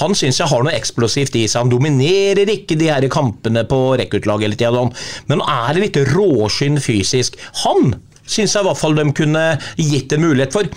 [0.00, 1.66] Han syns jeg har noe eksplosivt i seg.
[1.66, 4.86] Han dominerer ikke de her kampene på rekruttlaget hele tida,
[5.30, 7.38] men han er litt råskinn fysisk.
[7.64, 9.44] Han syns jeg i hvert fall de kunne
[9.76, 10.70] gitt en mulighet for.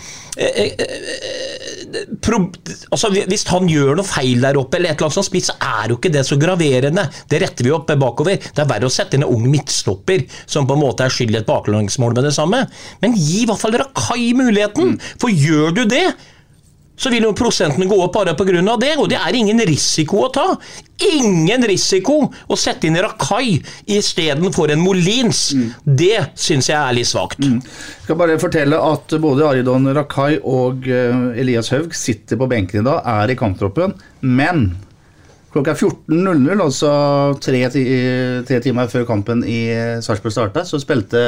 [1.88, 2.40] Eh, eh, eh, pro,
[2.92, 5.58] altså, hvis han gjør noe feil der oppe, eller et eller annet sånt spiss, så
[5.64, 7.08] er jo ikke det så graverende.
[7.30, 8.38] Det retter vi opp bakover.
[8.38, 11.36] Det er verre å sette inn en ung midtstopper som på en måte er skyld
[11.36, 12.66] i et baklengsmål med det samme.
[13.04, 16.06] Men gi i hvert fall Rakai muligheten, for gjør du det,
[16.98, 18.62] så vil jo prosentene gå opp bare pga.
[18.82, 20.45] det, og det er ingen risiko å ta.
[21.14, 25.52] Ingen risiko å sette inn Rakai istedenfor en Molins.
[25.54, 25.68] Mm.
[25.86, 27.39] Det syns jeg er litt svakt.
[27.39, 27.62] Mm.
[27.62, 32.82] Jeg skal bare fortelle at både Aridon Rakai og eh, Elias Haug sitter på benken
[32.82, 33.93] i dag, er i kamptroppen,
[34.26, 34.72] men
[35.54, 36.91] klokka 14.00, altså
[37.41, 37.62] tre,
[38.48, 39.70] tre, timer før kampen i
[40.06, 41.22] Sarpsborg starta, så spilte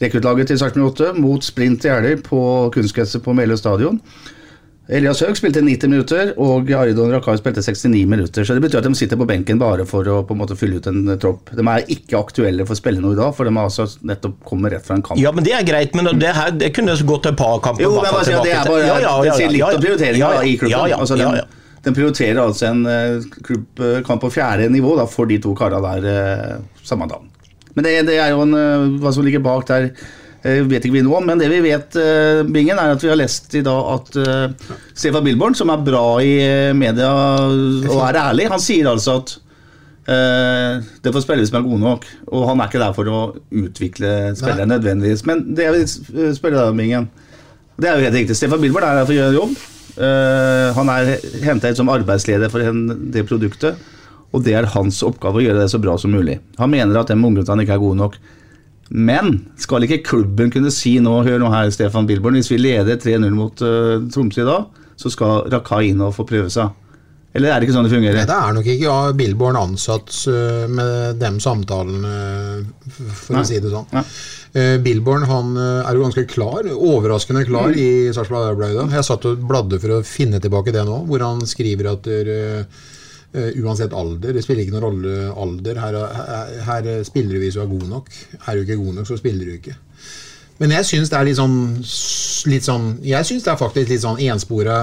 [0.00, 2.40] rekruttlaget til Sarpsborg 8 mot Sprint i Jeløy på
[2.74, 4.00] kunstgresset på Meløy stadion.
[4.86, 8.44] Elias Høg spilte 90 minutter, og Aridon Rakai spilte 69 minutter.
[8.46, 10.78] Så det betyr at de sitter på benken bare for å på en måte fylle
[10.78, 11.50] ut en eh, tropp.
[11.58, 14.36] De er ikke aktuelle for å spille noe i dag, for de har altså nettopp
[14.46, 15.18] kommet rett fra en kamp.
[15.18, 17.82] Ja, men det er greit, men det, her, det kunne gått et par kamper.
[17.82, 20.94] Jo, bare, det er bare ja, ja, ja, det sier litt om prioriteringa i klubben.
[21.00, 21.40] Altså, den,
[21.88, 26.62] den, prioriterer altså en uh, klubbkamp på fjerde nivå da, for de to karene der
[26.62, 27.26] uh, samme dag.
[27.74, 29.90] Men det, det, er jo en, uh, hva som ligger bak der
[30.68, 33.18] vet ikke vi noe om, men det vi vet, uh, Bingen, er at vi har
[33.18, 36.36] lest i dag at uh, Stefan Billborn, som er bra i
[36.76, 39.34] media og er ærlig, han sier altså at
[40.10, 42.08] uh, det får spillere som er gode nok.
[42.30, 43.22] Og han er ikke der for å
[43.64, 45.26] utvikle spillere nødvendigvis.
[45.28, 47.10] Men det jeg vil spørre deg om, Bingen,
[47.76, 48.38] det er jo helt riktig.
[48.38, 49.58] Stefan Billborn er der for å gjøre jobb.
[49.96, 51.12] Uh, han er
[51.46, 52.64] henta ut som arbeidsleder for
[53.14, 53.80] det produktet.
[54.34, 56.38] Og det er hans oppgave å gjøre det så bra som mulig.
[56.60, 58.18] Han mener at de ungguttene ikke er gode nok.
[58.90, 62.96] Men skal ikke klubben kunne si nå, hør nå her, Stefan Bilborn, hvis vi leder
[63.02, 66.70] 3-0 mot uh, Tromsø i dag, så skal Rakai inn og få prøve seg?
[67.36, 68.16] Eller er det ikke sånn det fungerer?
[68.16, 72.12] Nei, det er nok ikke ja, Billborn ansatt uh, med de samtalene,
[72.88, 73.42] f- for Nei.
[73.42, 73.90] å si det sånn.
[73.92, 74.04] Nei.
[74.56, 77.80] Uh, Billborn han er jo ganske klar, overraskende klar Mm.
[77.82, 78.94] i Sarpsborg Arbeiderblad.
[78.96, 82.08] Jeg satt og bladde for å finne tilbake det nå, hvor han skriver at
[83.36, 87.62] uansett alder, det spiller ikke noen rolle alder, her, her, her spiller du hvis du
[87.64, 88.08] er god nok.
[88.46, 89.76] Er du ikke god nok, så spiller du ikke.
[90.60, 91.56] Men jeg syns det er litt sånn,
[92.48, 94.78] litt sånn Jeg syns det er faktisk litt sånn enspora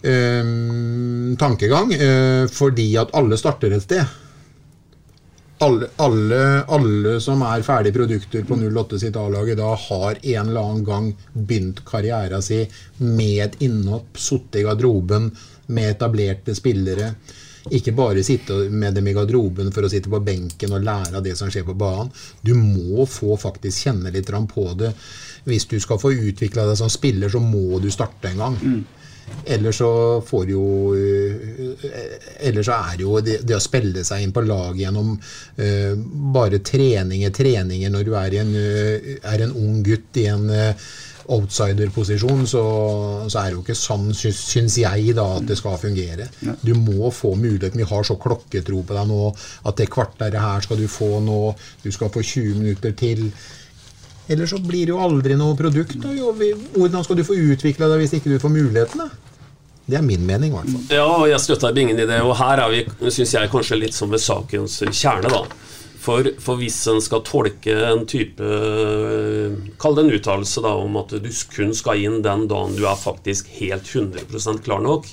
[0.00, 0.52] eh,
[1.40, 4.22] tankegang, eh, fordi at alle starter et sted.
[5.64, 10.50] Alle, alle, alle som er ferdige produkter på 08 sitt A-lag i dag, har en
[10.50, 12.68] eller annen gang begynt karrieren sin
[13.00, 15.30] med et innhopp, sittet i garderoben
[15.72, 17.14] med etablerte spillere.
[17.74, 21.24] Ikke bare sitte med dem i garderoben for å sitte på benken og lære av
[21.24, 22.12] det som skjer på banen.
[22.42, 24.92] Du må få faktisk kjenne litt på det.
[25.46, 28.84] Hvis du skal få utvikla deg som spiller, så må du starte en gang.
[29.44, 30.64] Ellers så får jo
[30.94, 31.88] eh,
[32.46, 35.94] Ellers så er jo det, det å spille seg inn på lag gjennom uh,
[36.34, 40.88] bare treninger, treninger når du er, en, uh, er en ung gutt i en eh,
[41.32, 42.62] outsider-posisjon, så,
[43.30, 46.28] så er det jo ikke sånn, syns, jeg, da, at det skal fungere.
[46.62, 47.82] Du må få muligheten.
[47.82, 49.20] Vi har så klokketro på deg nå
[49.66, 51.40] at det kvarteret her skal du få nå.
[51.82, 53.28] Du skal få 20 minutter til.
[54.28, 55.98] Ellers så blir det jo aldri noe produkt.
[56.02, 56.14] Da.
[56.74, 59.10] Hvordan skal du få utvikla deg hvis ikke du får mulighetene?
[59.86, 60.96] Det er min mening, i hvert fall.
[60.96, 62.18] Ja, jeg støtter Bingen i det.
[62.26, 65.44] Og her er vi, syns jeg, kanskje litt som ved sakens kjerne, da.
[66.06, 68.46] For, for hvis en skal tolke en type
[69.82, 73.48] Kall det en uttalelse om at du kun skal inn den dagen du er faktisk
[73.58, 75.08] helt 100% klar nok,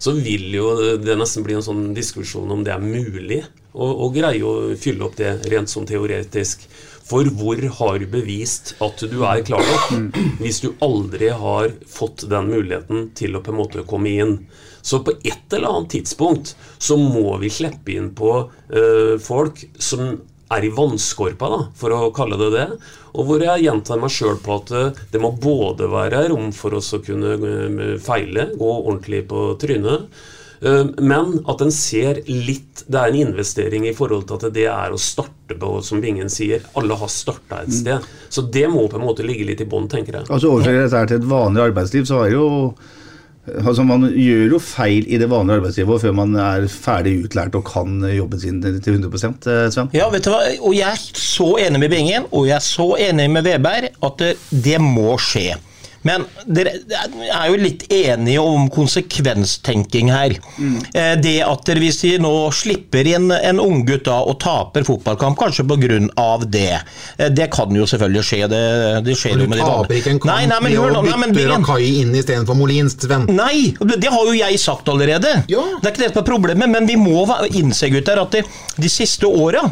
[0.00, 0.68] så vil jo
[1.02, 3.42] det nesten bli en sånn diskusjon om det er mulig
[3.74, 6.64] å, å greie å fylle opp det rent sånn teoretisk.
[7.10, 12.22] For hvor har du bevist at du er klar nok, hvis du aldri har fått
[12.30, 14.36] den muligheten til å på en måte komme inn?
[14.80, 18.30] Så på et eller annet tidspunkt så må vi slippe inn på
[18.70, 20.20] eh, folk som
[20.50, 22.66] er i vannskorpa, da, for å kalle det det.
[23.18, 26.78] Og hvor jeg gjentar meg sjøl på at eh, det må både være rom for
[26.78, 30.06] oss å kunne eh, feile, gå ordentlig på trynet,
[30.60, 34.92] men at en ser litt Det er en investering i forhold til at det er
[34.92, 36.64] å starte på, som Bingen sier.
[36.76, 38.08] Alle har starta et sted.
[38.28, 40.28] Så det må på en måte ligge litt i bånn, tenker jeg.
[40.28, 42.48] Altså Overfører dette til et vanlig arbeidsliv, så er jo
[43.48, 47.64] Altså Man gjør jo feil i det vanlige arbeidslivet før man er ferdig utlært og
[47.66, 49.88] kan jobben sin til 100 eh, Sven.
[49.96, 50.42] Ja, vet du hva?
[50.60, 54.20] Og jeg er så enig med Bingen, og jeg er så enig med Veberg, at
[54.20, 55.56] det, det må skje.
[56.06, 60.36] Men dere er jo litt enige om konsekvenstenking her.
[60.56, 60.78] Mm.
[61.20, 66.38] Det at dere, hvis de nå slipper inn en unggutt og taper fotballkamp, kanskje pga.
[66.46, 66.80] det
[67.18, 68.40] eh, Det kan jo selvfølgelig skje.
[68.50, 68.62] Det,
[69.04, 71.04] det skjer jo du med de taper ikke en kamp Nei, nei, men med å
[71.34, 71.48] bytte.
[71.50, 73.28] Rakai inn istedenfor Molins, Sven.
[73.34, 75.34] Nei, det har jo jeg sagt allerede.
[75.52, 75.66] Ja.
[75.80, 78.44] Det er ikke det som er problemet, men vi må innse gutter, at de,
[78.80, 79.66] de siste åra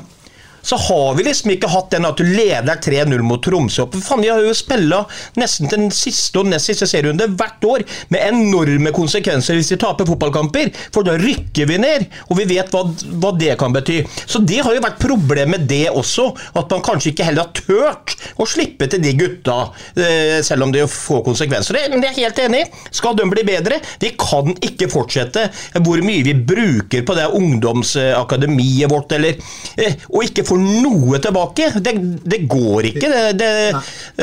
[0.63, 3.87] så har vi liksom ikke hatt den at du leder 3-0 mot Tromsø.
[3.93, 5.05] For faen, Vi har jo spilla
[5.39, 9.81] nesten til den siste og nest siste serierunde hvert år med enorme konsekvenser hvis vi
[9.81, 12.85] taper fotballkamper, for da rykker vi ned, og vi vet hva,
[13.23, 14.01] hva det kan bety.
[14.27, 18.17] Så det har jo vært problemet det også, at man kanskje ikke heller har tørt
[18.39, 19.59] å slippe til de gutta,
[19.99, 21.79] eh, selv om det får konsekvenser.
[21.93, 22.65] Men jeg er helt enig.
[22.95, 23.81] Skal de bli bedre?
[24.03, 25.49] Vi kan ikke fortsette
[25.79, 29.39] hvor mye vi bruker på det ungdomsakademiet vårt, eller,
[29.79, 31.73] eh, og ikke får noe tilbake.
[31.85, 31.95] Det,
[32.25, 33.11] det går ikke.
[33.13, 33.51] Det, det,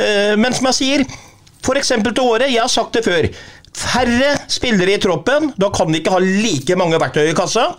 [0.02, 1.06] eh, men som jeg sier,
[1.62, 1.94] f.eks.
[2.06, 3.30] til året, jeg har sagt det før.
[3.76, 7.74] Færre spillere i troppen, da kan de ikke ha like mange verktøy i kassa.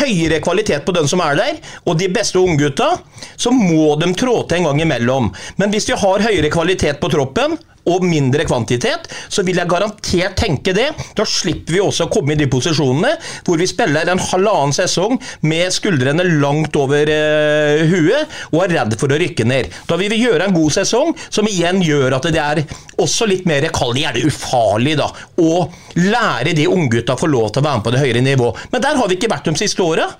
[0.00, 2.94] Høyere kvalitet på den som er der, og de beste unggutta,
[3.38, 5.30] så må de trå til en gang imellom.
[5.60, 7.58] Men hvis de har høyere kvalitet på troppen,
[7.90, 10.88] og mindre kvantitet, så vil jeg garantert tenke det.
[11.16, 13.12] Da slipper vi også å komme i de posisjonene
[13.46, 18.96] hvor vi spiller en halvannen sesong med skuldrene langt over eh, huet og er redd
[19.00, 19.70] for å rykke ned.
[19.88, 22.62] Da vil vi gjøre en god sesong, som igjen gjør at det er
[23.02, 25.08] også litt mer kall gjerne ufarlig, da.
[25.42, 25.66] Å
[26.00, 28.50] lære de unggutta få lov til å være med på det høyere nivå.
[28.72, 30.10] Men der har vi ikke vært de siste åra.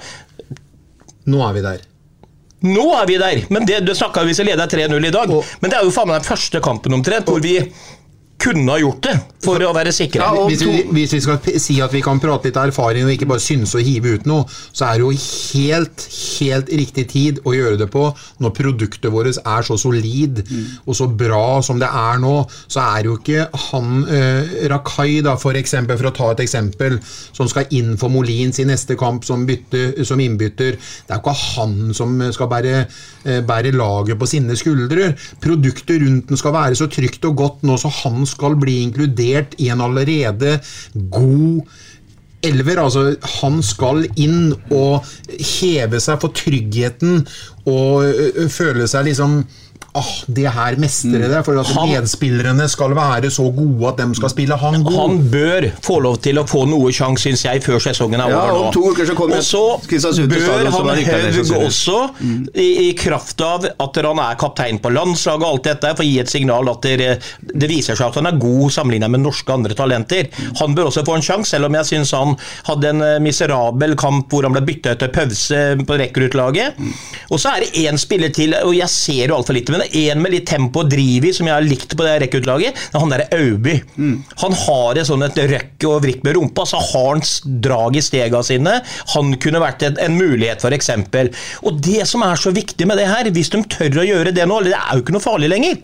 [1.26, 1.84] Nå er vi der.
[2.66, 5.30] Nå er vi der, men det, det snakka vi hvis vi leder 3-0 i dag.
[5.30, 7.58] Og- men det er jo faen meg den første kampen omtrent hvor vi
[8.38, 9.14] kunne ha gjort det,
[9.44, 10.26] for å være sikre.
[10.48, 13.42] hvis, vi, hvis vi skal si at vi kan prate litt erfaring og ikke bare
[13.42, 16.06] synse og hive ut noe, så er det jo helt,
[16.36, 18.04] helt riktig tid å gjøre det på
[18.42, 20.42] når produktet vårt er så solid
[20.84, 22.34] og så bra som det er nå.
[22.68, 26.98] Så er jo ikke han eh, Rakai, da, for eksempel, for å ta et eksempel,
[27.36, 30.76] som skal inn for Molins i neste kamp som, bytte, som innbytter.
[30.76, 32.76] Det er jo ikke han som skal bære,
[33.24, 35.12] eh, bære laget på sine skuldre.
[35.42, 39.56] Produktet rundt den skal være så trygt og godt nå, så han skal bli inkludert
[39.62, 40.58] i en allerede
[40.94, 41.66] god
[42.46, 42.80] elver.
[42.82, 43.04] Altså,
[43.40, 47.24] han skal inn og heve seg for tryggheten
[47.66, 49.40] og føle seg liksom
[49.96, 54.14] Ah, det her mestrer det, for at Han- medspillerne skal være så gode at de
[54.18, 54.96] skal spille han god.
[54.98, 58.40] Han bør få lov til å få noe sjanse, syns jeg, før sesongen er Ja,
[58.42, 58.66] over nå.
[58.66, 61.96] om to uker så kommer og så Kristiansund til bør han Haug også,
[62.54, 66.06] i, i kraft av at han er kaptein på landslaget og alt dette, for å
[66.06, 67.08] gi et signal at det,
[67.54, 70.28] det viser seg at han er god sammenlignet med norske andre talenter.
[70.60, 72.34] Han bør også få en sjanse, selv om jeg syns han
[72.68, 76.78] hadde en eh, miserabel kamp hvor han ble bytta ut til pause på rekruttlaget.
[77.30, 80.22] Og så er det én spiller til, og jeg ser jo altfor lite, men én
[80.22, 83.04] med litt tempo og driv i som jeg har likt på det rekkeutlaget, Det er
[83.04, 83.76] han derre Auby.
[84.42, 87.24] Han har et sånn et røkk og vrikk med rumpa, så har han
[87.62, 88.80] drag i stega sine.
[89.14, 90.90] Han kunne vært en, en mulighet, f.eks.
[91.62, 94.48] Og det som er så viktig med det her, hvis de tør å gjøre det
[94.48, 95.80] nå, det er jo ikke noe farlig lenger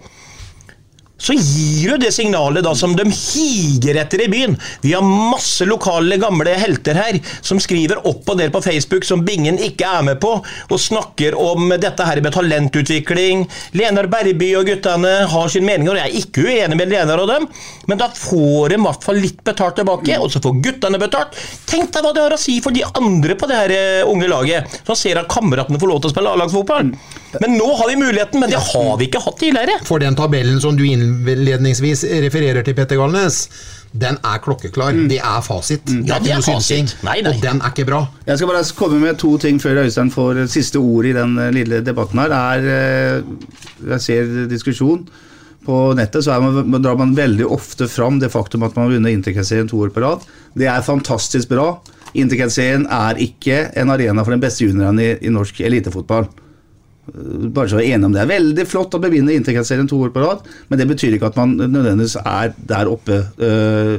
[1.23, 4.57] så gir jo det signalet da som de higer etter i byen.
[4.83, 9.23] Vi har masse lokale gamle helter her som skriver opp og ned på Facebook som
[9.27, 13.47] Bingen ikke er med på, og snakker om dette her med talentutvikling.
[13.79, 17.31] Lenar Berby og guttene har sin mening, og jeg er ikke uenig med Lenar og
[17.31, 17.49] dem,
[17.87, 21.39] men da får de i hvert fall litt betalt tilbake, og så får guttene betalt.
[21.71, 24.31] Tenk deg hva det har å si for de andre på det her eh, unge
[24.31, 26.97] laget, som ser at kameratene får lov til å spille A-lagsfotball.
[27.41, 29.79] Men nå har vi muligheten, men det har vi ikke hatt tidligere.
[29.89, 33.47] For den tabellen som du innledningsvis refererer til, Petter Galnes,
[33.93, 34.97] den er klokkeklar.
[35.09, 35.89] Det er fasit.
[36.09, 36.89] Ja, det ikke er noe synsing.
[36.89, 37.05] fasit.
[37.09, 37.35] Nei, nei.
[37.35, 38.03] Og den er ikke bra.
[38.29, 41.53] Jeg skal bare komme med to ting før Øystein får siste ord i den eh,
[41.57, 42.33] lille debatten her.
[42.37, 43.59] Er, eh,
[43.95, 45.05] jeg ser diskusjon
[45.63, 48.97] på nettet, så er man, drar man veldig ofte fram det faktum at man har
[48.97, 50.25] vunnet Intercat-serien to år på rad.
[50.59, 51.69] Det er fantastisk bra.
[52.19, 56.27] Intercat-serien er ikke en arena for den beste junioren i, i norsk elitefotball.
[57.03, 58.21] Bare så enige om det.
[58.23, 61.33] Er veldig flott at vi vinner Intercat-serien to år på rad, men det betyr ikke
[61.33, 63.97] at man nødvendigvis er der oppe øh,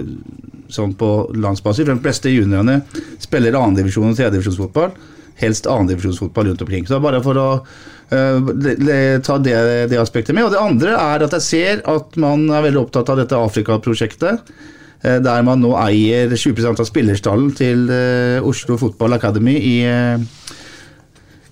[0.72, 1.84] sånn på landsbasis.
[1.84, 2.80] For de fleste juniorene
[3.22, 4.96] spiller annendivisjon og tredjedivisjonsfotball.
[5.42, 6.88] Helst annendivisjonsfotball rundt omkring.
[6.88, 9.58] Så bare for å øh, le, le, ta det,
[9.92, 10.48] det aspektet med.
[10.48, 14.56] Og det andre er at jeg ser at man er veldig opptatt av dette Afrika-prosjektet.
[15.04, 20.24] øh, Der man nå eier 20% av spillerstallen til øh, Oslo Fotball Academy i øh,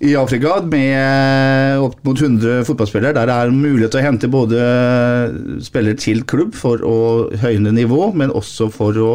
[0.01, 3.13] i Afrika med opp mot 100 fotballspillere.
[3.13, 4.61] Der er det mulighet til å hente både
[5.61, 6.95] spillere til klubb for å
[7.43, 9.11] høyne nivå, men også for å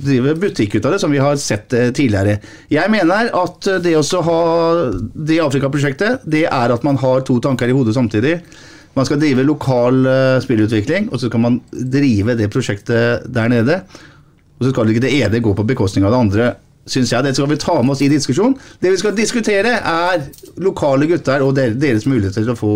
[0.00, 2.38] drive butikk ut av det, som vi har sett eh, tidligere.
[2.72, 4.40] Jeg mener at det å ha
[5.12, 8.38] det Afrika-prosjektet, det er at man har to tanker i hodet samtidig.
[8.96, 13.82] Man skal drive lokal eh, spillutvikling, og så skal man drive det prosjektet der nede.
[14.56, 16.50] Og så skal ikke det ene gå på bekostning av det andre
[16.86, 17.22] syns jeg.
[17.24, 18.54] Det skal vi ta med oss i diskusjon.
[18.80, 20.22] Det vi skal diskutere, er
[20.58, 22.72] lokale gutter og deres muligheter til å få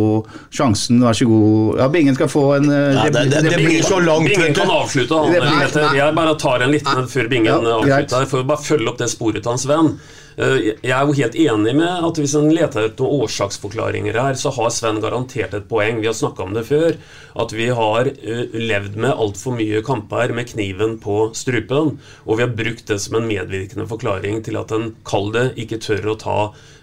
[0.55, 1.01] sjansen.
[1.03, 1.79] Vær så god.
[1.81, 3.67] Ja, Bingen skal få en eh, Ja, det- det- det replikk.
[3.67, 5.97] blir så langt, Bingen kan avslutte, han, Nei, nei.
[5.97, 8.27] Jeg bare tar en liten før Bingen avslutter.
[8.27, 9.99] For å bare følge opp det sporet til hans venn.
[10.36, 14.51] Eh, Jeg er jo helt enig med at hvis en leter etter årsaksforklaringer her, så
[14.56, 16.01] har Sven garantert et poeng.
[16.02, 16.98] Vi har snakka om det før.
[17.39, 21.98] At vi har eh, levd med altfor mye kamper med kniven på strupen.
[22.27, 25.82] Og vi har brukt det som en medvirkende forklaring til at en, kall det, ikke
[25.85, 26.39] tør å ta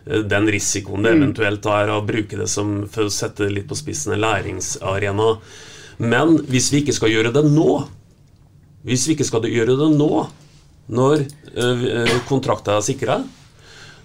[0.07, 3.69] eh, den risikoen det eventuelt er å bruke det som, for å sette det litt
[3.71, 5.33] på spissen, en læringsarena.
[6.01, 7.81] Men hvis vi ikke skal gjøre det nå,
[8.87, 10.13] hvis vi ikke skal gjøre det nå,
[10.91, 13.15] når kontrakta kontrakten er sikra,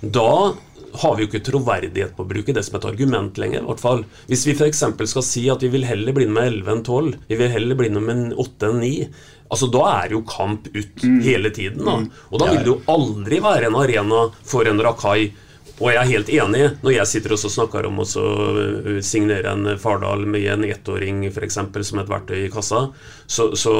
[0.00, 0.54] da
[0.96, 3.62] har vi jo ikke troverdighet på å bruke det som et argument lenger.
[3.62, 4.04] i hvert fall.
[4.30, 4.84] Hvis vi f.eks.
[5.12, 7.90] skal si at vi vil heller bli med 11 enn 12, vi vil heller bli
[7.92, 9.08] med 8 enn 9,
[9.52, 11.84] altså da er det jo kamp ut hele tiden.
[11.84, 11.98] da.
[12.30, 15.32] Og da vil det jo aldri være en arena for en Rakai.
[15.76, 19.74] Og jeg er helt enig når jeg sitter og snakker om å uh, signere en
[19.80, 22.86] Fardal med en ettåring for eksempel, som et verktøy i kassa,
[23.28, 23.74] så, så,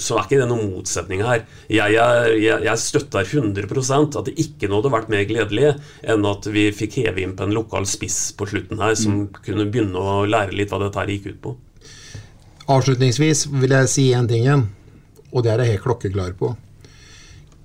[0.00, 1.44] så er ikke det noen motsetning her.
[1.68, 5.74] Jeg, jeg, jeg støtter 100% at det ikke noe hadde vært mer gledelig
[6.08, 9.68] enn at vi fikk heve inn på en lokal spiss på slutten her, som kunne
[9.68, 11.54] begynne å lære litt hva dette her gikk ut på.
[12.72, 14.64] Avslutningsvis vil jeg si én ting igjen,
[15.34, 16.54] og det er jeg helt klokkeklar på.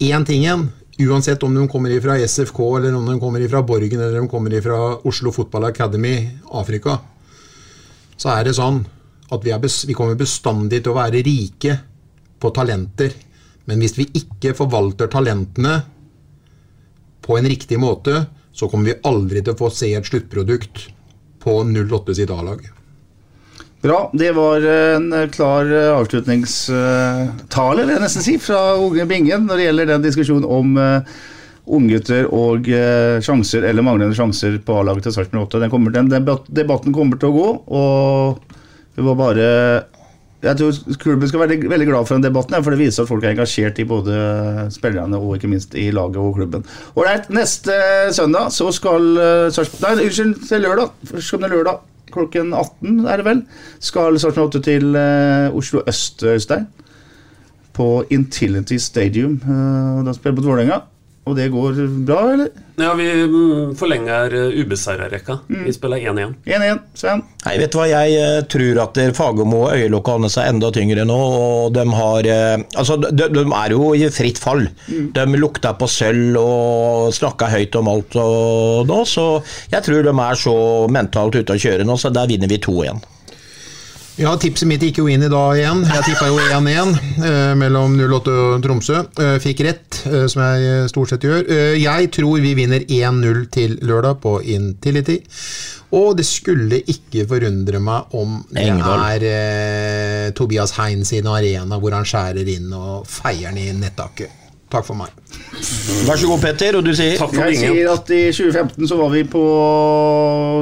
[0.03, 0.67] Én ting igjen,
[0.97, 4.31] uansett om de kommer fra SFK, eller om de kommer fra Borgen, eller om de
[4.31, 6.97] kommer fra Oslo Football Academy, Afrika,
[8.17, 8.81] så er det sånn
[9.29, 11.75] at vi, bes, vi kommer bestandig til å være rike
[12.39, 13.13] på talenter.
[13.67, 15.75] Men hvis vi ikke forvalter talentene
[17.21, 18.23] på en riktig måte,
[18.55, 20.87] så kommer vi aldri til å få se et sluttprodukt
[21.43, 22.63] på 08 sitt A-lag.
[23.87, 24.11] Bra.
[24.13, 29.87] Det var en klar avslutningstale, vil jeg nesten si, fra Unge Bingen når det gjelder
[29.93, 30.99] den diskusjonen om uh,
[31.77, 35.63] unggutter og uh, sjanser eller manglende sjanser på A-laget til Sarpsborg 8.
[35.63, 37.47] Den, kommer, den debatten kommer til å gå,
[37.79, 38.59] og
[38.97, 39.47] det var bare
[40.43, 43.23] jeg tror klubben skal være veldig glad for den debatten, for det viser at folk
[43.23, 44.13] er engasjert i både
[44.75, 46.67] spillerne og ikke minst i laget og klubben.
[46.99, 47.71] Ålreit, neste
[48.11, 50.91] søndag så skal Nei, unnskyld, lørdag.
[51.07, 53.41] Førstkommende lørdag klokken 18 er det vel,
[53.79, 56.67] skal Sarpsborg 8 til Oslo øst, Øystein.
[57.77, 59.37] På Intility Stadium.
[60.05, 60.79] Da spiller på Vålerenga.
[61.27, 62.53] Og det går bra, eller?
[62.77, 63.07] Ja, vi
[63.75, 65.39] forlenger ubeseira-rekka.
[65.49, 65.63] Mm.
[65.65, 66.35] Vi spiller 1-1.
[66.45, 67.23] 1-1, Sven?
[67.43, 71.17] Nei, vet du hva, Jeg tror at Fagermo og øyelokkene er enda tyngre nå.
[71.17, 72.29] og De har,
[72.77, 74.67] altså, de, de er jo i fritt fall.
[74.87, 75.09] Mm.
[75.17, 79.27] De lukter på sølv og snakker høyt om alt og nå, så
[79.73, 80.57] jeg tror de er så
[80.91, 83.16] mentalt ute å kjøre nå, så der vinner vi 2-1.
[84.17, 85.83] Ja, tipset mitt gikk jo inn i dag igjen.
[85.85, 89.03] Jeg tippa jo 1-1 eh, mellom 08 og Tromsø.
[89.21, 91.43] Eh, fikk rett, eh, som jeg stort sett gjør.
[91.53, 95.19] Eh, jeg tror vi vinner 1-0 til lørdag på Intility.
[95.93, 99.03] Og det skulle ikke forundre meg om det Engdahl.
[99.05, 104.33] er eh, Tobias Hein sin arena hvor han skjærer inn og feier den i nettaket.
[104.73, 105.13] Takk for meg.
[106.09, 106.75] Vær så god, Petter.
[106.81, 107.21] Og du sier?
[107.21, 109.45] Jeg sier at i 2015 så var vi på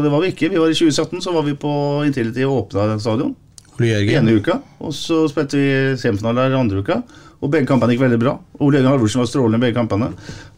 [0.04, 0.52] Det var vi ikke.
[0.52, 1.72] Vi var I 2017 så var vi på
[2.06, 3.34] Intility og åpna stadion.
[3.82, 4.60] Ene uka.
[4.80, 5.70] Og så spilte vi
[6.00, 7.02] semifinale der andre uka.
[7.44, 8.38] Og begge kampene gikk veldig bra.
[8.64, 10.12] Ole Jørgen Halvorsen var strålende i begge kampene.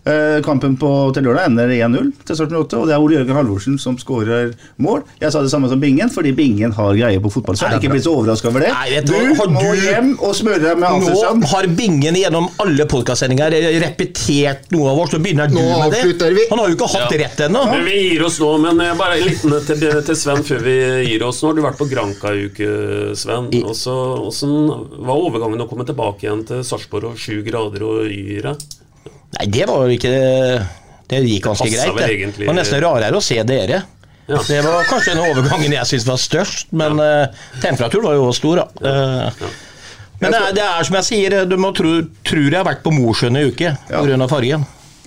[0.08, 3.80] Eh, kampen på, til lørdag ender 1-0 til 78, og det er Ole Jørgen Halvorsen
[3.82, 5.02] som skårer mål.
[5.20, 7.58] Jeg sa det samme som Bingen, fordi Bingen har greie på fotball.
[7.60, 8.70] Så jeg er ikke blitt så overraska over det.
[8.72, 11.42] Nei, du, du må hjem og smøre deg med Andersen.
[11.42, 15.98] Nå har Bingen gjennom alle podkastsendinger repetert noe av oss, så begynner du Nå med
[15.98, 16.32] det.
[16.38, 16.46] vi.
[16.54, 17.20] Han har jo ikke hatt Ja.
[17.26, 17.66] rett ennå.
[17.74, 20.78] Men vi gir oss nå, men jeg bare en liten til, til Sven før vi
[21.10, 21.42] gir oss.
[21.44, 22.72] Nå har du vært på Granca-uke,
[23.18, 23.50] Sven.
[23.64, 28.08] Og så, Hvordan var overgangen å komme tilbake igjen til Sarpsborg og sju grader og
[28.12, 28.54] Yra.
[29.38, 30.12] Nei, det var jo ikke
[31.08, 31.98] Det gikk ganske Det greit.
[31.98, 33.84] Det egentlig- Det var nesten rarere å se dere.
[34.28, 34.38] Ja.
[34.44, 37.28] Det var kanskje den overgangen jeg syntes var størst, men eh,
[37.64, 38.66] temperaturen var jo stor, da.
[38.84, 39.50] Ja.
[40.20, 42.82] Men det er, det er som jeg sier, du må tro, tror jeg har vært
[42.84, 44.02] på Mosjøen i uke Ja.
[44.02, 44.28] pga.
[44.28, 44.66] fargen.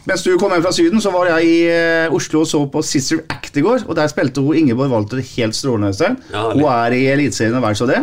[0.09, 2.81] Mens du kom hjem fra Syden, så var jeg i eh, Oslo og så på
[2.87, 3.85] Sister Act i går.
[3.87, 5.93] Og der spilte hun Ingeborg Walter helt strålende.
[5.93, 6.17] Øystein.
[6.33, 8.01] Ja, hun er i Eliteserien og vel så det.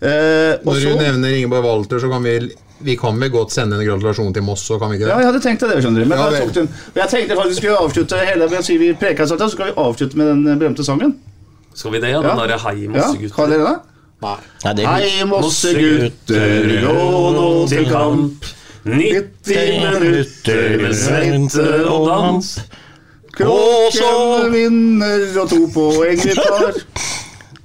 [0.00, 2.36] Uh, Når du nevner Ingeborg Walter, så kan vi
[2.80, 5.12] vi kan vel godt sende en gratulasjon til Moss, så kan vi ikke det?
[5.12, 6.08] ja, jeg hadde tenkt det, skjønner du.
[6.08, 8.76] Men Ja, jeg, tok den, jeg tenkte faktisk vi skulle avslutte hele med å si
[8.80, 11.16] vi alt, så skal vi avslutte med den eh, berømte sangen.
[11.74, 12.10] Skal vi det?
[12.10, 12.34] Ja, Ja.
[12.34, 13.36] den derre Hei, Ja, Mossegutter.
[13.36, 13.76] Ja, dere det?
[14.20, 18.50] Nei, det er Hei, Mossegutter, gå nå til kamp.
[18.84, 19.44] 90
[20.00, 22.52] minutter med svette og dans.
[23.36, 26.80] Kråken vinner, og to poeng vi tar.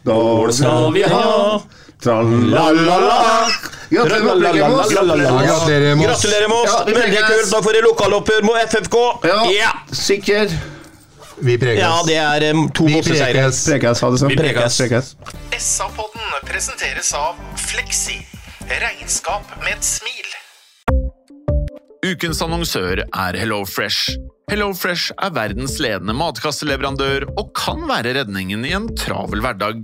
[0.06, 0.18] Da
[0.52, 1.62] skal vi ha.
[2.04, 3.48] Tra-la-la-la.
[3.90, 4.94] Gratulerer med oss.
[4.94, 6.76] Gratulerer, med oss!
[6.88, 7.52] Veldig kult.
[7.52, 8.98] Da får dere lokaloppgjør mot FFK.
[9.54, 10.56] Ja, sikker.
[11.36, 11.82] Vi prekes.
[11.84, 13.50] Ja, det er um, to Vi Mosse-seire.
[13.52, 14.02] prekes.
[14.02, 14.32] Ha det sånn.
[14.32, 14.78] Vi prekes.
[14.80, 15.12] Prekes.
[15.60, 18.22] SA-podden presenteres av Fleksi.
[18.72, 20.32] Regnskap med et smil.
[22.06, 24.16] Ukens annonsør er HelloFresh.
[24.52, 29.84] HelloFresh er verdens ledende matkasseleverandør og kan være redningen i en travel hverdag.